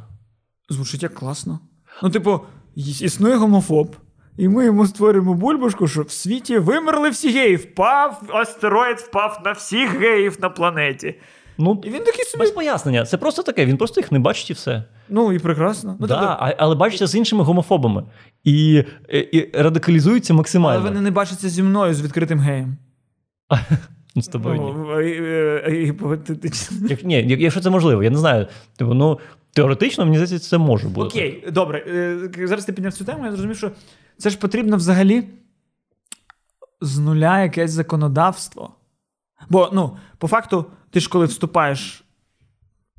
Звучить 0.70 1.04
як 1.04 1.14
класно. 1.14 1.60
Ну, 2.04 2.10
типу, 2.10 2.41
існує 2.76 3.36
гомофоб. 3.36 3.95
І 4.38 4.49
ми 4.49 4.66
йому 4.66 4.88
створюємо 4.88 5.34
бульбашку, 5.34 5.88
що 5.88 6.01
в 6.01 6.12
світі 6.12 6.58
вимерли 6.58 7.10
всі 7.10 7.32
геї. 7.32 7.56
Впав 7.56 8.22
астероїд, 8.30 8.97
впав 8.97 9.41
на 9.45 9.51
всіх 9.51 9.99
геїв 9.99 10.38
на 10.41 10.49
планеті. 10.49 11.16
Ну, 11.58 11.82
І 11.84 11.89
він 11.89 12.04
такий 12.04 12.26
собі. 12.26 12.41
без 12.41 12.51
пояснення. 12.51 13.06
Це 13.06 13.18
просто 13.18 13.43
таке, 13.43 13.66
він 13.66 13.78
просто 13.78 14.01
їх 14.01 14.12
не 14.12 14.20
бачить 14.20 14.49
і 14.49 14.54
все. 14.54 14.84
Ну 15.10 15.34
і 15.34 15.39
прекрасно. 15.39 15.97
Ну, 15.99 16.08
да, 16.08 16.36
тобто, 16.39 16.56
але 16.58 16.76
бачиться 16.76 17.08
з 17.08 17.16
іншими 17.16 17.43
гомофобами. 17.43 18.04
І, 18.43 18.84
і, 19.10 19.18
і 19.18 19.62
радикалізується 19.62 20.34
але 20.34 20.89
вони 20.89 21.01
не 21.01 21.12
бачаться 21.12 21.49
зі 21.49 21.64
мною 21.64 21.93
з 21.93 22.01
відкритим 22.01 22.39
геєм. 22.39 22.78
З 24.16 24.28
тобою. 24.28 24.55
Ну, 24.55 25.01
і- 25.01 25.86
гіпотетично. 25.86 26.88
Як, 26.88 27.03
ні, 27.03 27.36
якщо 27.39 27.61
це 27.61 27.70
можливо, 27.70 28.03
я 28.03 28.09
не 28.09 28.18
знаю. 28.18 28.47
Типу, 28.78 28.93
ну, 28.93 29.20
теоретично, 29.53 30.05
мені 30.05 30.18
здається, 30.18 30.49
це 30.49 30.57
може 30.57 30.88
бути. 30.88 31.07
Окей, 31.07 31.43
добре. 31.51 31.86
Е, 32.39 32.47
Зараз 32.47 32.66
ти 32.66 32.74
підняв 32.74 32.93
цю 32.93 33.05
тему, 33.05 33.26
я 33.26 33.32
зрозумів, 33.32 33.57
що 33.57 33.72
це 34.18 34.30
ж 34.30 34.38
потрібно 34.38 34.78
взагалі 34.78 35.24
з 36.82 36.99
нуля 36.99 37.41
якесь 37.41 37.72
законодавство. 37.72 38.76
Бо, 39.49 39.70
ну, 39.74 39.97
по 40.18 40.28
факту, 40.28 40.66
ти 40.89 40.99
ж 40.99 41.09
коли 41.09 41.26
вступаєш 41.26 42.03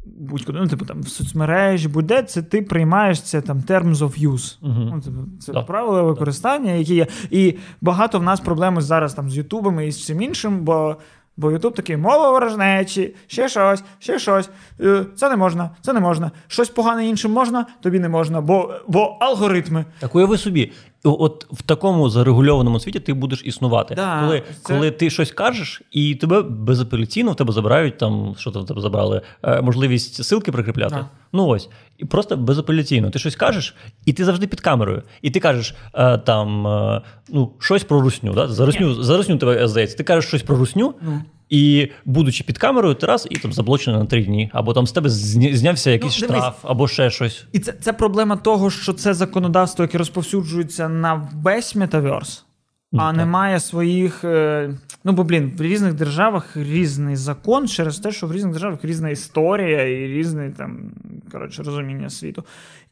будь-куди, 0.07 0.59
ну, 0.59 0.67
типу 0.69 0.85
там 0.85 1.03
в 1.03 1.09
соцмережі, 1.09 1.89
будь-де, 1.89 2.23
це 2.23 2.43
ти 2.43 2.63
приймаєш 2.63 3.23
це 3.23 3.41
там 3.41 3.59
terms 3.59 3.95
of 3.95 4.29
use. 4.31 4.59
Мгм. 4.63 4.91
Ну, 4.95 5.01
типу, 5.01 5.17
це 5.41 5.53
Да. 5.53 5.63
правила 5.63 6.03
використання, 6.03 6.73
які 6.73 6.95
є. 6.95 7.07
І 7.31 7.55
багато 7.81 8.19
в 8.19 8.23
нас 8.23 8.41
проблеми 8.41 8.81
зараз 8.83 9.15
там 9.15 9.31
з 9.31 9.37
Ютубами 9.37 9.87
і 9.87 9.93
з 9.93 9.97
всім 9.99 10.23
іншим, 10.23 10.59
бо. 10.65 10.97
Бо 11.37 11.51
Ютуб 11.53 11.75
такий 11.75 11.97
мова 11.97 12.31
ворожнечі, 12.31 13.15
ще 13.27 13.49
щось, 13.49 13.85
ще 13.99 14.19
щось. 14.19 14.51
Е, 14.81 15.05
Це 15.17 15.29
не 15.31 15.37
можна, 15.37 15.71
це 15.81 15.93
не 15.93 16.01
можна. 16.01 16.31
Щось 16.47 16.69
погане 16.69 17.07
іншим 17.09 17.33
можна, 17.33 17.67
тобі 17.83 18.01
не 18.01 18.09
можна, 18.09 18.41
бо, 18.41 18.75
бо 18.89 19.17
алгоритми. 19.21 19.85
Так 19.99 20.15
уяви 20.15 20.39
собі, 20.39 20.73
от 21.11 21.47
в 21.53 21.63
такому 21.63 22.11
зарегульованому 22.11 22.81
світі 22.81 23.01
ти 23.01 23.13
будеш 23.13 23.43
існувати. 23.45 23.95
Да, 23.95 24.21
коли, 24.21 24.43
це- 24.63 24.75
коли 24.75 24.91
ти 24.91 25.11
щось 25.11 25.31
кажеш, 25.31 25.83
і 25.93 26.15
тебе 26.15 26.43
безапеляційно 26.43 27.33
в 27.33 27.37
тебе 27.37 27.53
забирають 27.53 27.99
там, 27.99 28.35
що 28.39 28.51
там 28.51 28.63
в 28.63 28.67
тебе 28.67 28.81
забрали, 28.81 29.21
е, 29.43 29.61
можливість 29.61 30.21
ссылки 30.21 30.51
прикріпляти. 30.51 30.95
Да. 30.95 31.07
Ну 31.33 31.47
ось. 31.47 31.69
І 31.99 32.05
просто 32.05 32.37
безапеляційно. 32.37 33.11
Ти 33.11 33.19
щось 33.19 33.37
кажеш, 33.37 33.75
і 34.07 34.13
ти 34.13 34.25
завжди 34.25 34.47
під 34.47 34.61
камерою. 34.61 35.03
І 35.23 35.31
ти 35.31 35.41
кажеш 35.41 35.75
е, 35.95 36.19
там 36.19 36.67
е, 36.67 37.03
ну, 37.29 37.51
щось 37.59 37.85
про 37.85 38.01
русню. 38.01 38.33
Да? 38.33 38.49
За 38.49 38.67
русню, 38.67 39.03
за 39.03 39.17
русню 39.17 39.39
тебе 39.39 39.69
здається. 39.69 39.97
Ти 39.97 40.05
кажеш 40.05 40.25
щось 40.25 40.43
про 40.43 40.57
русню. 40.57 40.95
Ну. 41.03 41.23
І, 41.55 41.91
будучи 42.05 42.45
під 42.45 42.59
камерою, 42.59 42.95
ти 42.95 43.07
раз 43.07 43.29
і 43.31 43.37
там 43.37 43.53
заблочено 43.53 43.99
на 43.99 44.05
три 44.07 44.25
дні, 44.25 44.51
або 44.53 44.73
там 44.73 44.87
з 44.87 44.93
тебе 44.93 45.09
знявся 45.11 45.91
якийсь 45.91 46.21
Ну, 46.21 46.27
штраф, 46.27 46.55
або 46.63 46.89
ще 46.89 47.11
щось. 47.11 47.47
І 47.53 47.59
це, 47.59 47.73
це 47.73 47.93
проблема 47.93 48.37
того, 48.37 48.71
що 48.71 48.93
це 48.93 49.15
законодавство, 49.15 49.85
яке 49.85 49.99
розповсюджується 49.99 50.89
на 50.89 51.29
весь 51.43 51.75
метаверс, 51.75 52.45
Ну, 52.93 53.03
а 53.03 53.07
так. 53.07 53.17
немає 53.17 53.61
своїх. 53.61 54.25
е, 54.25 54.71
Ну, 55.05 55.13
бо, 55.13 55.25
блін, 55.25 55.53
в 55.59 55.63
різних 55.63 55.95
державах 55.95 56.57
різний 56.57 57.17
закон 57.17 57.69
через 57.69 57.99
те, 57.99 58.13
що 58.13 58.27
в 58.27 58.33
різних 58.33 58.53
державах 58.53 58.85
різна 58.85 59.11
історія 59.11 59.83
і 59.83 60.07
різне 60.09 60.51
там, 60.57 60.91
коротше, 61.33 61.63
розуміння 61.63 62.11
світу. 62.11 62.45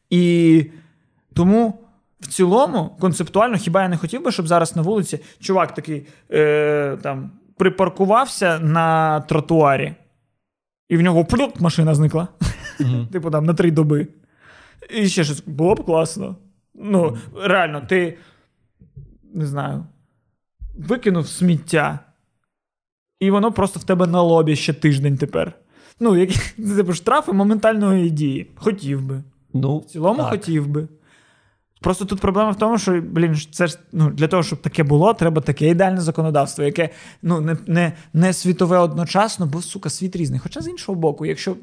І 0.09 0.65
тому. 1.33 1.79
В 2.19 2.27
цілому, 2.27 2.95
концептуально, 2.99 3.57
хіба 3.57 3.81
я 3.81 3.89
не 3.89 3.97
хотів 3.97 4.23
би, 4.23 4.31
щоб 4.31 4.47
зараз 4.47 4.75
на 4.75 4.81
вулиці 4.81 5.19
чувак 5.39 5.73
такий 5.73 6.05
е, 6.31 6.97
там 7.01 7.31
припаркувався 7.57 8.59
на 8.59 9.19
тротуарі, 9.21 9.93
і 10.89 10.97
в 10.97 11.01
нього 11.01 11.25
плюк 11.25 11.61
машина 11.61 11.95
зникла. 11.95 12.27
Мгм. 12.79 13.07
Типу 13.11 13.31
там 13.31 13.45
на 13.45 13.53
три 13.53 13.71
доби. 13.71 14.07
І 14.89 15.07
ще 15.07 15.23
щось 15.23 15.43
було 15.45 15.75
б 15.75 15.85
класно. 15.85 16.35
Ну, 16.75 17.17
реально, 17.43 17.81
ти 17.81 18.17
не 19.33 19.45
знаю, 19.45 19.85
викинув 20.77 21.27
сміття, 21.27 21.99
і 23.19 23.31
воно 23.31 23.51
просто 23.51 23.79
в 23.79 23.83
тебе 23.83 24.07
на 24.07 24.21
лобі 24.21 24.55
ще 24.55 24.73
тиждень 24.73 25.17
тепер. 25.17 25.53
Ну, 25.99 26.17
які 26.17 26.39
типу, 26.75 26.93
штрафи 26.93 27.31
моментальної 27.33 28.09
дії. 28.09 28.51
Хотів 28.55 29.01
би. 29.01 29.23
Ну, 29.53 29.77
В 29.77 29.85
цілому 29.85 30.17
так. 30.19 30.29
хотів 30.29 30.67
би. 30.67 30.87
Просто 31.83 32.05
тут 32.05 32.19
проблема 32.19 32.51
в 32.51 32.57
тому, 32.57 32.77
що, 32.77 33.01
блін, 33.01 33.37
це 33.51 33.67
ж 33.67 33.79
ну, 33.91 34.09
для 34.09 34.27
того, 34.27 34.43
щоб 34.43 34.61
таке 34.61 34.83
було, 34.83 35.13
треба 35.13 35.41
таке 35.41 35.69
ідеальне 35.69 36.01
законодавство, 36.01 36.63
яке 36.63 36.89
ну, 37.21 37.41
не, 37.41 37.57
не, 37.67 37.93
не 38.13 38.33
світове 38.33 38.77
одночасно, 38.77 39.45
бо, 39.45 39.61
сука, 39.61 39.89
світ 39.89 40.15
різний. 40.15 40.39
Хоча 40.39 40.61
з 40.61 40.67
іншого 40.67 40.99
боку, 40.99 41.25
якщо 41.25 41.55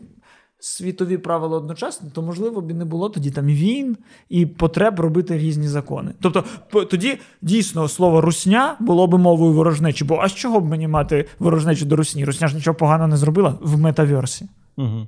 світові 0.58 1.18
правила 1.18 1.56
одночасно, 1.56 2.10
то 2.12 2.22
можливо 2.22 2.60
б 2.60 2.70
і 2.70 2.74
не 2.74 2.84
було 2.84 3.08
тоді 3.08 3.30
там 3.30 3.46
війн 3.46 3.96
і 4.28 4.46
потреб 4.46 5.00
робити 5.00 5.38
різні 5.38 5.68
закони. 5.68 6.12
Тобто, 6.20 6.44
тоді 6.84 7.18
дійсно 7.42 7.88
слово 7.88 8.20
русня 8.20 8.76
було 8.80 9.06
б 9.06 9.18
мовою 9.18 9.52
ворожнечі. 9.52 10.04
Бо 10.04 10.18
а 10.22 10.28
з 10.28 10.34
чого 10.34 10.60
б 10.60 10.66
мені 10.66 10.88
мати 10.88 11.28
ворожнечу 11.38 11.86
до 11.86 11.96
русні? 11.96 12.24
Русня 12.24 12.48
ж 12.48 12.54
нічого 12.54 12.74
поганого 12.74 13.08
не 13.08 13.16
зробила 13.16 13.58
в 13.60 13.78
метаверсі. 13.78 14.48
Угу. 14.76 15.06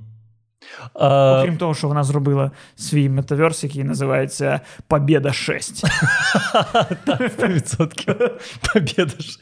Окрім 0.93 1.57
того, 1.57 1.73
що 1.73 1.87
вона 1.87 2.03
зробила 2.03 2.51
свій 2.75 3.09
метаверс, 3.09 3.63
який 3.63 3.83
називається 3.83 4.59
Побєда 4.87 5.33
6. 5.33 5.81
Так, 7.05 7.21
100% 7.21 8.31
Побєда 8.73 9.13
6. 9.19 9.39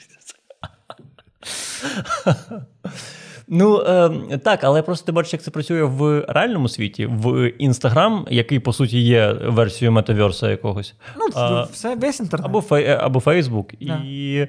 Ну 3.53 3.82
е, 3.82 4.38
так, 4.38 4.63
але 4.63 4.82
просто 4.82 5.05
ти 5.05 5.11
бачиш, 5.11 5.34
як 5.34 5.41
це 5.41 5.51
працює 5.51 5.84
в 5.84 6.26
реальному 6.28 6.69
світі, 6.69 7.05
в 7.05 7.49
Інстаграм, 7.49 8.28
який 8.30 8.59
по 8.59 8.74
суті 8.74 8.99
є 8.99 9.34
версією 9.34 9.91
метаверса 9.91 10.49
якогось. 10.49 10.93
Ну, 11.17 11.28
а, 11.36 11.63
все 11.63 11.95
весь 11.95 12.19
інтернет. 12.19 12.45
Або 12.45 12.61
фей, 12.61 12.88
або 12.88 13.19
Фейсбук. 13.19 13.72
Да. 13.82 14.01
І 14.05 14.47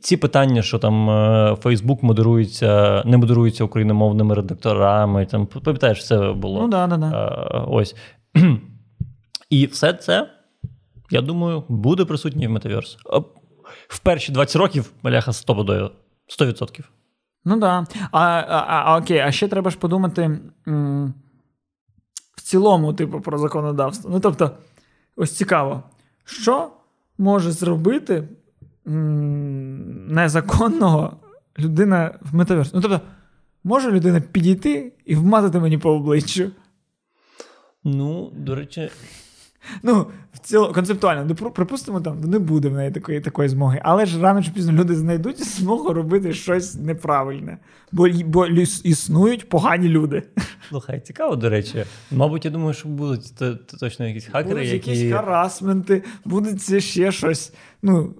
ці 0.00 0.16
питання, 0.16 0.62
що 0.62 0.78
там 0.78 1.06
Фейсбук 1.56 2.02
модерується, 2.02 3.02
не 3.06 3.16
модерується 3.16 3.64
україномовними 3.64 4.34
редакторами. 4.34 5.26
Там 5.26 5.46
пам'ятаєш, 5.46 5.98
все 5.98 6.32
було. 6.32 6.60
Ну 6.62 6.68
да, 6.68 6.86
да, 6.86 6.96
да. 6.96 7.28
Ось. 7.68 7.96
І 9.50 9.66
все 9.66 9.92
це, 9.92 10.30
я 11.10 11.20
думаю, 11.20 11.64
буде 11.68 12.04
присутнє 12.04 12.48
в 12.48 12.50
метаверс. 12.50 12.96
В 13.88 13.98
перші 13.98 14.32
20 14.32 14.56
років 14.56 14.92
маляха 15.02 15.30
100%. 15.30 15.90
100%. 16.40 16.80
Ну 17.44 17.60
так. 17.60 17.60
Да. 17.60 18.08
А, 18.12 18.18
а, 18.48 18.82
а 18.84 18.98
окей, 18.98 19.18
а 19.18 19.32
ще 19.32 19.48
треба 19.48 19.70
ж 19.70 19.78
подумати 19.78 20.40
м- 20.68 21.14
в 22.36 22.40
цілому, 22.42 22.92
типу, 22.94 23.20
про 23.20 23.38
законодавство. 23.38 24.10
Ну, 24.10 24.20
тобто, 24.20 24.50
ось 25.16 25.36
цікаво, 25.36 25.82
що 26.24 26.70
може 27.18 27.50
зробити 27.50 28.28
незаконного 30.08 31.16
людина 31.58 32.18
в 32.20 32.34
метаверсі? 32.34 32.70
Ну, 32.74 32.80
тобто, 32.80 33.00
може 33.64 33.90
людина 33.90 34.20
підійти 34.20 34.92
і 35.04 35.14
вмазати 35.14 35.58
мені 35.60 35.78
по 35.78 35.90
обличчю? 35.90 36.50
Ну, 37.84 38.32
до 38.36 38.54
речі, 38.54 38.90
Ну, 39.82 40.06
в 40.32 40.38
цілому 40.38 40.72
концептуально, 40.72 41.24
ну, 41.28 41.50
припустимо, 41.50 42.00
там 42.00 42.20
не 42.20 42.38
буде 42.38 42.68
в 42.68 42.72
неї 42.72 42.90
такої 42.90 43.20
такої 43.20 43.48
змоги. 43.48 43.80
Але 43.82 44.06
ж 44.06 44.20
рано 44.20 44.42
чи 44.42 44.50
пізно 44.50 44.72
люди 44.72 44.94
знайдуть 44.94 45.44
змогу 45.44 45.92
робити 45.92 46.32
щось 46.32 46.74
неправильне, 46.74 47.58
бо 47.92 48.08
бо 48.26 48.46
існують 48.84 49.48
погані 49.48 49.88
люди. 49.88 50.22
Слухай, 50.68 51.00
цікаво, 51.00 51.36
до 51.36 51.48
речі. 51.48 51.84
Мабуть, 52.10 52.44
я 52.44 52.50
думаю, 52.50 52.74
що 52.74 52.88
будуть 52.88 53.36
то, 53.38 53.54
то 53.54 53.76
точно 53.76 54.08
якісь 54.08 54.26
хакери. 54.26 54.54
Будуть 54.54 54.72
які... 54.72 54.90
якісь 54.90 55.12
харасменти, 55.12 56.02
будуть 56.24 56.82
ще 56.84 57.12
щось. 57.12 57.52
Ну, 57.82 58.14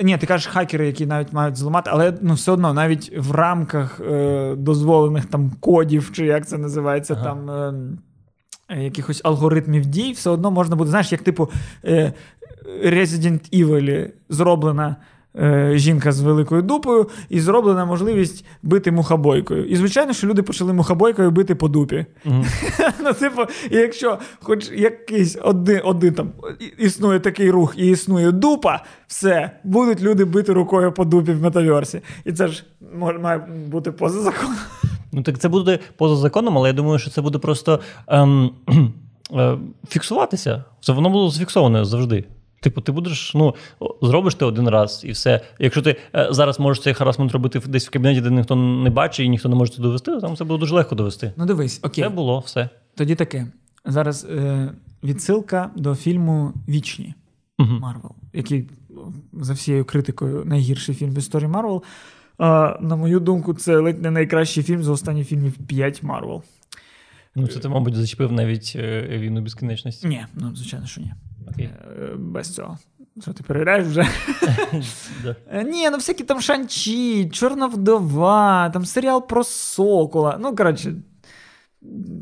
ні, 0.00 0.18
ти 0.18 0.26
кажеш 0.26 0.46
хакери, 0.46 0.86
які 0.86 1.06
навіть 1.06 1.32
мають 1.32 1.56
зламати, 1.56 1.90
але 1.92 2.14
ну, 2.20 2.34
все 2.34 2.52
одно 2.52 2.72
навіть 2.72 3.12
в 3.18 3.30
рамках 3.30 4.00
е, 4.00 4.54
дозволених 4.56 5.24
там 5.24 5.52
кодів, 5.60 6.10
чи 6.12 6.26
як 6.26 6.46
це 6.48 6.58
називається, 6.58 7.14
ага. 7.14 7.24
там. 7.24 7.50
Е, 7.50 8.82
якихось 8.82 9.20
алгоритмів 9.24 9.86
дій, 9.86 10.12
все 10.12 10.30
одно 10.30 10.50
можна 10.50 10.76
буде, 10.76 10.90
знаєш, 10.90 11.12
як 11.12 11.22
типу 11.22 11.50
е, 11.84 12.12
Resident 12.84 13.62
Evil 13.62 14.10
зроблена. 14.28 14.96
Е, 15.38 15.72
жінка 15.74 16.12
з 16.12 16.20
великою 16.20 16.62
дупою, 16.62 17.08
і 17.28 17.40
зроблена 17.40 17.84
можливість 17.84 18.44
бити 18.62 18.92
мухобойкою. 18.92 19.64
І, 19.64 19.76
звичайно, 19.76 20.12
що 20.12 20.26
люди 20.26 20.42
почали 20.42 20.72
мухобойкою 20.72 21.30
бити 21.30 21.54
по 21.54 21.68
дупі. 21.68 22.06
Mm-hmm. 22.26 22.92
ну, 23.04 23.12
типу, 23.12 23.42
якщо 23.70 24.18
хоч 24.42 24.70
якийсь 24.70 25.38
один 25.42 25.80
один 25.84 26.14
там 26.14 26.32
існує 26.78 27.20
такий 27.20 27.50
рух 27.50 27.74
і 27.76 27.86
існує 27.86 28.32
дупа, 28.32 28.84
все, 29.06 29.50
будуть 29.64 30.02
люди 30.02 30.24
бити 30.24 30.52
рукою 30.52 30.92
по 30.92 31.04
дупі 31.04 31.32
в 31.32 31.42
метаверсі. 31.42 32.00
І 32.24 32.32
це 32.32 32.48
ж 32.48 32.64
має 33.20 33.38
бути 33.68 33.92
поза 33.92 34.20
законом. 34.20 34.56
Ну 35.12 35.22
так 35.22 35.38
це 35.38 35.48
буде 35.48 35.78
поза 35.96 36.16
законом, 36.16 36.58
але 36.58 36.68
я 36.68 36.72
думаю, 36.72 36.98
що 36.98 37.10
це 37.10 37.20
буде 37.20 37.38
просто 37.38 37.80
ем, 38.08 38.50
е, 39.32 39.58
фіксуватися. 39.88 40.64
Це 40.80 40.92
воно 40.92 41.10
буде 41.10 41.32
зафіксоване 41.32 41.84
завжди. 41.84 42.24
Типу, 42.66 42.80
ти 42.80 42.92
будеш, 42.92 43.34
ну, 43.34 43.54
зробиш 44.02 44.34
ти 44.34 44.44
один 44.44 44.68
раз 44.68 45.02
і 45.04 45.10
все. 45.10 45.40
Якщо 45.58 45.82
ти 45.82 45.96
е, 46.14 46.28
зараз 46.30 46.60
можеш 46.60 46.82
цей 46.82 46.94
харасмент 46.94 47.32
робити 47.32 47.60
десь 47.66 47.88
в 47.88 47.90
кабінеті, 47.90 48.20
де 48.20 48.30
ніхто 48.30 48.56
не 48.56 48.90
бачить 48.90 49.26
і 49.26 49.28
ніхто 49.28 49.48
не 49.48 49.54
може 49.54 49.72
це 49.72 49.82
довести, 49.82 50.20
там 50.20 50.36
це 50.36 50.44
буде 50.44 50.60
дуже 50.60 50.74
легко 50.74 50.94
довести. 50.94 51.32
Ну, 51.36 51.46
дивись, 51.46 51.80
окей. 51.82 52.04
Це 52.04 52.10
було 52.10 52.38
все. 52.38 52.68
Тоді 52.94 53.14
таке. 53.14 53.46
Зараз 53.84 54.24
е, 54.30 54.70
відсилка 55.04 55.70
до 55.76 55.94
фільму 55.94 56.52
Вічні 56.68 57.14
Марвел, 57.58 58.12
який 58.32 58.68
за 59.32 59.52
всією 59.52 59.84
критикою 59.84 60.44
найгірший 60.44 60.94
фільм 60.94 61.10
в 61.10 61.18
історії 61.18 61.48
Марвел. 61.48 61.82
А, 62.38 62.78
На 62.80 62.96
мою 62.96 63.20
думку, 63.20 63.54
це 63.54 63.76
ледь 63.76 64.02
не 64.02 64.10
найкращий 64.10 64.62
фільм 64.62 64.82
з 64.82 64.88
останніх 64.88 65.28
фільмів 65.28 65.52
5 65.52 66.02
Марвел. 66.02 66.42
Ну, 67.34 67.46
це 67.46 67.58
ти, 67.58 67.68
мабуть, 67.68 67.94
зачепив 67.94 68.32
навіть 68.32 68.72
е, 68.76 69.18
війну 69.18 69.40
безкінечності? 69.42 70.08
Ні, 70.08 70.26
ну 70.34 70.56
звичайно, 70.56 70.86
що 70.86 71.00
ні. 71.00 71.12
Окей. 71.56 71.70
Е, 72.02 72.14
без 72.16 72.54
цього. 72.54 72.78
Що 73.22 73.32
ти 73.32 73.42
перевіряєш 73.42 73.86
вже? 73.86 74.06
Е, 75.52 75.64
ні, 75.64 75.90
ну 75.90 75.96
всякі 75.96 76.24
там 76.24 76.40
Шанчі, 76.40 77.30
Чорна 77.30 77.66
вдова, 77.66 78.70
там 78.70 78.84
серіал 78.84 79.26
про 79.26 79.44
Сокола. 79.44 80.38
Ну, 80.40 80.56
коротше, 80.56 80.94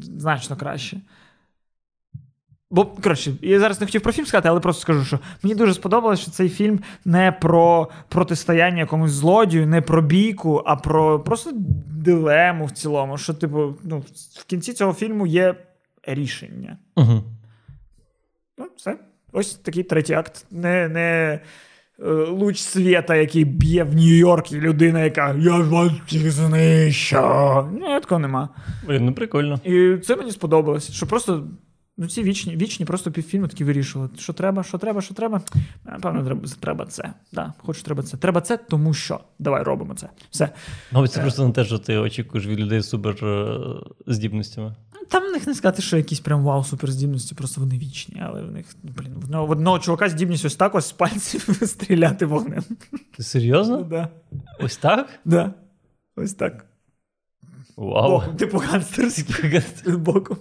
значно 0.03 0.57
краще. 0.57 1.01
Бо, 2.70 2.85
коротше, 2.87 3.32
я 3.43 3.61
зараз 3.61 3.80
не 3.80 3.87
хотів 3.87 4.01
про 4.01 4.12
фільм 4.12 4.26
сказати, 4.26 4.49
але 4.49 4.61
просто 4.61 4.82
скажу, 4.82 5.05
що 5.05 5.18
мені 5.43 5.55
дуже 5.55 5.74
сподобалось, 5.74 6.20
що 6.20 6.30
цей 6.30 6.49
фільм 6.49 6.80
не 7.05 7.32
про 7.32 7.91
протистояння 8.09 8.78
якомусь 8.78 9.11
злодію, 9.11 9.66
не 9.66 9.80
про 9.80 10.03
бійку, 10.03 10.62
а 10.66 10.76
про 10.76 11.20
просто 11.20 11.51
дилему 11.87 12.64
в 12.64 12.70
цілому. 12.70 13.18
Що, 13.18 13.35
типу, 13.35 13.74
ну, 13.82 14.05
в 14.35 14.45
кінці 14.45 14.72
цього 14.72 14.93
фільму 14.93 15.26
є 15.26 15.55
рішення. 16.03 16.78
Угу. 16.97 17.24
Ну, 18.59 18.66
все. 18.76 18.99
Ось 19.35 19.55
такий 19.55 19.82
третій 19.82 20.14
акт. 20.14 20.47
Не 20.51 20.89
не 20.89 21.41
е, 22.01 22.12
луч 22.12 22.59
світа, 22.59 23.16
який 23.16 23.45
б'є 23.45 23.85
в 23.85 23.95
Нью-Йорк, 23.95 24.53
і 24.53 24.61
людина, 24.61 25.05
яка 25.05 25.35
я 25.39 25.59
вас 25.59 25.93
всіх 26.07 26.30
знищу. 26.30 27.68
Ні, 27.72 28.01
такого 28.01 28.18
нема. 28.18 28.49
Блін, 28.87 29.05
ну 29.05 29.14
прикольно. 29.14 29.61
І 29.64 29.97
це 29.97 30.16
мені 30.16 30.30
сподобалось. 30.30 30.93
Що 30.93 31.07
просто 31.07 31.45
Ну, 31.97 32.09
ці 32.09 32.22
вічні 32.22 32.57
вічні 32.57 32.87
просто 32.87 33.12
півфільму 33.12 33.49
такі 33.49 33.64
вирішували. 33.64 34.11
Що 34.18 34.32
треба, 34.32 34.62
що 34.62 34.78
треба, 34.78 35.01
що 35.01 35.14
треба. 35.14 35.43
Напевно, 35.85 36.24
треба, 36.24 36.49
треба 36.61 36.87
це. 36.87 37.12
Да, 37.32 37.53
Хочу, 37.59 37.82
треба 37.82 38.03
це. 38.03 38.16
Треба 38.16 38.41
це, 38.41 38.57
тому 38.57 38.95
що. 38.95 39.20
Давай 39.39 39.62
робимо 39.62 39.95
це. 39.95 40.09
Все. 40.30 40.49
Мабуть, 40.93 41.12
це 41.12 41.20
е. 41.20 41.22
просто 41.22 41.47
не 41.47 41.53
те, 41.53 41.64
що 41.64 41.78
ти 41.78 41.97
очікуєш 41.97 42.47
від 42.47 42.61
людей 42.61 42.80
з 42.80 42.89
суперздібностями. 42.89 44.74
Там 45.11 45.28
в 45.28 45.32
них 45.32 45.46
не 45.46 45.55
сказати, 45.55 45.82
що 45.82 45.96
якісь 45.96 46.20
прям 46.20 46.44
вау, 46.44 46.64
суперздібності, 46.64 47.34
просто 47.34 47.61
вони 47.61 47.78
вічні, 47.78 48.22
але 48.26 48.42
в 48.42 48.50
них, 48.52 48.66
блін, 48.82 49.12
в 49.14 49.24
одного, 49.24 49.46
в 49.46 49.50
одного 49.50 49.78
чувака 49.78 50.09
здібність 50.09 50.44
ось 50.44 50.57
так 50.57 50.74
ось 50.74 50.86
з 50.86 50.92
пальців 50.92 51.48
стріляти 51.66 52.26
вогнем. 52.26 52.64
Ти 53.16 53.22
серйозно? 53.22 53.78
Ну, 53.78 53.84
да. 53.84 54.09
Ось 54.61 54.76
так? 54.76 55.09
Да. 55.24 55.55
Ось 56.16 56.34
так. 56.34 56.66
Вау. 57.76 58.11
Боком, 58.11 58.36
типу 58.36 58.59
гангстерський 58.59 59.62
боком. 59.86 60.36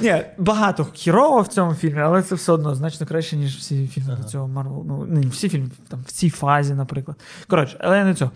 Ні, 0.00 0.22
багато 0.38 0.86
херово 0.92 1.40
в 1.40 1.48
цьому 1.48 1.74
фільмі, 1.74 2.00
але 2.00 2.22
це 2.22 2.34
все 2.34 2.52
одно 2.52 2.74
значно 2.74 3.06
краще, 3.06 3.36
ніж 3.36 3.56
всі 3.56 3.86
фільми 3.86 4.12
ага. 4.12 4.22
до 4.22 4.28
цього 4.28 4.48
Марвел. 4.48 4.84
Ну, 4.86 5.04
не 5.04 5.26
всі 5.26 5.48
фільми, 5.48 5.70
там, 5.88 6.00
в 6.06 6.12
цій 6.12 6.30
фазі, 6.30 6.74
наприклад. 6.74 7.16
Коротше, 7.46 7.76
але 7.80 7.98
я 7.98 8.04
не 8.04 8.14
цього. 8.14 8.30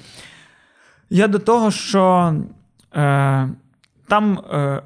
Я 1.11 1.29
до 1.29 1.39
того, 1.39 1.71
що 1.71 2.35
е, 2.95 3.49
там. 4.09 4.39
Е, 4.53 4.83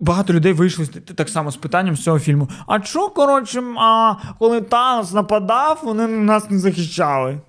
Багато 0.00 0.32
людей 0.32 0.52
вийшли 0.52 0.86
так 0.86 1.28
само 1.28 1.50
з 1.50 1.56
питанням 1.56 1.96
з 1.96 2.02
цього 2.02 2.18
фільму. 2.18 2.48
А 2.66 2.82
що, 2.82 3.08
коротше, 3.08 3.62
а 3.78 4.14
коли 4.38 4.60
Танос 4.60 5.12
нападав, 5.12 5.80
вони 5.82 6.06
нас 6.06 6.50
не 6.50 6.58
захищали? 6.58 7.40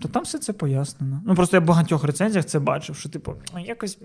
То 0.00 0.08
там 0.08 0.22
все 0.22 0.38
це 0.38 0.52
пояснено. 0.52 1.22
Ну 1.26 1.34
просто 1.34 1.56
я 1.56 1.60
в 1.60 1.64
багатьох 1.64 2.04
рецензіях 2.04 2.44
це 2.44 2.58
бачив, 2.58 2.96
що 2.96 3.08
типу, 3.08 3.34
якось 3.64 3.98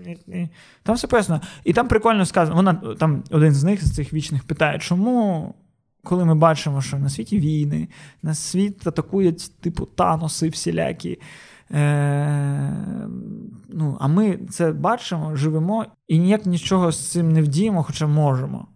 там 0.82 0.94
все 0.94 1.06
пояснено. 1.06 1.40
І 1.64 1.72
там 1.72 1.88
прикольно 1.88 2.26
сказано. 2.26 2.56
Вона 2.56 2.74
там 2.74 3.22
один 3.30 3.52
з 3.52 3.64
них 3.64 3.86
з 3.86 3.94
цих 3.94 4.12
вічних 4.12 4.44
питає, 4.44 4.78
чому, 4.78 5.54
коли 6.02 6.24
ми 6.24 6.34
бачимо, 6.34 6.82
що 6.82 6.98
на 6.98 7.08
світі 7.08 7.38
війни, 7.38 7.88
на 8.22 8.34
світ 8.34 8.86
атакують, 8.86 9.60
типу, 9.60 9.86
таноси 9.86 10.48
всілякі. 10.48 11.18
Е, 11.70 12.74
ну, 13.68 13.96
А 14.00 14.08
ми 14.08 14.38
це 14.50 14.72
бачимо, 14.72 15.36
живемо 15.36 15.86
і 16.08 16.18
ніяк 16.18 16.46
нічого 16.46 16.92
з 16.92 17.10
цим 17.10 17.32
не 17.32 17.42
вдіємо, 17.42 17.82
хоча 17.82 18.06
можемо. 18.06 18.66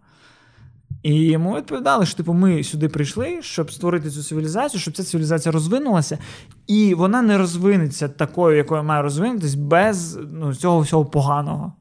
І 1.03 1.15
йому 1.15 1.55
відповідали, 1.55 2.05
що 2.05 2.17
типу, 2.17 2.33
ми 2.33 2.63
сюди 2.63 2.89
прийшли, 2.89 3.41
щоб 3.41 3.71
створити 3.71 4.09
цю 4.09 4.23
цивілізацію, 4.23 4.81
щоб 4.81 4.93
ця 4.93 5.03
цивілізація 5.03 5.51
розвинулася, 5.51 6.17
і 6.67 6.93
вона 6.93 7.21
не 7.21 7.37
розвинеться 7.37 8.07
такою, 8.07 8.57
якою 8.57 8.83
має 8.83 9.01
розвинутись, 9.01 9.55
без 9.55 10.19
ну, 10.31 10.55
цього 10.55 10.79
всього 10.79 11.05
поганого. 11.05 11.73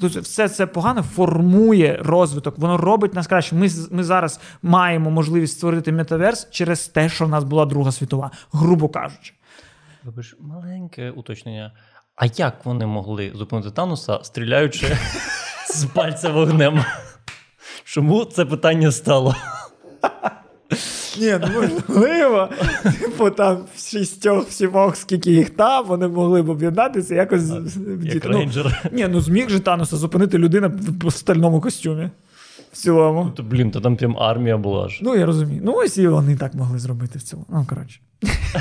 Тобто 0.00 0.20
все 0.20 0.48
це 0.48 0.66
погано 0.66 1.02
формує 1.02 2.00
розвиток, 2.02 2.58
воно 2.58 2.76
робить 2.76 3.14
нас 3.14 3.26
краще. 3.26 3.56
Ми 3.56 3.68
ми 3.90 4.04
зараз 4.04 4.40
маємо 4.62 5.10
можливість 5.10 5.56
створити 5.56 5.92
метаверс 5.92 6.48
через 6.50 6.88
те, 6.88 7.08
що 7.08 7.26
в 7.26 7.28
нас 7.28 7.44
була 7.44 7.66
Друга 7.66 7.92
світова, 7.92 8.30
грубо 8.52 8.88
кажучи. 8.88 9.34
Вибач, 10.04 10.34
маленьке 10.40 11.10
уточнення. 11.10 11.72
А 12.16 12.26
як 12.26 12.64
вони 12.64 12.86
могли 12.86 13.32
зупинити 13.34 13.70
Тануса, 13.70 14.18
стріляючи 14.22 14.86
з 15.74 15.84
пальця 15.84 16.30
вогнем? 16.30 16.84
Чому 17.84 18.24
це 18.24 18.44
питання 18.44 18.92
стало? 18.92 19.36
Ні, 21.18 21.38
ну 21.40 21.70
можливо, 21.88 22.48
типу 23.00 23.30
там 23.30 23.64
в 23.74 23.78
шістьох 23.90 24.50
сімох, 24.50 24.96
скільки 24.96 25.32
їх 25.32 25.50
там, 25.50 25.86
вони 25.86 26.08
могли 26.08 26.42
б 26.42 26.48
об'єднатися 26.48 27.14
якось 27.14 27.50
Як 28.02 28.24
ну, 28.24 28.50
Ні, 28.92 29.06
ну 29.08 29.20
зміг 29.20 29.48
же 29.48 29.60
Тануса 29.60 29.96
зупинити 29.96 30.38
людина 30.38 30.72
в 31.02 31.10
стальному 31.12 31.60
костюмі. 31.60 32.10
В 32.72 32.76
цілому. 32.76 33.30
То, 33.30 33.42
блін, 33.42 33.70
то 33.70 33.80
там 33.80 33.96
прям 33.96 34.18
армія 34.18 34.58
була 34.58 34.88
ж. 34.88 35.00
Ну, 35.02 35.16
я 35.16 35.26
розумію. 35.26 35.60
Ну, 35.64 35.72
ось 35.76 35.98
і 35.98 36.08
вони 36.08 36.36
так 36.36 36.54
могли 36.54 36.78
зробити 36.78 37.18
в 37.18 37.22
цілому. 37.22 37.46
Ну, 37.50 37.66
коротше. 37.68 38.00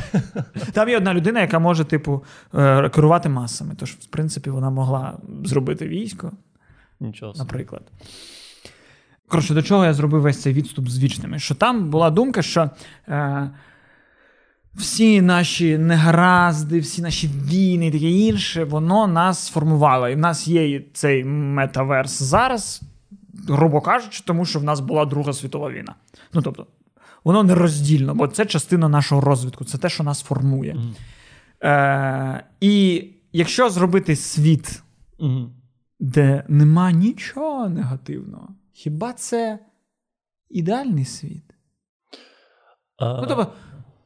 Там 0.73 0.89
є 0.89 0.97
одна 0.97 1.13
людина, 1.13 1.41
яка 1.41 1.59
може, 1.59 1.83
типу, 1.83 2.23
е, 2.55 2.89
керувати 2.89 3.29
масами. 3.29 3.75
Тож, 3.77 3.91
в 3.91 4.05
принципі, 4.05 4.49
вона 4.49 4.69
могла 4.69 5.17
зробити 5.45 5.87
військо. 5.87 6.31
Нічого. 6.99 7.33
Наприклад. 7.37 7.81
Коротше, 9.27 9.53
до 9.53 9.61
чого 9.61 9.85
я 9.85 9.93
зробив 9.93 10.21
весь 10.21 10.41
цей 10.41 10.53
відступ 10.53 10.89
з 10.89 10.99
вічними? 10.99 11.39
Що 11.39 11.55
там 11.55 11.89
була 11.89 12.09
думка, 12.09 12.41
що 12.41 12.69
е, 13.07 13.49
всі 14.75 15.21
наші 15.21 15.77
негаразди, 15.77 16.79
всі 16.79 17.01
наші 17.01 17.27
війни 17.27 17.87
і 17.87 17.91
таке 17.91 18.09
інше, 18.09 18.63
воно 18.63 19.07
нас 19.07 19.45
сформувало. 19.45 20.09
І 20.09 20.15
в 20.15 20.19
нас 20.19 20.47
є 20.47 20.81
цей 20.93 21.23
метаверс 21.23 22.21
зараз, 22.21 22.81
грубо 23.47 23.81
кажучи, 23.81 24.23
тому 24.25 24.45
що 24.45 24.59
в 24.59 24.63
нас 24.63 24.79
була 24.79 25.05
Друга 25.05 25.33
світова 25.33 25.71
війна. 25.71 25.95
Ну 26.33 26.41
тобто, 26.41 26.67
воно 27.23 27.43
нероздільно, 27.43 28.15
бо 28.15 28.27
це 28.27 28.45
частина 28.45 28.89
нашого 28.89 29.21
розвитку, 29.21 29.65
це 29.65 29.77
те, 29.77 29.89
що 29.89 30.03
нас 30.03 30.21
формує. 30.21 30.73
Mm. 30.73 30.93
Е, 31.67 32.43
І 32.61 33.05
якщо 33.33 33.69
зробити 33.69 34.15
світ, 34.15 34.83
mm. 35.19 35.49
де 35.99 36.43
нема 36.47 36.91
нічого 36.91 37.69
негативного. 37.69 38.49
Хіба 38.73 39.13
це 39.13 39.59
ідеальний 40.49 41.05
світ? 41.05 41.43
А... 42.97 43.21
Ну, 43.21 43.25
тобто, 43.27 43.53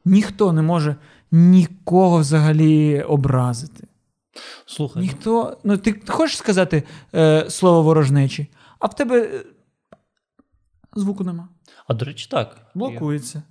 ніхто 0.04 0.52
не 0.52 0.62
може 0.62 0.96
нікого 1.32 2.18
взагалі 2.18 3.02
образити. 3.02 3.86
Слухай. 4.66 5.02
Ніхто. 5.02 5.56
Ну, 5.64 5.76
ти 5.76 6.00
хочеш 6.08 6.36
сказати 6.36 6.82
е, 7.14 7.50
слово 7.50 7.82
ворожнечі, 7.82 8.50
а 8.84 8.86
в 8.86 8.94
тебе 8.94 9.20
е, 9.20 9.44
звуку 10.94 11.24
нема. 11.24 11.48
А 11.86 11.94
до 11.94 12.04
речі, 12.04 12.28
так. 12.30 12.56
Блокується. 12.74 13.42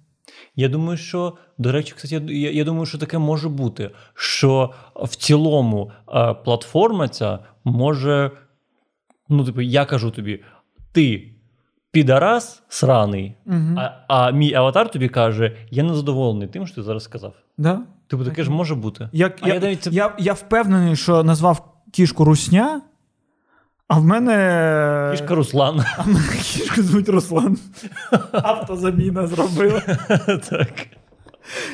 Я 0.56 0.70
думаю, 0.70 0.98
що, 0.98 1.38
до 1.58 1.72
речі, 1.72 1.94
кстати, 1.96 2.16
я 2.16 2.52
я 2.52 2.64
думаю, 2.64 2.86
що 2.86 2.98
таке 2.98 3.18
може 3.18 3.50
бути. 3.50 3.92
Що 4.14 4.74
в 4.96 5.16
цілому 5.16 5.92
е, 6.10 6.34
платформа 6.34 7.08
ця 7.08 7.40
може. 7.64 8.32
Ну, 9.30 9.46
типу, 9.46 9.62
я 9.62 9.86
кажу 9.86 10.12
тобі, 10.12 10.44
ти 10.92 11.34
підарас 11.92 12.64
сраний, 12.68 13.36
угу. 13.46 13.76
а 13.78 14.06
а 14.08 14.32
мій 14.32 14.54
аватар 14.54 14.92
тобі 14.92 15.10
каже: 15.10 15.58
я 15.72 15.84
не 15.84 15.96
задоволений 15.96 16.48
тим, 16.48 16.68
що 16.68 16.76
ти 16.76 16.84
зараз 16.84 17.04
сказав. 17.04 17.34
Да? 17.58 17.82
Типу, 18.08 18.26
таке 18.26 18.44
ж 18.44 18.52
може 18.52 18.76
бути. 18.76 19.10
Як, 19.12 19.48
я, 19.48 19.54
я, 19.54 19.60
навіть... 19.60 19.88
я, 19.88 20.16
я 20.20 20.34
впевнений, 20.34 20.96
що 20.96 21.24
назвав 21.24 21.74
кішку 21.92 22.24
Русня. 22.26 22.82
А 23.88 24.00
в 24.00 24.04
мене. 24.04 25.10
Кішка 25.12 25.36
Руслан. 25.36 25.86
А 25.98 26.02
в 26.02 26.08
мене 26.08 26.28
кішку 26.38 26.82
звуть 26.82 27.10
Руслан. 27.10 27.58
Автозаміна 28.32 29.28
зробила. 29.28 29.82
Так. 30.50 30.70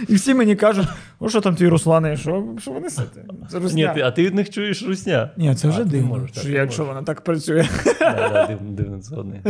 І 0.08 0.16
всі 0.16 0.34
мені 0.34 0.56
кажуть, 0.56 0.88
о, 1.20 1.30
що 1.30 1.42
там 1.42 1.56
твій 1.56 1.68
Руслане, 1.68 2.18
що 2.18 2.46
що 2.60 2.72
вони 2.72 2.90
сити? 2.90 3.26
Це 3.52 3.60
русня. 3.60 3.88
Ні, 3.88 3.94
ти, 3.96 4.02
А 4.02 4.12
ти 4.12 4.24
від 4.24 4.36
них 4.36 4.50
чуєш 4.50 4.84
русня? 4.84 5.30
Ні, 5.38 5.56
це 5.56 5.68
вже 5.68 5.82
а, 5.82 5.84
дивно, 5.84 6.08
можеш, 6.08 6.32
що, 6.38 6.50
якщо 6.50 6.86
вона 6.86 7.04
так 7.04 7.22
працює. 7.22 7.68
Да, 8.00 8.30
да, 8.34 8.46
Дивно, 8.48 8.72
дивно 8.72 9.02
згодний. 9.02 9.42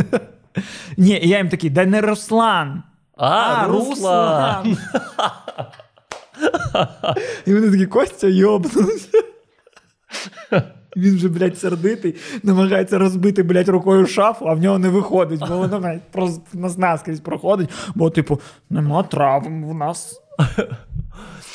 Ні, 0.97 1.19
я 1.23 1.37
їм 1.37 1.49
такий, 1.49 1.69
да 1.69 1.85
не 1.85 2.01
Руслан. 2.01 2.83
А, 3.17 3.27
а 3.27 3.67
Руслан. 3.67 4.65
І 7.45 7.53
вони 7.53 7.71
такі, 7.71 7.85
Костя 7.85 8.27
йобнувся. 8.27 9.17
Він 10.97 11.15
вже, 11.15 11.29
блядь, 11.29 11.57
сердитий, 11.57 12.15
намагається 12.43 12.97
розбити, 12.97 13.43
блядь, 13.43 13.69
рукою 13.69 14.07
шафу, 14.07 14.45
а 14.45 14.53
в 14.53 14.59
нього 14.59 14.79
не 14.79 14.89
виходить, 14.89 15.39
бо 15.39 15.57
воно 15.57 15.79
блядь, 15.79 16.11
просто 16.11 16.41
нас 16.53 16.77
наскрізь 16.77 17.19
проходить, 17.19 17.69
бо, 17.95 18.09
типу, 18.09 18.39
нема 18.69 19.03
травм 19.03 19.69
в 19.69 19.73
нас. 19.73 20.21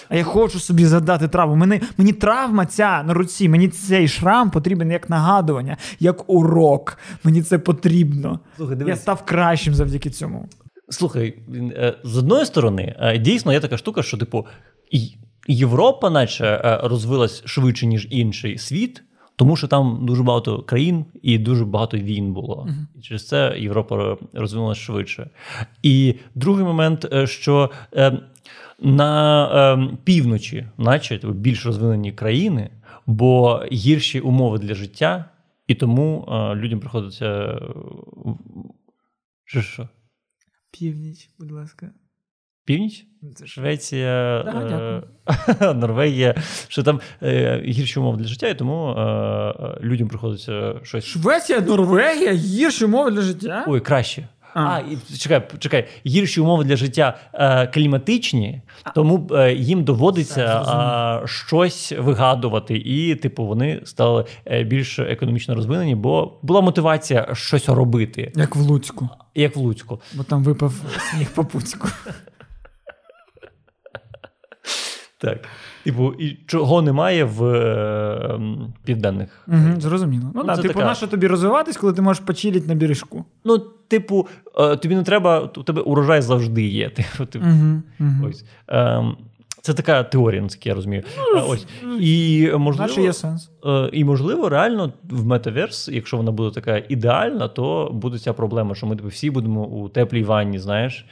А 0.08 0.16
я 0.16 0.24
хочу 0.24 0.60
собі 0.60 0.84
задати 0.84 1.28
травму. 1.28 1.56
Мені 1.56 1.80
мені 1.98 2.12
травма 2.12 2.66
ця 2.66 3.02
на 3.02 3.14
руці, 3.14 3.48
мені 3.48 3.68
цей 3.68 4.08
шрам 4.08 4.50
потрібен 4.50 4.90
як 4.90 5.10
нагадування, 5.10 5.76
як 6.00 6.30
урок. 6.30 6.98
Мені 7.24 7.42
це 7.42 7.58
потрібно. 7.58 8.40
Слухай, 8.56 8.78
Я 8.86 8.96
став 8.96 9.24
кращим 9.24 9.74
завдяки 9.74 10.10
цьому. 10.10 10.48
Слухай, 10.88 11.38
е, 11.54 11.94
з 12.04 12.18
одної 12.18 12.46
сторони, 12.46 12.96
е, 12.98 13.18
дійсно 13.18 13.52
є 13.52 13.60
така 13.60 13.76
штука, 13.76 14.02
що, 14.02 14.16
типу, 14.16 14.46
Європа, 15.48 16.10
наче 16.10 16.44
е, 16.44 16.80
розвилась 16.82 17.42
швидше, 17.44 17.86
ніж 17.86 18.08
інший 18.10 18.58
світ. 18.58 19.02
Тому 19.36 19.56
що 19.56 19.68
там 19.68 20.06
дуже 20.06 20.22
багато 20.22 20.62
країн 20.62 21.04
і 21.22 21.38
дуже 21.38 21.64
багато 21.64 21.96
війн 21.96 22.32
було. 22.32 22.66
Uh-huh. 22.68 22.98
І 22.98 23.00
через 23.00 23.28
це 23.28 23.56
Європа 23.58 24.16
розвинулася 24.32 24.80
швидше. 24.80 25.30
І 25.82 26.14
другий 26.34 26.64
момент, 26.64 27.06
що 27.24 27.70
на 28.78 29.74
е, 29.74 29.96
півночі, 30.04 30.66
наче 30.78 31.20
більш 31.24 31.66
розвинені 31.66 32.12
країни, 32.12 32.70
бо 33.06 33.62
гірші 33.72 34.20
умови 34.20 34.58
для 34.58 34.74
життя, 34.74 35.24
і 35.66 35.74
тому 35.74 36.28
е, 36.28 36.54
людям 36.54 36.80
приходиться. 36.80 37.26
Е, 37.26 37.60
що, 39.44 39.62
що? 39.62 39.88
Північ, 40.70 41.30
будь 41.38 41.50
ласка. 41.50 41.90
Північ? 42.64 43.06
Швеція, 43.46 44.42
да, 44.44 45.02
е- 45.60 45.74
Норвегія, 45.74 46.34
що 46.68 46.82
там 46.82 47.00
е- 47.22 47.62
гірші 47.66 47.98
умови 48.00 48.18
для 48.18 48.26
життя, 48.26 48.48
і 48.48 48.58
тому 48.58 48.90
е- 48.90 49.78
людям 49.82 50.08
приходиться 50.08 50.74
щось. 50.82 51.04
Швеція, 51.04 51.60
Норвегія, 51.60 52.32
гірші 52.32 52.84
умови 52.84 53.10
для 53.10 53.20
життя? 53.22 53.64
Ой, 53.68 53.80
краще. 53.80 54.28
А, 54.54 54.60
а 54.62 54.82
чекай, 55.18 55.42
чекай, 55.58 55.88
гірші 56.06 56.40
умови 56.40 56.64
для 56.64 56.76
життя 56.76 57.16
е, 57.34 57.66
кліматичні, 57.66 58.62
тому 58.94 59.28
е, 59.32 59.52
їм 59.54 59.84
доводиться 59.84 60.62
е, 61.22 61.26
щось 61.26 61.92
вигадувати, 61.98 62.76
і, 62.76 63.14
типу, 63.14 63.46
вони 63.46 63.80
стали 63.84 64.24
е, 64.46 64.64
більш 64.64 64.98
економічно 64.98 65.54
розвинені, 65.54 65.94
бо 65.94 66.32
була 66.42 66.60
мотивація 66.60 67.28
щось 67.32 67.68
робити. 67.68 68.32
Як 68.34 68.56
в 68.56 68.60
Луцьку. 68.60 69.08
Як 69.34 69.56
в 69.56 69.58
Луцьку. 69.58 70.00
Бо 70.14 70.22
там 70.22 70.44
випав 70.44 70.72
сніг 71.10 71.30
по 71.30 71.44
Пуцьку. 71.44 71.88
Так. 75.18 75.48
Типу, 75.84 76.12
і 76.18 76.38
чого 76.46 76.82
немає 76.82 77.24
в 77.24 77.44
е, 77.44 78.40
південних. 78.84 79.44
Угу, 79.48 79.80
Зрозуміло. 79.80 80.30
Ну, 80.34 80.40
ну 80.40 80.44
да, 80.44 80.56
Типу, 80.56 80.74
така... 80.74 80.84
нащо 80.84 81.06
тобі 81.06 81.26
розвиватись, 81.26 81.76
коли 81.76 81.92
ти 81.92 82.02
можеш 82.02 82.24
почилити 82.24 82.68
на 82.68 82.74
бережку? 82.74 83.24
Ну, 83.44 83.58
типу, 83.88 84.28
е, 84.58 84.76
тобі 84.76 84.94
не 84.96 85.02
треба, 85.02 85.40
у 85.56 85.62
тебе 85.62 85.82
урожай 85.82 86.22
завжди 86.22 86.62
є. 86.62 86.90
Типу, 86.96 87.26
типу. 87.26 87.46
Угу, 87.46 87.82
угу. 88.00 88.28
Ось. 88.28 88.44
Е, 88.70 89.04
це 89.62 89.74
така 89.74 90.02
теорія, 90.02 90.42
наскільки 90.42 90.68
я 90.68 90.74
розумію. 90.74 91.02
Ну, 91.34 91.42
Ось. 91.48 91.66
І 92.00 92.50
можливо, 92.58 93.00
є 93.00 93.12
сенс. 93.12 93.50
Е, 93.66 93.90
і 93.92 94.04
можливо, 94.04 94.48
реально 94.48 94.92
в 95.10 95.26
метаверс, 95.26 95.88
якщо 95.88 96.16
вона 96.16 96.32
буде 96.32 96.54
така 96.54 96.82
ідеальна, 96.88 97.48
то 97.48 97.90
буде 97.92 98.18
ця 98.18 98.32
проблема, 98.32 98.74
що 98.74 98.86
ми 98.86 98.96
типу, 98.96 99.08
всі 99.08 99.30
будемо 99.30 99.66
у 99.66 99.88
теплій 99.88 100.22
ванні, 100.22 100.58
знаєш. 100.58 101.06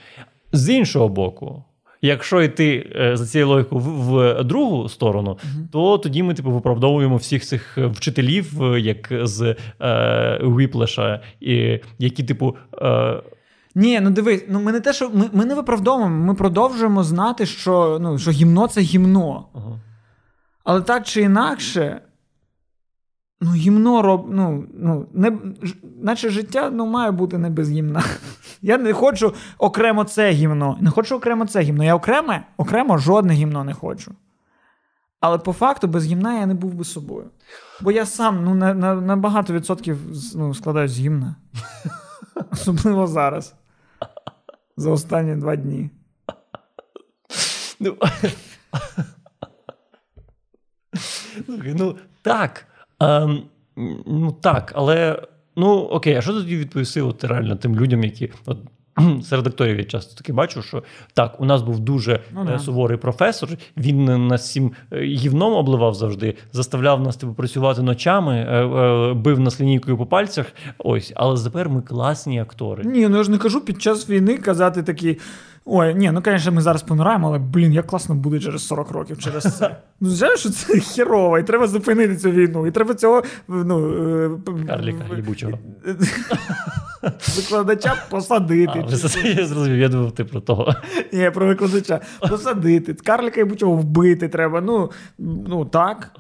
З 0.53 0.69
іншого 0.71 1.09
боку. 1.09 1.65
Якщо 2.05 2.43
йти 2.43 2.93
е, 2.97 3.17
за 3.17 3.27
цією 3.27 3.49
логікою 3.49 3.81
в, 3.81 4.41
в 4.41 4.45
другу 4.45 4.89
сторону, 4.89 5.31
uh-huh. 5.31 5.69
то 5.73 5.99
тоді 5.99 6.23
ми 6.23 6.35
типу 6.35 6.51
виправдовуємо 6.51 7.17
всіх 7.17 7.45
цих 7.45 7.79
вчителів, 7.79 8.63
е, 8.63 8.81
як 8.81 9.09
з 9.23 9.57
е, 9.81 10.39
Віплеша, 10.43 11.21
і 11.41 11.81
які, 11.99 12.25
типу. 12.25 12.57
Е, 12.83 13.23
ні, 13.75 14.01
ну 14.01 14.11
дивись, 14.11 14.45
ну 14.49 14.61
ми 14.61 14.73
не 14.73 14.81
те, 14.81 14.93
що 14.93 15.11
ми 15.11 15.29
ми 15.33 15.45
не 15.45 15.55
виправдовуємо, 15.55 16.27
ми 16.27 16.35
продовжуємо 16.35 17.05
знати, 17.05 17.47
що 17.47 17.99
ну, 18.01 18.19
що 18.19 18.31
гімно 18.31 18.69
це 18.69 18.81
гімно. 18.81 19.45
Uh-huh. 19.55 19.79
Але 20.65 20.81
так 20.81 21.07
чи 21.07 21.21
інакше, 21.21 22.01
Ну, 23.45 23.53
гімно 23.53 24.03
роб, 24.03 24.27
ну, 24.31 24.65
ну, 24.75 25.07
не, 25.13 25.39
наче 26.03 26.31
життя 26.31 26.71
ну, 26.71 26.87
має 26.87 27.11
бути 27.11 27.39
не 27.39 27.51
без 27.51 27.71
гімна. 27.71 28.03
Я 28.63 28.79
не 28.79 28.93
хочу 28.93 29.35
окремо 29.59 30.05
це 30.05 30.31
гімно. 30.31 30.79
Не 30.81 30.91
хочу 30.91 31.17
окремо 31.17 31.47
це 31.47 31.61
гімно. 31.61 31.85
Я 31.85 31.95
окреме, 31.95 32.47
окремо 32.57 32.99
жодне 32.99 33.35
гімно 33.35 33.65
не 33.65 33.75
хочу. 33.75 34.15
Але 35.21 35.39
по 35.39 35.53
факту 35.53 35.89
без 35.89 36.07
гімна 36.07 36.39
я 36.39 36.47
не 36.47 36.55
був 36.55 36.75
би 36.75 36.85
собою. 36.85 37.31
Бо 37.81 37.93
я 37.93 38.07
сам 38.07 38.45
ну, 38.45 38.55
на 38.55 38.75
на, 38.75 38.95
на 38.95 39.17
багато 39.17 39.53
відсотків 39.53 39.99
ну, 40.35 40.55
складаюсь 40.55 40.93
з 40.93 40.99
гімна. 40.99 41.37
Особливо 42.51 43.07
зараз. 43.07 43.55
За 44.77 44.91
останні 44.91 45.37
два 45.37 45.57
дні. 45.57 45.91
Ну, 47.81 47.97
ну 51.75 51.97
так. 52.23 52.67
Ем, 53.03 53.43
ну 54.07 54.37
так, 54.41 54.73
але 54.77 55.23
ну 55.57 55.79
окей, 55.79 56.15
а 56.15 56.21
що 56.21 56.33
тоді 56.33 56.57
відповісти 56.57 57.03
от 57.03 57.25
реально 57.25 57.57
тим 57.57 57.77
людям, 57.77 58.05
які 58.05 58.31
от 58.47 58.59
Серед 59.23 59.47
акторів 59.47 59.79
я 59.79 59.85
часто 59.85 60.15
таки 60.15 60.33
бачу, 60.33 60.63
що 60.63 60.83
так, 61.15 61.41
у 61.41 61.45
нас 61.45 61.63
був 61.63 61.81
дуже 61.81 62.21
ну, 62.35 62.45
да. 62.45 62.59
суворий 62.59 62.99
професор. 62.99 63.49
Він 63.77 64.27
нас 64.27 64.43
всім 64.43 64.73
е, 64.93 65.05
гівном 65.05 65.53
обливав 65.53 65.95
завжди, 65.95 66.35
заставляв 66.53 67.01
нас 67.01 67.17
типу, 67.17 67.35
працювати 67.35 67.83
ночами, 67.83 68.35
е, 68.35 68.67
е, 68.67 69.15
бив 69.15 69.41
нас 69.41 69.61
лінійкою 69.61 69.97
по 69.97 70.07
пальцях. 70.07 70.47
Ось, 70.79 71.13
але 71.17 71.45
тепер 71.45 71.69
ми 71.69 71.83
класні 71.83 72.41
актори. 72.41 72.85
Ні, 72.85 73.09
ну 73.09 73.17
я 73.17 73.23
ж 73.23 73.31
не 73.31 73.39
кажу 73.39 73.61
під 73.61 73.83
час 73.83 74.11
війни 74.11 74.39
казати 74.39 74.83
такі. 74.83 75.19
Ой, 75.65 75.95
ні, 75.95 76.11
ну 76.11 76.23
звісно, 76.27 76.53
ми 76.53 76.61
зараз 76.61 76.83
помираємо, 76.83 77.29
але 77.29 77.39
блін, 77.39 77.73
як 77.73 77.87
класно 77.87 78.15
буде 78.15 78.41
через 78.41 78.67
40 78.67 78.91
років 78.91 79.19
через 79.19 79.59
це. 79.59 79.77
Ну, 80.01 80.11
знаєш, 80.11 80.41
що 80.41 80.51
це 80.51 80.81
херово, 80.95 81.39
і 81.39 81.43
треба 81.43 81.67
зупинити 81.67 82.17
цю 82.17 82.31
війну, 82.31 82.67
і 82.67 82.71
треба 82.71 82.95
цього. 82.95 83.23
ну... 83.49 84.41
Карліка 84.67 85.05
їбучого. 85.17 85.59
Викладача 87.37 87.95
посадити. 88.11 88.85
А, 88.87 88.91
Я 89.25 89.47
зрозумів, 89.47 89.79
я 89.79 89.89
думав, 89.89 90.13
ти 90.13 90.25
про 90.25 90.41
того. 90.41 90.75
Ні, 91.13 91.31
про 91.31 91.47
викладача. 91.47 92.01
Посадити. 92.29 92.95
Карліка 92.95 93.41
їбучого 93.41 93.73
вбити 93.73 94.29
треба. 94.29 94.61
Ну, 94.61 94.91
ну 95.19 95.65
так. 95.65 96.11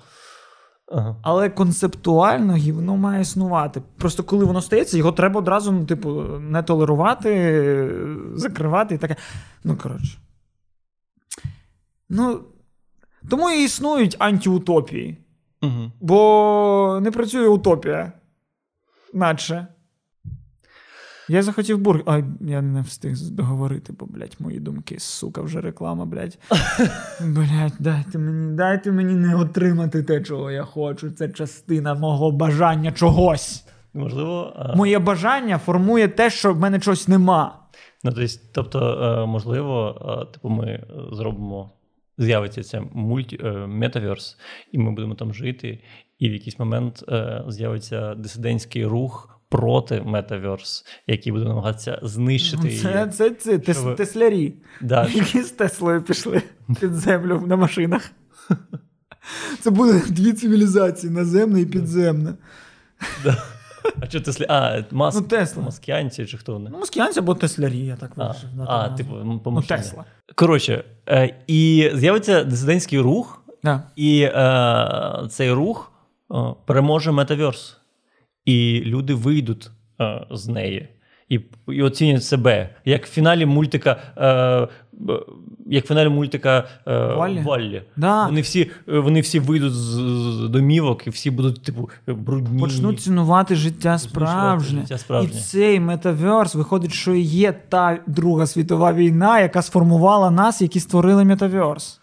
Ага. 0.94 1.16
Але 1.22 1.50
концептуально 1.50 2.54
гівно 2.54 2.96
має 2.96 3.20
існувати. 3.20 3.82
Просто 3.96 4.24
коли 4.24 4.44
воно 4.44 4.62
стається, 4.62 4.98
його 4.98 5.12
треба 5.12 5.40
одразу 5.40 5.72
ну, 5.72 5.86
типу, 5.86 6.22
не 6.22 6.62
толерувати, 6.62 7.90
закривати 8.34 8.94
і 8.94 8.98
таке. 8.98 9.16
Ну, 9.64 9.76
коротше. 9.76 10.18
Ну, 12.08 12.40
Тому 13.30 13.50
і 13.50 13.64
існують 13.64 14.16
антиутопії. 14.18 15.18
Угу. 15.62 15.92
Бо 16.00 16.98
не 17.02 17.10
працює 17.10 17.46
утопія. 17.46 18.12
Наче. 19.14 19.66
Я 21.28 21.42
захотів 21.42 21.78
бургер. 21.78 22.04
Ай, 22.06 22.24
я 22.40 22.62
не 22.62 22.80
встиг 22.80 23.16
договорити, 23.30 23.92
бо, 23.98 24.06
блядь, 24.06 24.36
мої 24.38 24.60
думки, 24.60 24.96
сука, 24.98 25.42
вже 25.42 25.60
реклама, 25.60 26.04
блядь. 26.04 26.38
Блядь, 27.20 27.74
дайте 27.78 28.18
мені, 28.18 28.56
дайте 28.56 28.92
мені 28.92 29.14
не 29.14 29.36
отримати 29.36 30.02
те, 30.02 30.20
чого 30.20 30.50
я 30.50 30.64
хочу. 30.64 31.10
Це 31.10 31.28
частина 31.28 31.94
мого 31.94 32.30
бажання 32.30 32.92
чогось. 32.92 33.64
Можливо. 33.94 34.52
А... 34.56 34.76
Моє 34.76 34.98
бажання 34.98 35.58
формує 35.58 36.08
те, 36.08 36.30
що 36.30 36.54
в 36.54 36.58
мене 36.58 36.80
чогось 36.80 37.08
нема. 37.08 37.58
Ну, 38.04 38.12
тобто, 38.52 38.78
е, 38.80 39.26
можливо, 39.26 39.98
е, 40.22 40.32
типу, 40.32 40.48
ми 40.48 40.86
зробимо. 41.12 41.70
З'явиться 42.18 42.78
е, 42.78 43.50
метаверс, 43.66 44.38
і 44.72 44.78
ми 44.78 44.90
будемо 44.90 45.14
там 45.14 45.34
жити. 45.34 45.82
І 46.18 46.28
в 46.28 46.32
якийсь 46.32 46.58
момент 46.58 47.04
з'явиться 47.48 48.14
дисидентський 48.14 48.86
рух 48.86 49.41
проти 49.52 49.94
Metaverse, 50.00 50.84
який 51.06 51.32
буде 51.32 51.44
намагатися 51.44 51.98
знищити 52.02 52.68
її. 52.68 52.82
Це 52.82 53.06
це, 53.08 53.58
це 53.58 53.74
Щоб... 53.74 53.96
теслярі, 53.96 54.54
да. 54.80 55.08
які 55.14 55.42
з 55.42 55.50
Теслою 55.50 56.02
пішли 56.02 56.42
під 56.80 56.94
землю 56.94 57.42
на 57.46 57.56
машинах. 57.56 58.10
Це 59.60 59.70
буде 59.70 60.02
дві 60.08 60.32
цивілізації 60.32 61.12
наземна 61.12 61.58
і 61.58 61.66
підземна. 61.66 62.34
Да. 63.24 63.42
А 64.00 64.06
що 64.06 64.20
Теслі? 64.20 64.46
А, 64.48 64.82
Маск... 64.90 65.20
ну, 65.20 65.26
Тесла. 65.26 65.62
Маскіанці 65.62 66.26
чи 66.26 66.38
хто 66.38 66.52
вони? 66.52 66.70
Ну, 66.72 66.78
Маскіанці 66.78 67.18
або 67.18 67.34
Теслярі, 67.34 67.78
я 67.78 67.96
так 67.96 68.16
вирішив. 68.16 68.48
А, 68.66 68.76
а 68.76 68.88
типу, 68.88 69.14
ну, 69.46 69.62
Тесла. 69.62 70.04
Коротше, 70.34 70.84
е, 71.08 71.36
і 71.46 71.90
з'явиться 71.94 72.44
дисидентський 72.44 73.00
рух, 73.00 73.42
да. 73.64 73.82
і 73.96 74.22
е, 74.22 75.28
цей 75.30 75.52
рух 75.52 75.92
е, 76.30 76.34
переможе 76.66 77.12
Метаверс 77.12 77.81
і 78.44 78.82
люди 78.86 79.14
вийдуть 79.14 79.70
е, 80.00 80.26
з 80.30 80.48
неї 80.48 80.88
і 81.28 81.40
і 81.68 81.82
оцінять 81.82 82.24
себе. 82.24 82.68
Як 82.84 83.06
в 83.06 83.10
фіналі 83.10 83.46
мультика 83.46 83.96
е, 84.16 84.68
як 85.66 85.84
в 85.84 85.88
фіналі 85.88 86.08
мультика 86.08 86.64
е, 86.86 87.06
Валлі. 87.14 87.42
Валлі. 87.42 87.82
Да. 87.96 88.26
Вони 88.26 88.40
всі 88.40 88.70
вони 88.86 89.20
всі 89.20 89.38
вийдуть 89.38 89.72
з, 89.72 89.94
з 89.94 90.48
домівок 90.48 91.06
і 91.06 91.10
всі 91.10 91.30
будуть 91.30 91.62
типу 91.62 91.90
брудні. 92.06 92.60
Почнуть 92.60 93.00
цінувати 93.00 93.54
життя 93.54 93.98
справжнє. 93.98 94.80
життя 94.80 94.98
справжнє. 94.98 95.38
І 95.38 95.40
цей 95.40 95.80
метаверс 95.80 96.54
виходить, 96.54 96.92
що 96.92 97.14
є 97.14 97.52
та 97.68 97.98
Друга 98.06 98.46
світова 98.46 98.92
війна, 98.92 99.40
яка 99.40 99.62
сформувала 99.62 100.30
нас, 100.30 100.62
які 100.62 100.80
створили 100.80 101.24
метаверс. 101.24 102.01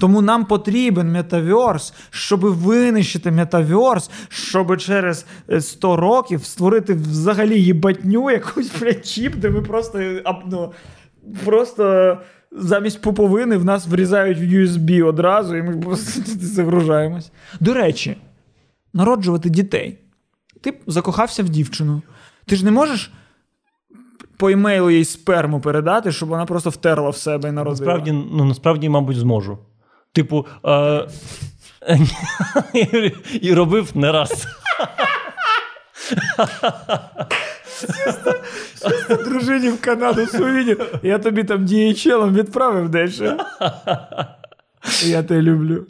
Тому 0.00 0.22
нам 0.22 0.44
потрібен 0.44 1.12
метаверс, 1.12 1.94
щоб 2.10 2.40
винищити 2.40 3.30
метаверс, 3.30 4.10
щоб 4.28 4.76
через 4.76 5.26
100 5.60 5.94
е, 5.94 5.96
років 5.96 6.44
створити 6.44 6.94
взагалі 6.94 7.62
їбатню 7.62 8.30
якусь 8.30 8.80
блядь, 8.80 9.06
чіп, 9.06 9.36
де 9.36 9.50
ми 9.50 9.62
просто 9.62 9.98
ну, 10.46 10.72
просто 11.44 12.16
замість 12.52 13.02
пуповини 13.02 13.56
в 13.56 13.64
нас 13.64 13.86
врізають 13.86 14.38
в 14.38 14.42
USB 14.42 15.06
одразу, 15.06 15.56
і 15.56 15.62
ми 15.62 15.80
просто 15.80 16.22
загружаємось. 16.40 17.32
До 17.60 17.74
речі, 17.74 18.16
народжувати 18.92 19.50
дітей. 19.50 19.98
Ти 20.60 20.74
закохався 20.86 21.42
в 21.42 21.48
дівчину. 21.48 22.02
Ти 22.46 22.56
ж 22.56 22.64
не 22.64 22.70
можеш. 22.70 23.12
По 24.36 24.50
емейлу 24.50 24.90
їй 24.90 25.04
сперму 25.04 25.60
передати, 25.60 26.12
щоб 26.12 26.28
вона 26.28 26.46
просто 26.46 26.70
втерла 26.70 27.10
в 27.10 27.16
себе 27.16 27.48
і 27.48 27.52
народила. 27.52 27.86
Насправді, 27.86 28.12
ну 28.32 28.44
насправді, 28.44 28.88
мабуть, 28.88 29.16
зможу. 29.16 29.58
Типу, 30.14 30.46
е- 30.66 31.06
і 33.40 33.54
робив 33.54 33.90
не 33.94 34.12
раз. 34.12 34.46
Дружині 39.24 39.68
в 39.68 39.80
Канаду 39.80 40.26
сувені. 40.26 40.76
Я 41.02 41.18
тобі 41.18 41.44
там 41.44 41.64
діячелом 41.64 42.34
відправив 42.34 42.88
дещо. 42.88 43.36
Я 45.02 45.22
тебе 45.22 45.42
люблю. 45.42 45.86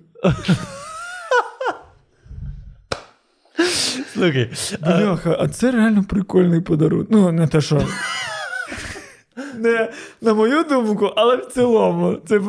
Слухай. 4.14 4.50
Бляха, 4.80 5.36
а 5.40 5.48
це 5.48 5.70
реально 5.70 6.04
прикольний 6.04 6.60
подарунок. 6.60 7.06
Ну, 7.10 7.32
не 7.32 7.46
те, 7.46 7.60
що 7.60 7.82
не 9.54 9.88
на 10.20 10.34
мою 10.34 10.64
думку, 10.64 11.12
але 11.16 11.36
в 11.36 11.46
цілому. 11.46 12.16
Це 12.26 12.40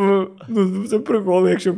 ну, 0.47 0.87
це 0.89 0.99
прикол, 0.99 1.49
якщо 1.49 1.75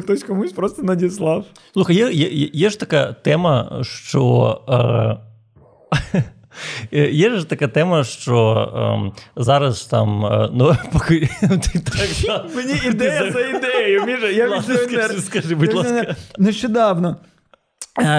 хтось 0.00 0.22
комусь 0.22 0.52
просто 0.52 0.82
надіслав. 0.82 1.44
Слухай, 1.72 1.96
є 1.96 2.10
є, 2.10 2.50
є 2.52 2.70
ж 2.70 2.80
така 2.80 3.12
тема, 3.12 3.80
що. 3.82 4.60
Е... 4.68 6.22
Є 6.92 7.30
ж 7.30 7.48
така 7.48 7.68
тема, 7.68 8.04
що 8.04 8.68
ем, 8.76 9.12
зараз 9.36 9.84
там 9.84 10.26
е, 10.26 10.48
ну, 10.52 10.76
поки 10.92 11.28
ти 11.40 11.78
так 11.78 12.54
мені 12.54 12.74
ідея 12.86 13.32
за 13.32 13.40
ідеєю. 13.40 14.04
Міша, 14.04 14.28
я 14.28 14.48
Ладно, 14.48 14.74
скажи, 14.76 15.20
скажи, 15.20 15.54
будь 15.54 15.74
ласка. 15.74 16.16
Нещодавно 16.38 17.16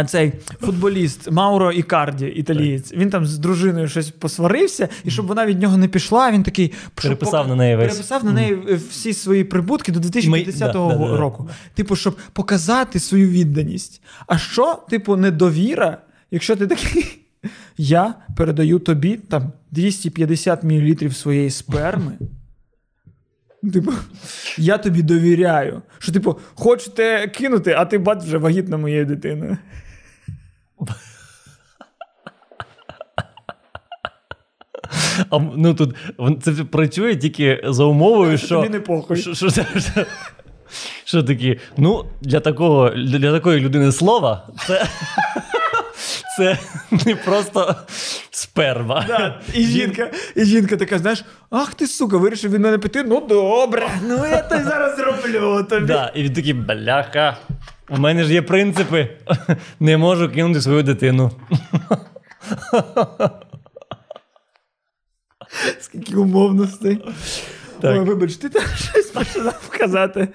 цей 0.07 0.33
футболіст 0.61 1.31
Мауро 1.31 1.71
Ікарді, 1.71 2.25
італієць, 2.25 2.93
він 2.93 3.09
там 3.09 3.25
з 3.25 3.37
дружиною 3.37 3.87
щось 3.87 4.09
посварився, 4.09 4.89
і 5.03 5.11
щоб 5.11 5.27
вона 5.27 5.45
від 5.45 5.61
нього 5.61 5.77
не 5.77 5.87
пішла, 5.87 6.31
він 6.31 6.43
такий 6.43 6.73
переписав 6.95 7.47
на 7.47 7.55
неї 7.55 7.75
весь. 7.75 7.87
переписав 7.87 8.25
на 8.25 8.31
неї 8.31 8.55
всі 8.89 9.13
свої 9.13 9.43
прибутки 9.43 9.91
до 9.91 9.99
2050 9.99 10.61
Ми... 10.61 10.73
да, 10.73 11.17
року. 11.17 11.43
Да, 11.43 11.53
да, 11.53 11.75
типу, 11.75 11.95
щоб 11.95 12.17
показати 12.33 12.99
свою 12.99 13.29
відданість. 13.29 14.01
А 14.27 14.37
що, 14.37 14.79
типу, 14.89 15.15
недовіра, 15.15 15.97
якщо 16.31 16.55
ти 16.55 16.67
такий. 16.67 17.17
Я 17.77 18.15
передаю 18.37 18.79
тобі 18.79 19.17
там 19.17 19.51
250 19.71 20.63
мл 20.63 21.11
своєї 21.11 21.49
сперми. 21.49 22.17
Типу, 23.73 23.93
я 24.57 24.77
тобі 24.77 25.01
довіряю. 25.01 25.81
Що, 25.99 26.11
типу, 26.11 26.39
хочете 26.53 27.27
кинути, 27.27 27.75
а 27.77 27.85
ти 27.85 27.97
бач 27.97 28.23
вже 28.23 28.37
вагітна 28.37 28.77
моєю 28.77 29.05
дитиною. 29.05 29.57
А, 35.29 35.39
ну 35.39 35.73
тут 35.73 35.95
Це 36.41 36.51
працює 36.51 37.15
тільки 37.15 37.61
за 37.63 37.83
умовою, 37.83 38.37
що. 38.37 38.55
Тобі 38.55 38.69
не 38.69 38.79
похуй. 38.79 39.17
Що, 39.17 39.33
що, 39.33 39.49
що, 39.49 40.05
Що 41.03 41.23
такі, 41.23 41.59
ну, 41.77 42.05
для 42.21 42.39
такого, 42.39 42.89
для 42.89 43.31
такої 43.31 43.59
людини 43.59 43.91
слова, 43.91 44.47
це. 44.67 44.87
Це 46.37 46.59
не 47.05 47.15
просто 47.15 47.75
сперма. 48.31 49.05
Да. 49.07 49.41
І 49.53 49.65
жінка 49.65 50.11
і 50.35 50.45
жінка 50.45 50.77
така, 50.77 50.99
знаєш, 50.99 51.25
ах 51.49 51.73
ти 51.73 51.87
сука, 51.87 52.17
вирішив 52.17 52.51
від 52.51 52.61
мене 52.61 52.77
піти. 52.77 53.03
Ну 53.03 53.27
добре, 53.27 53.89
ну 54.07 54.25
я 54.25 54.41
то 54.41 54.63
зараз 54.63 54.97
зроблю 54.97 55.63
тобі. 55.63 55.85
Да. 55.85 56.11
І 56.15 56.23
він 56.23 56.33
такий, 56.33 56.53
бляха. 56.53 57.37
У 57.89 57.97
мене 57.97 58.23
ж 58.23 58.33
є 58.33 58.41
принципи. 58.41 59.09
Не 59.79 59.97
можу 59.97 60.29
кинути 60.29 60.61
свою 60.61 60.83
дитину. 60.83 61.31
Скільки 65.79 66.15
умовностей. 66.15 67.01
Так. 67.81 67.97
Ой, 67.99 68.05
вибач, 68.05 68.35
ти 68.35 68.49
там 68.49 68.63
щось 68.75 69.05
починав 69.05 69.69
казати. 69.79 70.27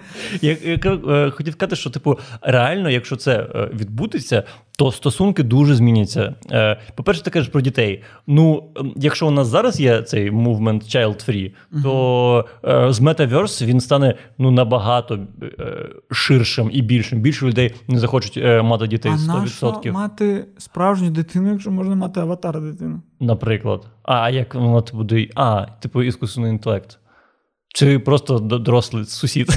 Я, 0.42 0.56
я 0.64 0.78
е, 0.84 1.30
хотів 1.30 1.52
сказати, 1.52 1.76
що 1.76 1.90
типу, 1.90 2.18
реально, 2.42 2.90
якщо 2.90 3.16
це 3.16 3.46
е, 3.54 3.70
відбудеться, 3.74 4.42
то 4.78 4.92
стосунки 4.92 5.42
дуже 5.42 5.74
зміняться. 5.74 6.34
Е, 6.50 6.80
По-перше, 6.94 7.22
ти 7.22 7.30
кажеш 7.30 7.48
про 7.48 7.60
дітей. 7.60 8.02
Ну, 8.26 8.64
якщо 8.96 9.26
у 9.26 9.30
нас 9.30 9.46
зараз 9.48 9.80
є 9.80 10.02
цей 10.02 10.30
movement 10.30 10.96
child 10.96 11.28
free, 11.28 11.52
то 11.82 12.44
е, 12.64 12.92
з 12.92 13.00
Metaverse 13.00 13.64
він 13.64 13.80
стане 13.80 14.14
ну 14.38 14.50
набагато 14.50 15.18
е, 15.42 15.88
ширшим 16.10 16.70
і 16.72 16.82
більшим. 16.82 17.20
Більше 17.20 17.46
людей 17.46 17.74
не 17.88 17.98
захочуть 17.98 18.36
мати 18.62 18.86
дітей 18.86 19.12
А 19.14 19.16
100%. 19.16 19.26
нащо 19.26 19.80
мати 19.92 20.44
справжню 20.58 21.10
дитину, 21.10 21.52
якщо 21.52 21.70
можна 21.70 21.94
мати 21.94 22.20
аватар 22.20 22.60
дитину? 22.60 23.02
Наприклад. 23.20 23.86
А 24.02 24.30
як 24.30 24.48
типу, 24.48 24.82
буде? 24.92 25.28
А, 25.34 25.66
типу, 25.80 26.02
іскусний 26.02 26.50
інтелект. 26.50 26.98
Чи 27.76 27.98
просто 27.98 28.38
дорослий 28.38 29.04
сусід? 29.04 29.48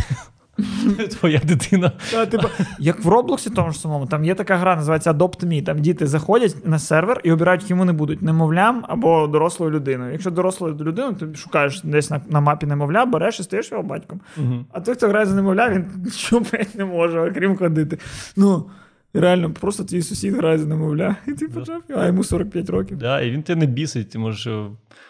Твоя 1.19 1.41
дитина. 1.43 1.91
Та, 2.11 2.25
типу, 2.25 2.47
як 2.79 3.05
в 3.05 3.07
Роблоксі 3.07 3.49
тому 3.49 3.71
ж 3.71 3.79
самому, 3.79 4.05
там 4.05 4.25
є 4.25 4.35
така 4.35 4.57
гра, 4.57 4.75
називається 4.75 5.13
Adopt 5.13 5.45
Me. 5.45 5.63
Там 5.63 5.79
діти 5.79 6.07
заходять 6.07 6.55
на 6.65 6.79
сервер 6.79 7.21
і 7.23 7.31
обирають, 7.31 7.63
ким 7.63 7.77
вони 7.79 7.91
будуть 7.93 8.21
немовлям 8.21 8.85
або 8.87 9.27
дорослою 9.27 9.71
людиною. 9.71 10.11
Якщо 10.11 10.31
дорослою 10.31 10.75
людиною, 10.75 11.13
ти 11.15 11.35
шукаєш 11.35 11.81
десь 11.83 12.09
на, 12.09 12.21
на 12.29 12.39
мапі 12.39 12.65
немовля, 12.65 13.05
береш 13.05 13.39
і 13.39 13.43
стаєш 13.43 13.71
його 13.71 13.83
батьком. 13.83 14.19
Угу. 14.37 14.65
А 14.71 14.79
той, 14.79 14.95
хто 14.95 15.07
грає 15.07 15.25
за 15.25 15.35
немовля, 15.35 15.69
він 15.69 15.85
нічого 16.05 16.45
не 16.75 16.85
може, 16.85 17.19
окрім 17.29 17.57
ходити. 17.57 17.97
Ну, 18.35 18.69
реально, 19.13 19.51
просто 19.51 19.83
твій 19.83 20.01
сусід 20.01 20.35
грає 20.35 20.57
за 20.57 20.65
немовля, 20.65 21.15
і 21.27 21.31
ти 21.31 21.47
почав, 21.47 21.81
а 21.97 22.05
йому 22.05 22.23
45 22.23 22.69
років. 22.69 22.97
Да, 22.97 23.21
і 23.21 23.31
він 23.31 23.43
тебе 23.43 23.59
не 23.59 23.65
бісить, 23.65 24.09
ти 24.09 24.19
можеш. 24.19 24.47
е, 24.47 24.65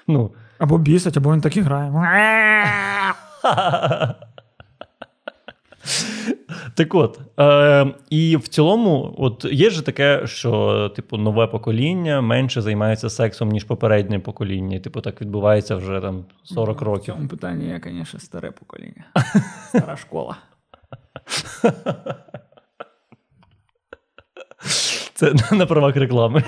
Ну, 0.07 0.31
Або 0.59 0.77
бісить, 0.77 1.17
або 1.17 1.33
він 1.33 1.41
так 1.41 1.57
і 1.57 1.61
грає. 1.61 1.91
так 6.75 6.95
от. 6.95 7.19
Е, 7.39 7.93
і 8.09 8.37
в 8.37 8.47
цілому, 8.47 9.15
от 9.17 9.45
є 9.51 9.69
ж 9.69 9.85
таке, 9.85 10.27
що 10.27 10.89
типу 10.95 11.17
нове 11.17 11.47
покоління 11.47 12.21
менше 12.21 12.61
займається 12.61 13.09
сексом, 13.09 13.49
ніж 13.49 13.63
попереднє 13.63 14.19
покоління. 14.19 14.75
І, 14.77 14.79
Типу, 14.79 15.01
так 15.01 15.21
відбувається 15.21 15.75
вже 15.75 15.99
там 16.01 16.25
40 16.43 16.81
В 16.81 16.83
років. 16.83 17.13
цьому 17.15 17.27
питанні 17.27 17.65
я, 17.67 17.81
звісно, 17.83 18.19
старе 18.19 18.51
покоління. 18.51 19.03
Стара 19.69 19.97
школа. 19.97 20.35
Це 25.13 25.33
на 25.51 25.65
правах 25.65 25.95
реклами. 25.95 26.43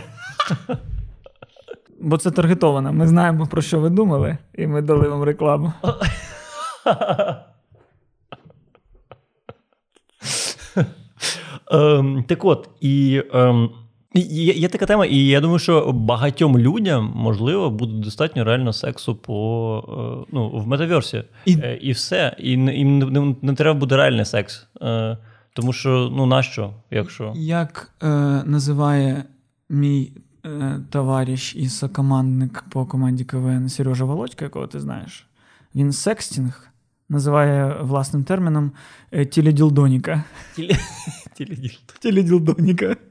Бо 2.01 2.17
це 2.17 2.31
таргетовано. 2.31 2.93
Ми 2.93 3.07
знаємо, 3.07 3.47
про 3.47 3.61
що 3.61 3.79
ви 3.79 3.89
думали, 3.89 4.37
і 4.57 4.67
ми 4.67 4.81
дали 4.81 5.07
вам 5.09 5.23
рекламу. 5.23 5.73
Ем, 11.71 12.23
так 12.27 12.45
от, 12.45 12.69
і 12.81 13.23
ем, 13.33 13.69
є, 14.13 14.53
є 14.53 14.67
така 14.67 14.85
тема, 14.85 15.05
і 15.05 15.17
я 15.17 15.41
думаю, 15.41 15.59
що 15.59 15.91
багатьом 15.91 16.57
людям, 16.59 17.11
можливо, 17.15 17.69
буде 17.69 17.93
достатньо 18.03 18.43
реально 18.43 18.73
сексу 18.73 19.15
по 19.15 19.83
е, 20.23 20.27
ну, 20.31 20.49
в 20.49 20.67
метаверсі. 20.67 21.23
І- 21.45 21.53
Е, 21.63 21.77
і 21.81 21.91
все. 21.91 22.35
І 22.39 22.49
їм 22.49 22.99
не, 22.99 23.05
не, 23.05 23.35
не 23.41 23.53
треба 23.53 23.79
буде 23.79 23.97
реальний 23.97 24.25
секс. 24.25 24.67
Е, 24.81 25.17
тому 25.53 25.73
що, 25.73 26.09
ну, 26.15 26.25
нащо, 26.25 26.73
якщо. 26.91 27.33
Як 27.35 27.91
е, 28.03 28.07
називає 28.45 29.23
мій 29.69 30.11
товариш 30.89 31.55
і 31.55 31.69
сокомандник 31.69 32.63
по 32.69 32.85
команді 32.85 33.23
КВН 33.23 33.69
Сережа 33.69 34.05
Володька, 34.05 34.45
якого 34.45 34.67
ти 34.67 34.79
знаєш, 34.79 35.27
він 35.75 35.91
секстінг 35.91 36.71
називає 37.09 37.75
власним 37.81 38.23
терміном 38.23 38.71
е, 39.11 39.25
тіледілдоніка. 39.25 40.23
Тіледілдоніка. 42.01 42.95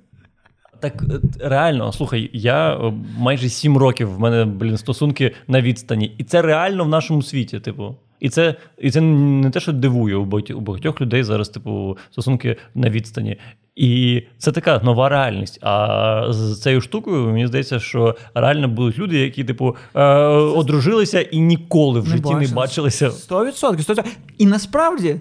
Так 0.81 1.03
е, 1.03 1.20
реально, 1.49 1.93
слухай, 1.93 2.31
я 2.33 2.74
е, 2.74 2.93
майже 3.18 3.49
сім 3.49 3.76
років 3.76 4.14
в 4.14 4.20
мене 4.20 4.45
блін 4.45 4.76
стосунки 4.76 5.35
на 5.49 5.62
відстані, 5.62 6.14
і 6.18 6.24
це 6.24 6.43
реально 6.43 6.85
в 6.85 6.89
нашому 6.89 7.22
світі. 7.22 7.61
Типу, 7.61 7.97
і 8.20 8.28
це 8.28 8.54
і 8.78 8.90
це 8.90 9.00
не 9.00 9.50
те, 9.50 9.60
що 9.60 9.72
дивує 9.72 10.16
у 10.16 10.24
багатьох, 10.60 11.00
людей 11.00 11.22
зараз, 11.22 11.48
типу, 11.48 11.98
стосунки 12.10 12.56
на 12.74 12.90
відстані. 12.90 13.36
І 13.76 14.22
це 14.38 14.52
така 14.52 14.80
нова 14.84 15.08
реальність. 15.08 15.58
А 15.62 16.26
з 16.30 16.62
цією 16.62 16.80
штукою 16.80 17.26
мені 17.26 17.46
здається, 17.46 17.80
що 17.80 18.16
реально 18.34 18.68
будуть 18.68 18.98
люди, 18.98 19.18
які, 19.18 19.44
типу, 19.44 19.76
е, 19.94 20.04
одружилися 20.34 21.20
і 21.20 21.38
ніколи 21.38 22.00
в 22.00 22.06
житті 22.06 22.34
не 22.34 22.48
бачилися. 22.48 23.08
100%, 23.08 23.82
100%. 23.82 24.04
І 24.38 24.46
насправді 24.46 25.20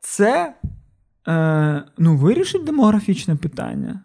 це 0.00 0.54
е, 1.28 1.82
ну, 1.98 2.16
вирішить 2.16 2.64
демографічне 2.64 3.36
питання. 3.36 4.00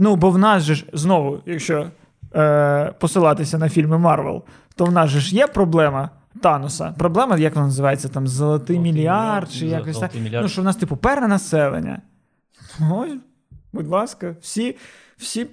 Ну, 0.00 0.16
бо 0.16 0.30
в 0.30 0.38
нас 0.38 0.62
же 0.62 0.74
ж 0.74 0.84
знову, 0.92 1.38
якщо 1.46 1.86
е, 2.34 2.94
посилатися 3.00 3.58
на 3.58 3.68
фільми 3.68 3.98
Марвел, 3.98 4.44
то 4.76 4.84
в 4.84 4.92
нас 4.92 5.10
же 5.10 5.20
ж 5.20 5.36
є 5.36 5.46
проблема 5.46 6.10
Таноса. 6.40 6.94
Проблема, 6.98 7.38
як 7.38 7.54
вона 7.54 7.66
називається, 7.66 8.08
там 8.08 8.28
золотий 8.28 8.78
мільярд, 8.78 9.52
чи 9.52 9.66
якось 9.66 9.98
так. 9.98 10.14
мільярд. 10.14 10.42
Ну, 10.42 10.48
що 10.48 10.62
в 10.62 10.64
нас, 10.64 10.76
типу, 10.76 10.96
перенаселення. 10.96 12.02
Ось, 12.92 13.12
будь 13.72 13.88
ласка, 13.88 14.36
всі, 14.40 14.76
всі 15.16 15.46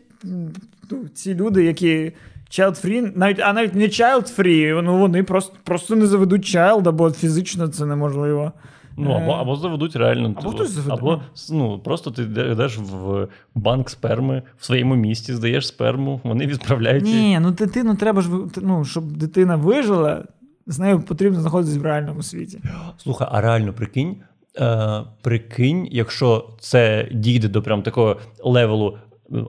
ну, 0.91 1.07
ці 1.13 1.35
люди, 1.35 1.63
які 1.63 2.11
child 2.49 2.85
free, 2.85 3.11
навіть, 3.17 3.39
а 3.39 3.53
навіть 3.53 3.75
не 3.75 3.85
child 3.85 4.39
free, 4.39 4.81
ну 4.81 4.97
вони 4.97 5.23
просто, 5.23 5.55
просто 5.63 5.95
не 5.95 6.07
заведуть 6.07 6.55
child, 6.55 6.91
бо 6.91 7.11
фізично 7.11 7.67
це 7.67 7.85
неможливо. 7.85 8.51
Ну, 8.97 9.11
або, 9.11 9.31
Е, 9.31 9.35
або 9.35 9.55
заведуть 9.55 9.95
реально. 9.95 10.33
Або 10.37 10.49
хтось 10.49 10.69
заведе, 10.69 10.93
Або 10.93 11.21
ну, 11.51 11.79
просто 11.79 12.11
ти 12.11 12.21
йдеш 12.23 12.77
в 12.77 13.27
банк 13.55 13.89
сперми 13.89 14.43
в 14.57 14.65
своєму 14.65 14.95
місті, 14.95 15.33
здаєш 15.33 15.67
сперму, 15.67 16.21
вони 16.23 16.45
відправляють. 16.47 17.07
її. 17.07 17.21
Ні, 17.21 17.39
ну 17.39 17.51
дитину 17.51 17.95
треба 17.95 18.21
ж 18.21 18.29
ну, 18.61 18.85
щоб 18.85 19.11
дитина 19.11 19.55
вижила, 19.55 20.23
з 20.67 20.79
нею 20.79 21.01
потрібно 21.01 21.41
знаходитись 21.41 21.77
в 21.77 21.81
реальному 21.81 22.23
світі. 22.23 22.59
Слухай, 22.97 23.27
а 23.31 23.41
реально 23.41 23.73
прикинь, 23.73 24.15
е, 24.59 25.01
прикинь, 25.21 25.87
якщо 25.91 26.49
це 26.59 27.09
дійде 27.11 27.47
до 27.47 27.61
прям 27.61 27.83
такого 27.83 28.17
левелу. 28.43 28.97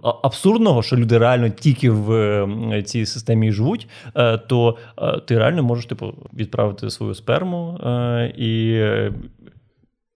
Абсурдного, 0.02 0.82
що 0.82 0.96
люди 0.96 1.18
реально 1.18 1.48
тільки 1.48 1.90
в 1.90 2.82
цій 2.86 3.06
системі 3.06 3.52
живуть, 3.52 3.88
е, 4.14 4.38
то 4.38 4.76
е, 4.98 5.20
ти 5.20 5.38
реально 5.38 5.62
можеш 5.62 5.86
типу, 5.86 6.14
відправити 6.34 6.90
свою 6.90 7.14
сперму 7.14 7.78
е, 7.78 8.34
і 8.36 8.82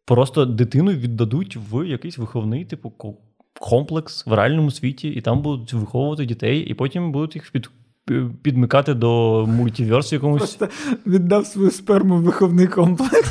просто 0.04 0.44
дитину 0.44 0.92
віддадуть 0.92 1.58
в 1.70 1.88
якийсь 1.88 2.18
виховний, 2.18 2.64
типу, 2.64 2.92
комплекс 3.60 4.26
в 4.26 4.32
реальному 4.32 4.70
світі, 4.70 5.08
і 5.08 5.20
там 5.20 5.42
будуть 5.42 5.72
виховувати 5.72 6.26
дітей, 6.26 6.60
і 6.60 6.74
потім 6.74 7.12
будуть 7.12 7.34
їх 7.34 7.50
під, 7.50 7.70
підмикати 8.42 8.94
до 8.94 9.44
мультиверсу 9.46 10.14
якомусь. 10.14 10.38
Просто 10.38 10.68
віддав 11.06 11.46
свою 11.46 11.70
сперму 11.70 12.16
в 12.16 12.22
виховний 12.22 12.66
комплекс. 12.66 13.30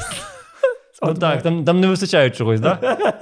Ну 1.03 1.13
так, 1.13 1.41
там, 1.41 1.63
там 1.65 1.79
не 1.79 1.87
вистачає 1.87 2.29
чогось, 2.29 2.59
да? 2.59 2.75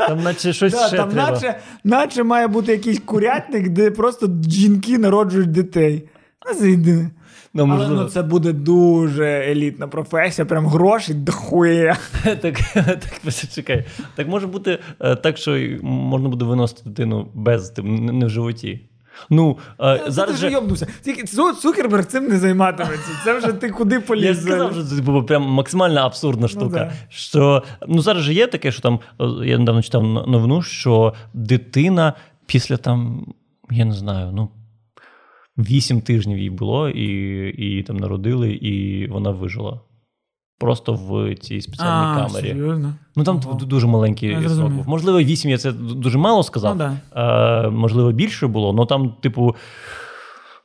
Там 0.07 0.23
наче 0.23 0.53
щось 0.53 0.73
Да, 0.73 0.87
ще 0.87 0.97
там 0.97 1.09
треба. 1.09 1.31
наче, 1.31 1.59
наче 1.83 2.23
має 2.23 2.47
бути 2.47 2.71
якийсь 2.71 2.99
курятник, 2.99 3.69
де 3.69 3.91
просто 3.91 4.29
жінки 4.49 4.97
народжують 4.97 5.51
дітей. 5.51 6.09
Ну, 6.47 6.53
це. 6.53 7.09
Ну, 7.53 7.63
Але 7.63 7.65
можливо. 7.65 8.01
ну, 8.01 8.09
це 8.09 8.21
буде 8.23 8.53
дуже 8.53 9.25
елітна 9.25 9.87
професія, 9.87 10.45
прям 10.45 10.67
гроші 10.67 11.13
дохує. 11.13 11.95
так, 12.23 12.41
так, 12.41 13.33
чекай. 13.55 13.85
Так 14.15 14.27
може 14.27 14.47
бути 14.47 14.79
е, 14.99 15.15
так, 15.15 15.37
що 15.37 15.59
можна 15.81 16.29
буде 16.29 16.45
виносити 16.45 16.81
дитину 16.85 17.27
без 17.33 17.69
тим, 17.69 18.05
не 18.05 18.25
в 18.25 18.29
животі. 18.29 18.88
Ну, 19.29 19.57
е, 19.81 20.01
Це 20.05 20.11
зараз 20.11 20.31
ти 20.31 20.37
вже 20.37 20.47
же... 20.47 20.53
йобнувся. 20.53 20.87
Тільки 21.01 21.23
Цукерберг 21.61 22.05
цим 22.05 22.27
не 22.27 22.39
займатиметься. 22.39 23.11
Це 23.23 23.37
вже 23.37 23.53
ти 23.53 23.69
куди 23.69 24.03
Я 24.15 24.35
сказав, 24.35 24.73
що 24.73 24.83
це 24.83 25.01
було 25.01 25.23
прям 25.23 25.43
максимально 25.43 25.99
абсурдна 25.99 26.47
штука. 26.47 26.67
да. 26.69 26.91
Що 27.09 27.63
ну 27.87 28.01
зараз 28.01 28.23
же 28.23 28.33
є 28.33 28.47
таке, 28.47 28.71
що 28.71 28.81
там 28.81 28.99
е, 29.21 29.25
я 29.47 29.57
недавно 29.57 29.81
читав 29.81 30.03
новину, 30.03 30.61
що 30.61 31.13
дитина 31.33 32.13
після 32.45 32.77
там, 32.77 33.25
я 33.71 33.85
не 33.85 33.93
знаю, 33.93 34.31
ну. 34.33 34.49
Вісім 35.57 36.01
тижнів 36.01 36.37
їй 36.37 36.49
було, 36.49 36.89
і, 36.89 37.07
і 37.49 37.83
там 37.83 37.97
народили, 37.97 38.51
і 38.51 39.07
вона 39.07 39.29
вижила. 39.31 39.81
Просто 40.59 40.93
в 40.93 41.35
цій 41.35 41.61
спеціальній 41.61 42.21
а, 42.21 42.27
камері. 42.27 42.47
Серйозно? 42.47 42.93
Ну 43.15 43.23
там 43.23 43.41
Ого. 43.45 43.53
дуже 43.53 43.87
маленький 43.87 44.49
срок 44.49 44.71
був. 44.71 44.89
Можливо, 44.89 45.19
8 45.19 45.51
я 45.51 45.57
це 45.57 45.71
дуже 45.71 46.17
мало 46.17 46.43
сказав. 46.43 46.77
Ну, 46.77 46.91
да. 47.13 47.65
е, 47.65 47.69
можливо, 47.69 48.11
більше 48.11 48.47
було, 48.47 48.75
але 48.77 48.85
там, 48.85 49.13
типу, 49.21 49.55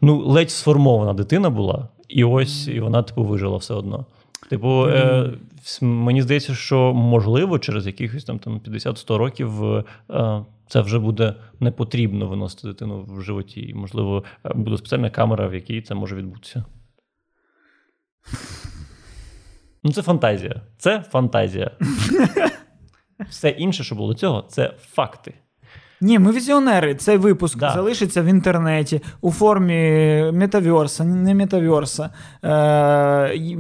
ну, 0.01 0.19
ледь 0.27 0.51
сформована 0.51 1.13
дитина 1.13 1.51
була, 1.51 1.89
і 2.09 2.25
ось 2.25 2.69
і 2.69 2.81
вона, 2.81 3.03
типу, 3.03 3.25
вижила 3.25 3.57
все 3.57 3.75
одно. 3.75 4.07
Типу, 4.51 4.87
е, 4.89 5.31
мені 5.81 6.23
здається, 6.23 6.55
що 6.55 6.95
можливо, 6.95 7.59
через 7.59 7.87
якихось 7.87 8.25
там, 8.25 8.39
там 8.39 8.61
50-100 8.61 9.17
років 9.17 9.65
е, 9.65 9.85
це 10.69 10.81
вже 10.81 10.99
буде 10.99 11.35
не 11.61 11.71
потрібно 11.71 12.27
виносити 12.27 12.69
дитину 12.69 13.07
в 13.09 13.23
животі. 13.23 13.61
І, 13.61 13.75
можливо, 13.75 14.25
е, 14.45 14.53
буде 14.55 14.77
спеціальна 14.77 15.11
камера, 15.11 15.49
в 15.49 15.55
якій 15.55 15.83
це 15.83 15.95
може 15.95 16.17
відбутися. 16.17 16.65
Ну, 19.85 19.93
це 19.93 20.03
фантазія. 20.03 20.61
Це 20.79 21.05
фантазія. 21.11 21.71
Все 23.31 23.49
інше, 23.49 23.85
що 23.85 23.95
було 23.95 24.13
до 24.13 24.19
цього, 24.19 24.45
це 24.49 24.75
факти. 24.81 25.35
Ні, 26.01 26.19
ми 26.19 26.33
візіонери. 26.33 26.95
Цей 26.95 27.17
випуск 27.17 27.59
Да. 27.59 27.71
залишиться 27.71 28.23
в 28.23 28.25
інтернеті 28.25 29.01
у 29.21 29.33
формі 29.33 29.75
метаверса, 30.33 31.05
не 31.05 31.35
метаверса. 31.35 32.11
Е, 32.45 33.57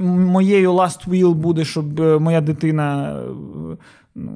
моєю 0.00 0.72
last 0.72 1.08
will 1.08 1.32
буде, 1.32 1.64
щоб 1.64 2.00
е, 2.00 2.18
моя 2.18 2.40
дитина 2.40 3.12
е, 3.12 3.22
ну, 4.14 4.32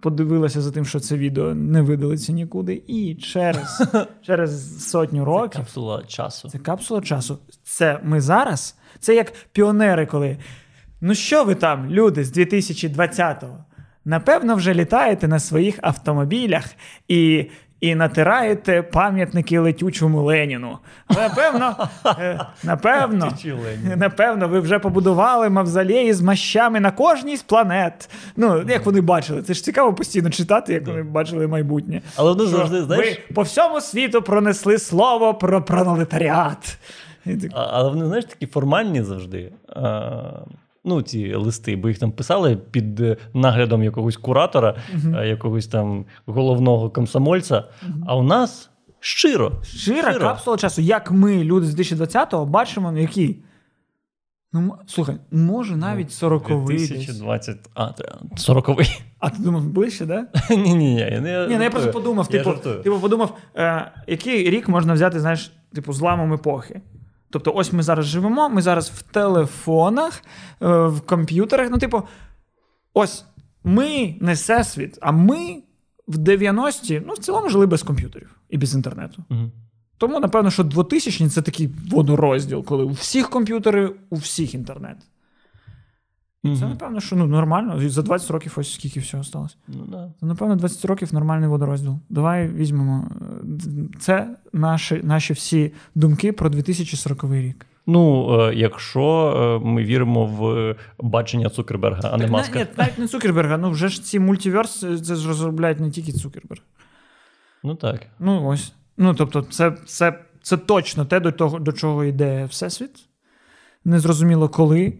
подивилася 0.00 0.60
за 0.62 0.70
тим, 0.70 0.84
що 0.84 1.00
це 1.00 1.16
відео 1.16 1.54
не 1.54 1.82
видалиться 1.82 2.32
нікуди. 2.32 2.82
І 2.86 3.14
через, 3.14 3.82
через 4.22 4.88
сотню 4.90 5.24
років. 5.24 5.60
Капсула 5.60 6.02
часу. 6.06 6.48
Це 6.48 6.58
капсула 6.58 7.00
часу. 7.00 7.38
Це 7.62 8.00
ми 8.02 8.20
зараз. 8.20 8.76
Це 9.02 9.14
як 9.14 9.32
піонери, 9.52 10.06
коли. 10.06 10.36
Ну 11.00 11.14
що 11.14 11.44
ви 11.44 11.54
там, 11.54 11.90
люди, 11.90 12.24
з 12.24 12.36
2020-го? 12.38 13.64
Напевно, 14.04 14.54
вже 14.54 14.74
літаєте 14.74 15.28
на 15.28 15.38
своїх 15.38 15.78
автомобілях 15.82 16.64
і. 17.08 17.46
І 17.80 17.94
натираєте 17.94 18.82
пам'ятники 18.82 19.58
летючому 19.58 20.22
Леніну. 20.22 20.78
Напевно, 21.10 21.88
е, 22.06 22.40
напевно, 22.62 23.32
напевно, 23.96 24.48
ви 24.48 24.60
вже 24.60 24.78
побудували 24.78 25.50
мавзолеї 25.50 26.12
з 26.12 26.20
мощами 26.20 26.80
на 26.80 26.90
кожній 26.90 27.36
з 27.36 27.42
планет. 27.42 28.10
Ну, 28.36 28.64
як 28.68 28.86
вони 28.86 29.00
бачили, 29.00 29.42
це 29.42 29.54
ж 29.54 29.64
цікаво 29.64 29.94
постійно 29.94 30.30
читати, 30.30 30.72
як 30.72 30.86
вони 30.86 31.02
бачили 31.02 31.46
майбутнє. 31.46 32.02
Але 32.16 32.32
вони 32.32 32.46
завжди, 32.46 32.82
знаєш, 32.82 33.08
ви 33.08 33.34
по 33.34 33.42
всьому 33.42 33.80
світу 33.80 34.22
пронесли 34.22 34.78
слово 34.78 35.34
про 35.34 35.62
пролетаріат. 35.62 36.78
А- 37.52 37.68
Але 37.72 37.90
вони, 37.90 38.06
знаєш, 38.06 38.24
такі 38.24 38.46
формальні 38.46 39.02
завжди. 39.02 39.52
А, 39.68 40.20
ну, 40.84 41.02
ці 41.02 41.34
листи, 41.34 41.76
бо 41.76 41.88
їх 41.88 41.98
там 41.98 42.12
писали 42.12 42.56
під 42.56 43.00
е, 43.00 43.16
наглядом 43.34 43.82
якогось 43.82 44.16
куратора, 44.16 44.76
а, 45.16 45.24
якогось 45.24 45.66
там 45.66 46.04
головного 46.26 46.90
комсомольця. 46.90 47.64
А 48.06 48.16
у 48.16 48.22
нас 48.22 48.70
щиро. 49.00 49.52
Щира 49.62 50.14
капсула 50.14 50.56
часу, 50.56 50.82
як 50.82 51.10
ми, 51.10 51.44
люди 51.44 51.66
з 51.66 51.78
2020-го, 51.78 52.46
бачимо, 52.46 52.92
ну, 52.92 53.00
які. 53.00 53.36
Ну, 54.54 54.74
слухай, 54.86 55.16
може 55.30 55.76
навіть 55.76 56.08
40-й. 56.10 56.72
десь. 56.72 56.88
2020. 56.88 57.56
А, 57.74 57.88
40-й. 58.36 59.02
А 59.18 59.30
ти 59.30 59.42
думав, 59.42 59.68
ближче, 59.68 60.06
да? 60.06 60.26
Ні, 60.50 60.56
ні, 60.56 60.74
ні. 60.74 61.00
Я, 61.00 61.20
не 61.20 61.46
Ні, 61.48 61.56
ну 61.56 61.62
я 61.62 61.70
просто 61.70 61.90
подумав, 61.90 62.28
Я 62.30 62.44
типу, 62.44 62.58
типу, 62.82 62.98
подумав, 62.98 63.36
е, 63.56 63.92
який 64.06 64.50
рік 64.50 64.68
можна 64.68 64.94
взяти, 64.94 65.20
знаєш, 65.20 65.52
типу, 65.74 65.92
зламом 65.92 66.32
епохи. 66.32 66.80
Тобто, 67.32 67.52
ось 67.54 67.72
ми 67.72 67.82
зараз 67.82 68.06
живемо, 68.06 68.48
ми 68.48 68.62
зараз 68.62 68.90
в 68.90 69.02
телефонах, 69.02 70.22
е, 70.62 70.86
в 70.86 71.00
комп'ютерах. 71.00 71.68
Ну, 71.70 71.78
типу, 71.78 72.02
ось 72.94 73.24
ми 73.64 74.16
не 74.20 74.32
всесвіт, 74.32 74.98
а 75.00 75.12
ми 75.12 75.62
в 76.08 76.18
90-ті, 76.18 77.02
ну, 77.06 77.12
в 77.12 77.18
цілому 77.18 77.48
жили 77.48 77.66
без 77.66 77.82
комп'ютерів 77.82 78.30
і 78.50 78.58
без 78.58 78.74
інтернету. 78.74 79.24
Угу. 79.30 79.50
Тому, 79.98 80.20
напевно, 80.20 80.50
що 80.50 80.64
2000 80.64 81.28
це 81.28 81.42
такий 81.42 81.70
водорозділ, 81.90 82.64
коли 82.64 82.84
у 82.84 82.90
всіх 82.90 83.30
комп'ютери, 83.30 83.94
у 84.10 84.16
всіх 84.16 84.54
інтернет. 84.54 84.96
Це, 86.44 86.66
напевно, 86.68 87.00
що 87.00 87.16
ну, 87.16 87.26
нормально. 87.26 87.88
За 87.90 88.02
20 88.02 88.30
років 88.30 88.54
ось 88.56 88.74
скільки 88.74 89.00
всього 89.00 89.24
сталося. 89.24 89.54
Ну, 89.68 89.84
да. 89.88 90.10
Це, 90.20 90.26
напевно, 90.26 90.56
20 90.56 90.84
років 90.84 91.14
нормальний 91.14 91.48
водорозділ. 91.48 91.98
Давай 92.08 92.48
візьмемо. 92.48 93.08
е, 93.44 93.98
Це 94.00 94.36
наші, 94.52 95.00
наші 95.04 95.32
всі 95.32 95.72
думки 95.94 96.32
про 96.32 96.48
2040 96.50 97.24
рік. 97.24 97.66
Ну, 97.86 98.28
е, 98.40 98.54
якщо 98.54 99.02
е, 99.62 99.66
ми 99.66 99.84
віримо 99.84 100.26
в 100.26 100.74
бачення 100.98 101.48
Цукерберга, 101.50 102.10
а 102.12 102.16
не 102.16 102.22
Так, 102.24 102.32
маска. 102.32 102.58
Ні, 102.58 102.66
навіть 102.76 102.98
не 102.98 103.08
Цукерберга, 103.08 103.58
ну 103.58 103.70
вже 103.70 103.88
ж 103.88 104.02
ці 104.02 104.18
мультиверс 104.18 104.78
це 104.80 105.14
ж 105.16 105.28
розробляють 105.28 105.80
не 105.80 105.90
тільки 105.90 106.12
Цукерберг. 106.12 106.62
Ну 107.64 107.74
так. 107.74 108.00
Ну 108.18 108.46
ось. 108.46 108.72
Ну, 108.96 109.14
тобто, 109.14 109.42
це, 109.42 109.72
це, 109.86 110.18
це 110.42 110.56
точно 110.56 111.04
те, 111.04 111.20
до 111.20 111.32
того, 111.32 111.58
до 111.58 111.72
чого 111.72 112.04
йде 112.04 112.44
Всесвіт. 112.44 112.90
Незрозуміло 113.84 114.48
коли. 114.48 114.92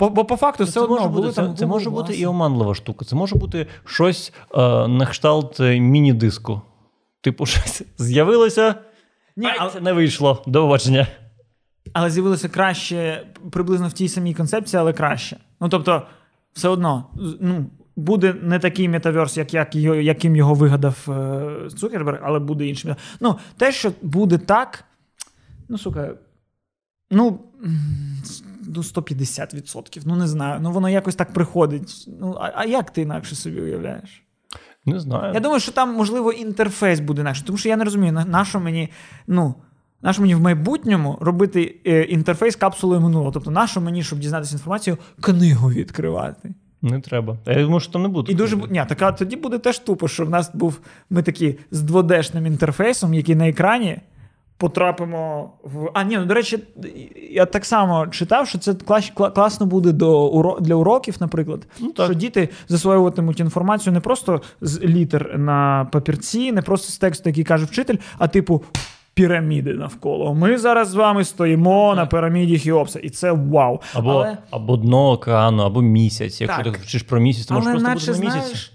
По, 0.00 0.10
бо 0.10 0.24
по 0.24 0.36
факту 0.36 0.64
все 0.64 0.72
це 0.72 0.80
одно 0.80 0.96
може 0.96 1.08
були 1.08 1.22
бути, 1.26 1.34
там 1.36 1.50
це, 1.54 1.58
це 1.58 1.64
Google 1.64 1.68
може 1.68 1.90
бути 1.90 2.14
і 2.14 2.26
оманлива 2.26 2.74
штука. 2.74 3.04
Це 3.04 3.16
може 3.16 3.36
бути 3.36 3.66
щось 3.84 4.32
е, 4.54 4.58
на 4.88 5.06
кшталт 5.06 5.60
е, 5.60 5.80
міні-диску. 5.80 6.60
Типу, 7.20 7.46
щось 7.46 7.82
з'явилося, 7.98 8.74
Ні, 9.36 9.46
Ай, 9.46 9.56
але, 9.58 9.70
це 9.70 9.80
не 9.80 9.92
вийшло. 9.92 10.42
До 10.46 10.62
побачення. 10.62 11.06
але 11.92 12.10
з'явилося 12.10 12.48
краще, 12.48 13.26
приблизно 13.50 13.88
в 13.88 13.92
тій 13.92 14.08
самій 14.08 14.34
концепції, 14.34 14.80
але 14.80 14.92
краще. 14.92 15.36
Ну 15.60 15.68
тобто, 15.68 16.02
все 16.52 16.68
одно, 16.68 17.04
ну, 17.40 17.66
буде 17.96 18.34
не 18.42 18.58
такий 18.58 18.88
метаверс, 18.88 19.36
як, 19.36 19.54
як, 19.54 19.74
його- 19.74 19.94
яким 19.96 20.36
його 20.36 20.54
вигадав 20.54 21.06
е, 21.08 21.70
Цукерберг, 21.70 22.20
але 22.22 22.38
буде 22.38 22.66
іншим. 22.66 22.96
Ну, 23.20 23.38
те, 23.56 23.72
що 23.72 23.92
буде 24.02 24.38
так, 24.38 24.84
ну, 25.68 25.78
сука, 25.78 26.10
ну. 27.10 27.40
Ну, 28.76 28.82
150%. 28.82 30.02
Ну, 30.04 30.16
не 30.16 30.26
знаю. 30.26 30.60
Ну, 30.62 30.72
воно 30.72 30.88
якось 30.88 31.14
так 31.14 31.32
приходить. 31.32 32.08
Ну, 32.20 32.36
а, 32.40 32.52
а 32.54 32.64
як 32.64 32.90
ти 32.90 33.02
інакше 33.02 33.34
собі 33.34 33.60
уявляєш? 33.60 34.22
Не 34.86 35.00
знаю. 35.00 35.34
Я 35.34 35.40
думаю, 35.40 35.60
що 35.60 35.72
там, 35.72 35.94
можливо, 35.94 36.32
інтерфейс 36.32 37.00
буде 37.00 37.20
інакше, 37.20 37.44
тому 37.44 37.58
що 37.58 37.68
я 37.68 37.76
не 37.76 37.84
розумію, 37.84 38.12
на, 38.12 38.24
на 38.24 38.44
що 38.44 38.60
мені, 38.60 38.88
ну, 39.26 39.54
на 40.02 40.12
що 40.12 40.22
мені 40.22 40.34
в 40.34 40.40
майбутньому 40.40 41.18
робити 41.20 41.80
е, 41.86 42.02
інтерфейс 42.02 42.56
капсулою 42.56 43.00
минулого. 43.00 43.30
Тобто, 43.30 43.50
на 43.50 43.66
що 43.66 43.80
мені, 43.80 44.02
щоб 44.02 44.18
дізнатися 44.18 44.52
інформацію, 44.54 44.98
книгу 45.20 45.70
відкривати. 45.70 46.54
Не 46.82 47.00
треба. 47.00 47.38
Я 47.46 47.62
думаю, 47.62 47.80
що 47.80 47.92
там 47.92 48.02
не 48.02 48.08
буде. 48.08 48.32
І 48.32 48.34
дуже 48.34 48.56
ні, 48.56 48.84
така 48.88 49.12
тоді 49.12 49.36
буде 49.36 49.58
теж 49.58 49.78
тупо, 49.78 50.08
що 50.08 50.26
в 50.26 50.30
нас 50.30 50.50
був 50.54 50.80
ми 51.10 51.22
такі 51.22 51.58
з 51.70 51.82
2D-шним 51.82 52.46
інтерфейсом, 52.46 53.14
який 53.14 53.34
на 53.34 53.48
екрані. 53.48 53.98
Потрапимо 54.60 55.50
в. 55.64 55.90
А, 55.94 56.02
ні, 56.02 56.18
ну 56.18 56.24
до 56.24 56.34
речі, 56.34 56.58
я 57.30 57.46
так 57.46 57.64
само 57.64 58.06
читав, 58.06 58.48
що 58.48 58.58
це 58.58 58.74
клас, 58.74 59.12
кла- 59.16 59.32
класно 59.32 59.66
буде 59.66 59.92
до 59.92 60.26
уро... 60.28 60.58
для 60.60 60.74
уроків, 60.74 61.16
наприклад. 61.20 61.66
Ну, 61.80 61.92
так. 61.92 62.06
Що 62.06 62.14
діти 62.14 62.48
засвоюватимуть 62.68 63.40
інформацію 63.40 63.92
не 63.92 64.00
просто 64.00 64.42
з 64.60 64.80
літер 64.80 65.38
на 65.38 65.88
папірці, 65.92 66.52
не 66.52 66.62
просто 66.62 66.92
з 66.92 66.98
тексту, 66.98 67.28
який 67.28 67.44
каже 67.44 67.64
вчитель, 67.64 67.96
а 68.18 68.28
типу 68.28 68.62
піраміди 69.14 69.74
навколо. 69.74 70.34
Ми 70.34 70.58
зараз 70.58 70.88
з 70.88 70.94
вами 70.94 71.24
стоїмо 71.24 71.94
на 71.94 72.06
піраміді 72.06 72.58
Хіопса, 72.58 72.98
і 72.98 73.10
це 73.10 73.32
вау. 73.32 73.80
Або, 73.94 74.10
Але... 74.10 74.36
або 74.50 74.76
дно 74.76 75.10
океану, 75.10 75.62
або 75.62 75.82
місяць. 75.82 76.40
Якщо 76.40 76.62
Так. 76.62 76.72
ти 76.72 76.82
вчиш 76.82 77.02
про 77.02 77.20
місяць, 77.20 77.46
то 77.46 77.54
можеш 77.54 77.70
просто 77.70 77.88
наче, 77.88 78.06
бути 78.12 78.18
на 78.18 78.24
місяці. 78.24 78.40
знаєш, 78.46 78.72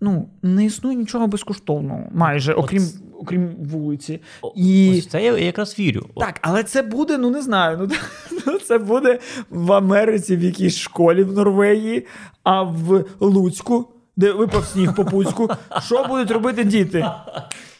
ну, 0.00 0.28
не 0.42 0.64
існує 0.64 0.96
нічого 0.96 1.26
безкоштовного, 1.26 2.08
майже, 2.12 2.52
окрім, 2.52 2.82
Оц- 2.82 3.00
окрім 3.18 3.48
вулиці. 3.48 4.20
О, 4.42 4.52
І... 4.56 4.98
Ось 4.98 5.06
це 5.06 5.22
я 5.22 5.38
якраз 5.38 5.78
вірю. 5.78 6.06
Так, 6.16 6.38
але 6.42 6.62
це 6.62 6.82
буде, 6.82 7.18
ну 7.18 7.30
не 7.30 7.42
знаю. 7.42 7.78
Ну, 7.80 7.96
ну, 8.46 8.58
це 8.58 8.78
буде 8.78 9.18
в 9.50 9.72
Америці 9.72 10.36
в 10.36 10.42
якійсь 10.42 10.76
школі 10.76 11.22
в 11.22 11.32
Норвегії, 11.32 12.06
а 12.42 12.62
в 12.62 13.04
Луцьку, 13.20 13.88
де 14.16 14.32
випав 14.32 14.64
сніг 14.64 14.94
по 14.94 15.04
Пуцьку, 15.04 15.48
що 15.86 16.04
будуть 16.04 16.30
робити 16.30 16.64
діти? 16.64 17.06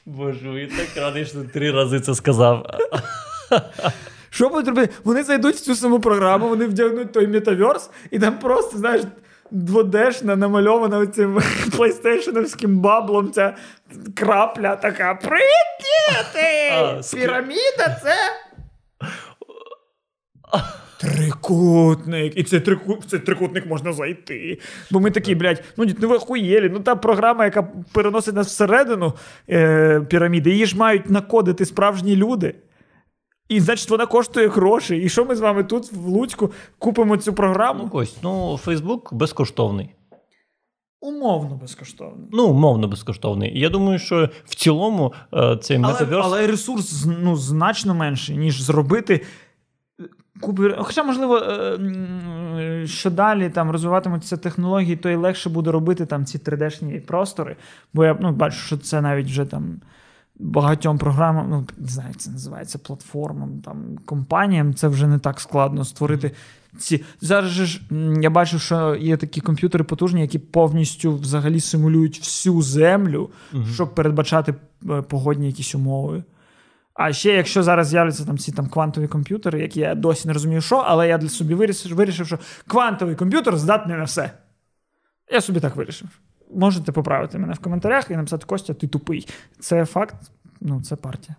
Боже, 0.07 0.61
я 0.61 0.67
так 0.67 1.03
радий, 1.03 1.25
що 1.25 1.39
три 1.45 1.71
рази 1.71 2.01
це 2.01 2.15
сказав. 2.15 2.67
Що 4.31 4.49
будуть 4.49 4.69
робити? 4.69 4.95
Вони 5.05 5.23
зайдуть 5.23 5.55
в 5.55 5.61
цю 5.61 5.75
саму 5.75 6.01
програму, 6.01 6.49
вони 6.49 6.67
вдягнуть 6.67 7.13
той 7.13 7.27
метаверс, 7.27 7.91
і 8.11 8.19
там 8.19 8.39
просто, 8.39 8.79
знаєш, 8.79 9.03
дводешна 9.51 10.37
намальована 10.37 11.07
цим 11.07 11.41
плейстейшеновським 11.77 12.79
баблом 12.79 13.33
ця 13.33 13.57
крапля 14.15 14.77
така. 14.77 15.15
Привіт, 15.15 15.67
діти! 15.81 17.03
Піраміда 17.21 18.01
це. 18.03 18.15
Трикутник. 21.01 22.39
І 22.39 22.43
цей, 22.43 22.61
трику... 22.61 22.95
в 22.95 23.05
цей 23.05 23.21
трикутник 23.21 23.67
можна 23.67 23.93
зайти. 23.93 24.59
Бо 24.91 25.01
ми 25.01 25.11
такі, 25.11 25.35
блядь, 25.35 25.65
ну 25.77 25.85
дід, 25.85 25.97
ну 26.01 26.09
ви 26.09 26.17
охуєлі. 26.17 26.69
Ну 26.69 26.81
та 26.81 26.97
програма, 26.97 27.45
яка 27.45 27.63
переносить 27.93 28.35
нас 28.35 28.47
всередину 28.47 29.13
е, 29.51 30.01
піраміди, 30.01 30.51
її 30.51 30.67
ж 30.67 30.77
мають 30.77 31.11
накодити 31.11 31.65
справжні 31.65 32.17
люди. 32.17 32.55
І 33.49 33.61
значить, 33.61 33.91
вона 33.91 34.07
коштує 34.07 34.49
гроші. 34.49 34.97
І 34.97 35.09
що 35.09 35.25
ми 35.25 35.37
з 35.37 35.41
вами 35.41 35.65
тут 35.65 35.93
в 35.93 36.07
Луцьку 36.07 36.51
купимо 36.79 37.17
цю 37.17 37.33
програму? 37.33 37.81
Ну, 37.85 37.91
Кость, 37.91 38.19
ну 38.23 38.57
Фейсбук 38.57 39.15
безкоштовний. 39.15 39.91
Умовно 41.01 41.57
безкоштовно. 41.57 42.27
Ну, 42.33 42.47
умовно 42.47 42.89
безкоштовний. 42.89 43.61
Я 43.61 43.69
думаю, 43.69 43.99
що 43.99 44.31
в 44.45 44.55
цілому 44.55 45.13
е, 45.35 45.57
цей 45.57 45.77
Але, 45.77 45.93
метаверс. 45.93 46.27
але 46.27 46.47
ресурс 46.47 47.07
ну, 47.23 47.37
значно 47.37 47.95
менший, 47.95 48.37
ніж 48.37 48.63
зробити. 48.63 49.27
Купи... 50.41 50.77
Хоча, 50.79 51.03
можливо, 51.03 51.39
е, 51.39 52.87
що 52.87 53.11
далі 53.11 53.51
там 53.51 53.71
розвиватимуться 53.71 54.37
технології, 54.37 54.97
то 54.97 55.09
й 55.09 55.15
легше 55.15 55.51
буде 55.51 55.71
робити 55.71 56.07
там 56.07 56.25
ці 56.25 56.39
3D-шні 56.39 57.01
простори. 57.01 57.57
Бо 57.95 58.05
я 58.05 58.19
ну, 58.21 58.33
бачу, 58.33 58.57
що 58.57 58.77
це 58.77 59.01
навіть 59.01 59.27
вже 59.27 59.45
там 59.45 59.81
багатьом 60.39 60.99
програмам, 60.99 61.51
ну, 61.51 61.67
не 61.79 61.89
знаю, 61.89 62.09
як 62.09 62.19
це 62.19 62.31
називається 62.31 62.79
платформам, 62.79 63.61
там, 63.65 63.99
компаніям, 64.05 64.75
це 64.75 64.89
вже 64.89 65.07
не 65.07 65.19
так 65.19 65.41
складно 65.41 65.85
створити. 65.85 66.31
Ці 66.79 67.05
зараз 67.21 67.51
ж 67.51 67.81
я 68.21 68.31
бачу, 68.31 68.59
що 68.59 68.95
є 68.95 69.17
такі 69.17 69.41
комп'ютери 69.41 69.85
потужні, 69.85 70.21
які 70.21 70.39
повністю 70.39 71.17
взагалі 71.17 71.61
симулюють 71.61 72.19
всю 72.19 72.63
землю, 72.63 73.31
Мгм. 73.53 73.67
щоб 73.75 73.95
передбачати 73.95 74.55
е, 74.91 75.03
погодні 75.03 75.47
якісь 75.47 75.75
умови. 75.75 76.23
А 76.95 77.13
ще, 77.13 77.33
якщо 77.33 77.63
зараз 77.63 77.89
з'являться 77.89 78.25
там 78.25 78.39
ці 78.39 78.53
там 78.53 78.69
квантові 78.69 79.07
комп'ютери, 79.07 79.61
які 79.61 79.81
я 79.81 79.95
досі 79.95 80.29
не 80.29 80.35
розумію, 80.35 80.61
що, 80.61 80.77
але 80.77 81.09
я 81.09 81.19
для 81.19 81.29
собі 81.29 81.55
вирішив, 81.55 81.95
вирішив, 81.95 82.27
що 82.27 82.39
квантовий 82.67 83.15
комп'ютер 83.15 83.57
здатний 83.57 83.97
на 83.97 84.05
все. 84.05 84.31
Я 85.33 85.41
собі 85.41 85.61
так 85.61 85.77
вирішив. 85.77 86.09
Можете 86.55 86.93
поправити 86.93 87.39
мене 87.39 87.53
в 87.53 87.59
коментарях 87.59 88.11
і 88.11 88.17
написати 88.17 88.47
Костя, 88.47 88.75
ти 88.75 88.87
тупий. 88.87 89.29
Це 89.61 89.85
факт, 89.85 90.17
ну 90.61 90.83
це 90.83 90.97
партія. 90.97 91.37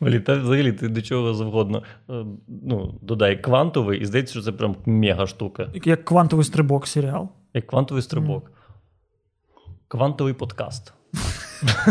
Та 0.26 0.34
взагалі 0.38 0.72
ти 0.72 0.88
до 0.88 1.02
чого 1.02 1.34
завгодно. 1.34 1.82
е, 2.10 2.24
Ну, 2.48 2.98
додай 3.02 3.42
квантовий, 3.42 4.00
і 4.00 4.06
здається, 4.06 4.32
що 4.32 4.42
це 4.42 4.52
прям 4.52 4.76
мега 4.86 5.26
штука. 5.26 5.68
Як- 5.84 6.04
квантовий 6.04 6.44
стрибок 6.44 6.86
серіал. 6.86 7.28
Як 7.54 7.66
квантовий 7.66 8.02
стрибок. 8.02 8.50
Квантовий 9.88 10.34
подкаст. 10.34 10.92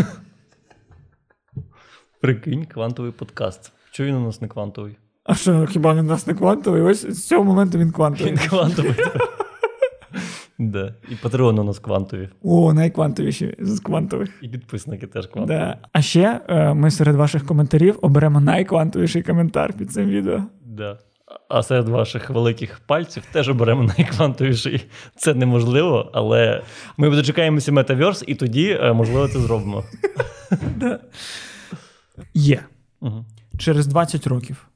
Прикинь, 2.20 2.64
квантовий 2.66 3.12
подкаст. 3.12 3.72
Чого 3.90 4.08
він 4.08 4.14
у 4.16 4.20
нас 4.26 4.40
не 4.40 4.48
квантовий? 4.48 4.96
А 5.24 5.34
що, 5.34 5.66
хіба 5.66 5.92
він 5.94 6.00
у 6.00 6.08
нас 6.08 6.26
не 6.26 6.34
квантовий? 6.34 6.82
Ось 6.82 7.06
з 7.06 7.26
цього 7.26 7.44
моменту 7.44 7.78
він 7.78 7.92
квантовий. 7.92 8.32
Він 8.32 8.38
квантовий. 8.48 8.94
Да. 10.70 10.94
І 11.10 11.14
патреони 11.14 11.60
у 11.60 11.64
нас 11.64 11.78
квантові. 11.78 12.28
О, 12.42 12.72
найквантовіші 12.72 13.56
з 13.58 13.80
квантових. 13.80 14.30
І 14.42 14.48
підписники 14.48 15.06
теж 15.06 15.26
квантові. 15.26 15.58
Да. 15.58 15.78
А 15.92 16.02
ще 16.02 16.40
е, 16.48 16.74
ми 16.74 16.90
серед 16.90 17.16
ваших 17.16 17.46
коментарів 17.46 17.98
оберемо 18.02 18.40
найквантовіший 18.40 19.22
коментар 19.22 19.72
під 19.72 19.92
цим 19.92 20.08
відео. 20.08 20.42
Да. 20.66 20.98
А 21.48 21.62
серед 21.62 21.88
ваших 21.88 22.30
великих 22.30 22.80
пальців 22.86 23.22
теж 23.32 23.48
оберемо 23.48 23.82
найквантовіший. 23.98 24.84
Це 25.16 25.34
неможливо, 25.34 26.10
але 26.12 26.62
ми 26.96 27.10
дочекаємося 27.10 27.72
метаверс, 27.72 28.24
і 28.26 28.34
тоді, 28.34 28.78
е, 28.80 28.92
можливо, 28.92 29.28
це 29.28 29.38
зробимо. 29.38 29.84
Є. 32.34 32.60
Через 33.58 33.86
20 33.86 34.26
років 34.26 34.68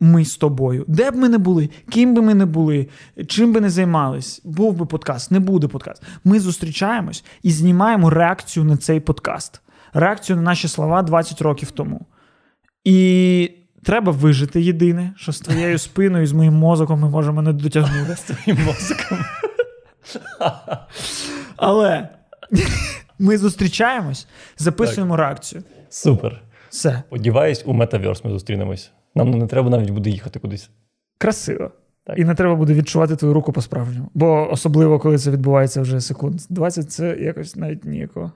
ми 0.00 0.24
з 0.24 0.36
тобою, 0.36 0.84
де 0.88 1.10
б 1.10 1.16
ми 1.16 1.28
не 1.28 1.38
були, 1.38 1.70
ким 1.90 2.14
би 2.14 2.22
ми 2.22 2.34
не 2.34 2.46
були, 2.46 2.88
чим 3.26 3.52
би 3.52 3.60
не 3.60 3.70
займались, 3.70 4.40
був 4.44 4.74
би 4.74 4.86
подкаст, 4.86 5.30
не 5.30 5.40
буде 5.40 5.68
подкаст. 5.68 6.02
Ми 6.24 6.40
зустрічаємось 6.40 7.24
і 7.42 7.50
знімаємо 7.50 8.10
реакцію 8.10 8.64
на 8.64 8.76
цей 8.76 9.00
подкаст, 9.00 9.60
реакцію 9.94 10.36
на 10.36 10.42
наші 10.42 10.68
слова 10.68 11.02
20 11.02 11.42
років 11.42 11.70
тому. 11.70 12.06
І 12.84 13.50
треба 13.82 14.12
вижити 14.12 14.60
єдине, 14.60 15.14
що 15.16 15.32
з 15.32 15.40
твоєю 15.40 15.78
спиною 15.78 16.26
з 16.26 16.32
моїм 16.32 16.54
мозоком 16.54 17.00
ми 17.00 17.08
можемо 17.08 17.42
не 17.42 17.52
дотягнути. 17.52 18.16
З 18.16 18.20
твоїм 18.20 18.64
мозком. 18.64 19.18
Але 21.56 22.08
ми 23.18 23.38
зустрічаємось, 23.38 24.26
записуємо 24.58 25.16
реакцію. 25.16 25.62
Супер. 25.88 26.42
Все 26.68 27.02
Сподіваюсь, 27.06 27.62
у 27.66 27.72
метаверс 27.72 28.24
ми 28.24 28.30
зустрінемось. 28.30 28.90
Нам 29.16 29.30
не 29.30 29.46
треба 29.46 29.70
навіть 29.70 29.90
буде 29.90 30.10
їхати 30.10 30.38
кудись. 30.38 30.70
красиво. 31.18 31.70
Так. 32.04 32.18
І 32.18 32.24
не 32.24 32.34
треба 32.34 32.54
буде 32.54 32.74
відчувати 32.74 33.16
твою 33.16 33.34
руку 33.34 33.52
по-справжньому. 33.52 34.08
Бо 34.14 34.48
особливо, 34.50 34.98
коли 34.98 35.18
це 35.18 35.30
відбувається 35.30 35.80
вже 35.80 36.00
секунд 36.00 36.40
20, 36.50 36.90
це 36.92 37.16
якось 37.16 37.56
навіть 37.56 37.84
ніяко. 37.84 38.32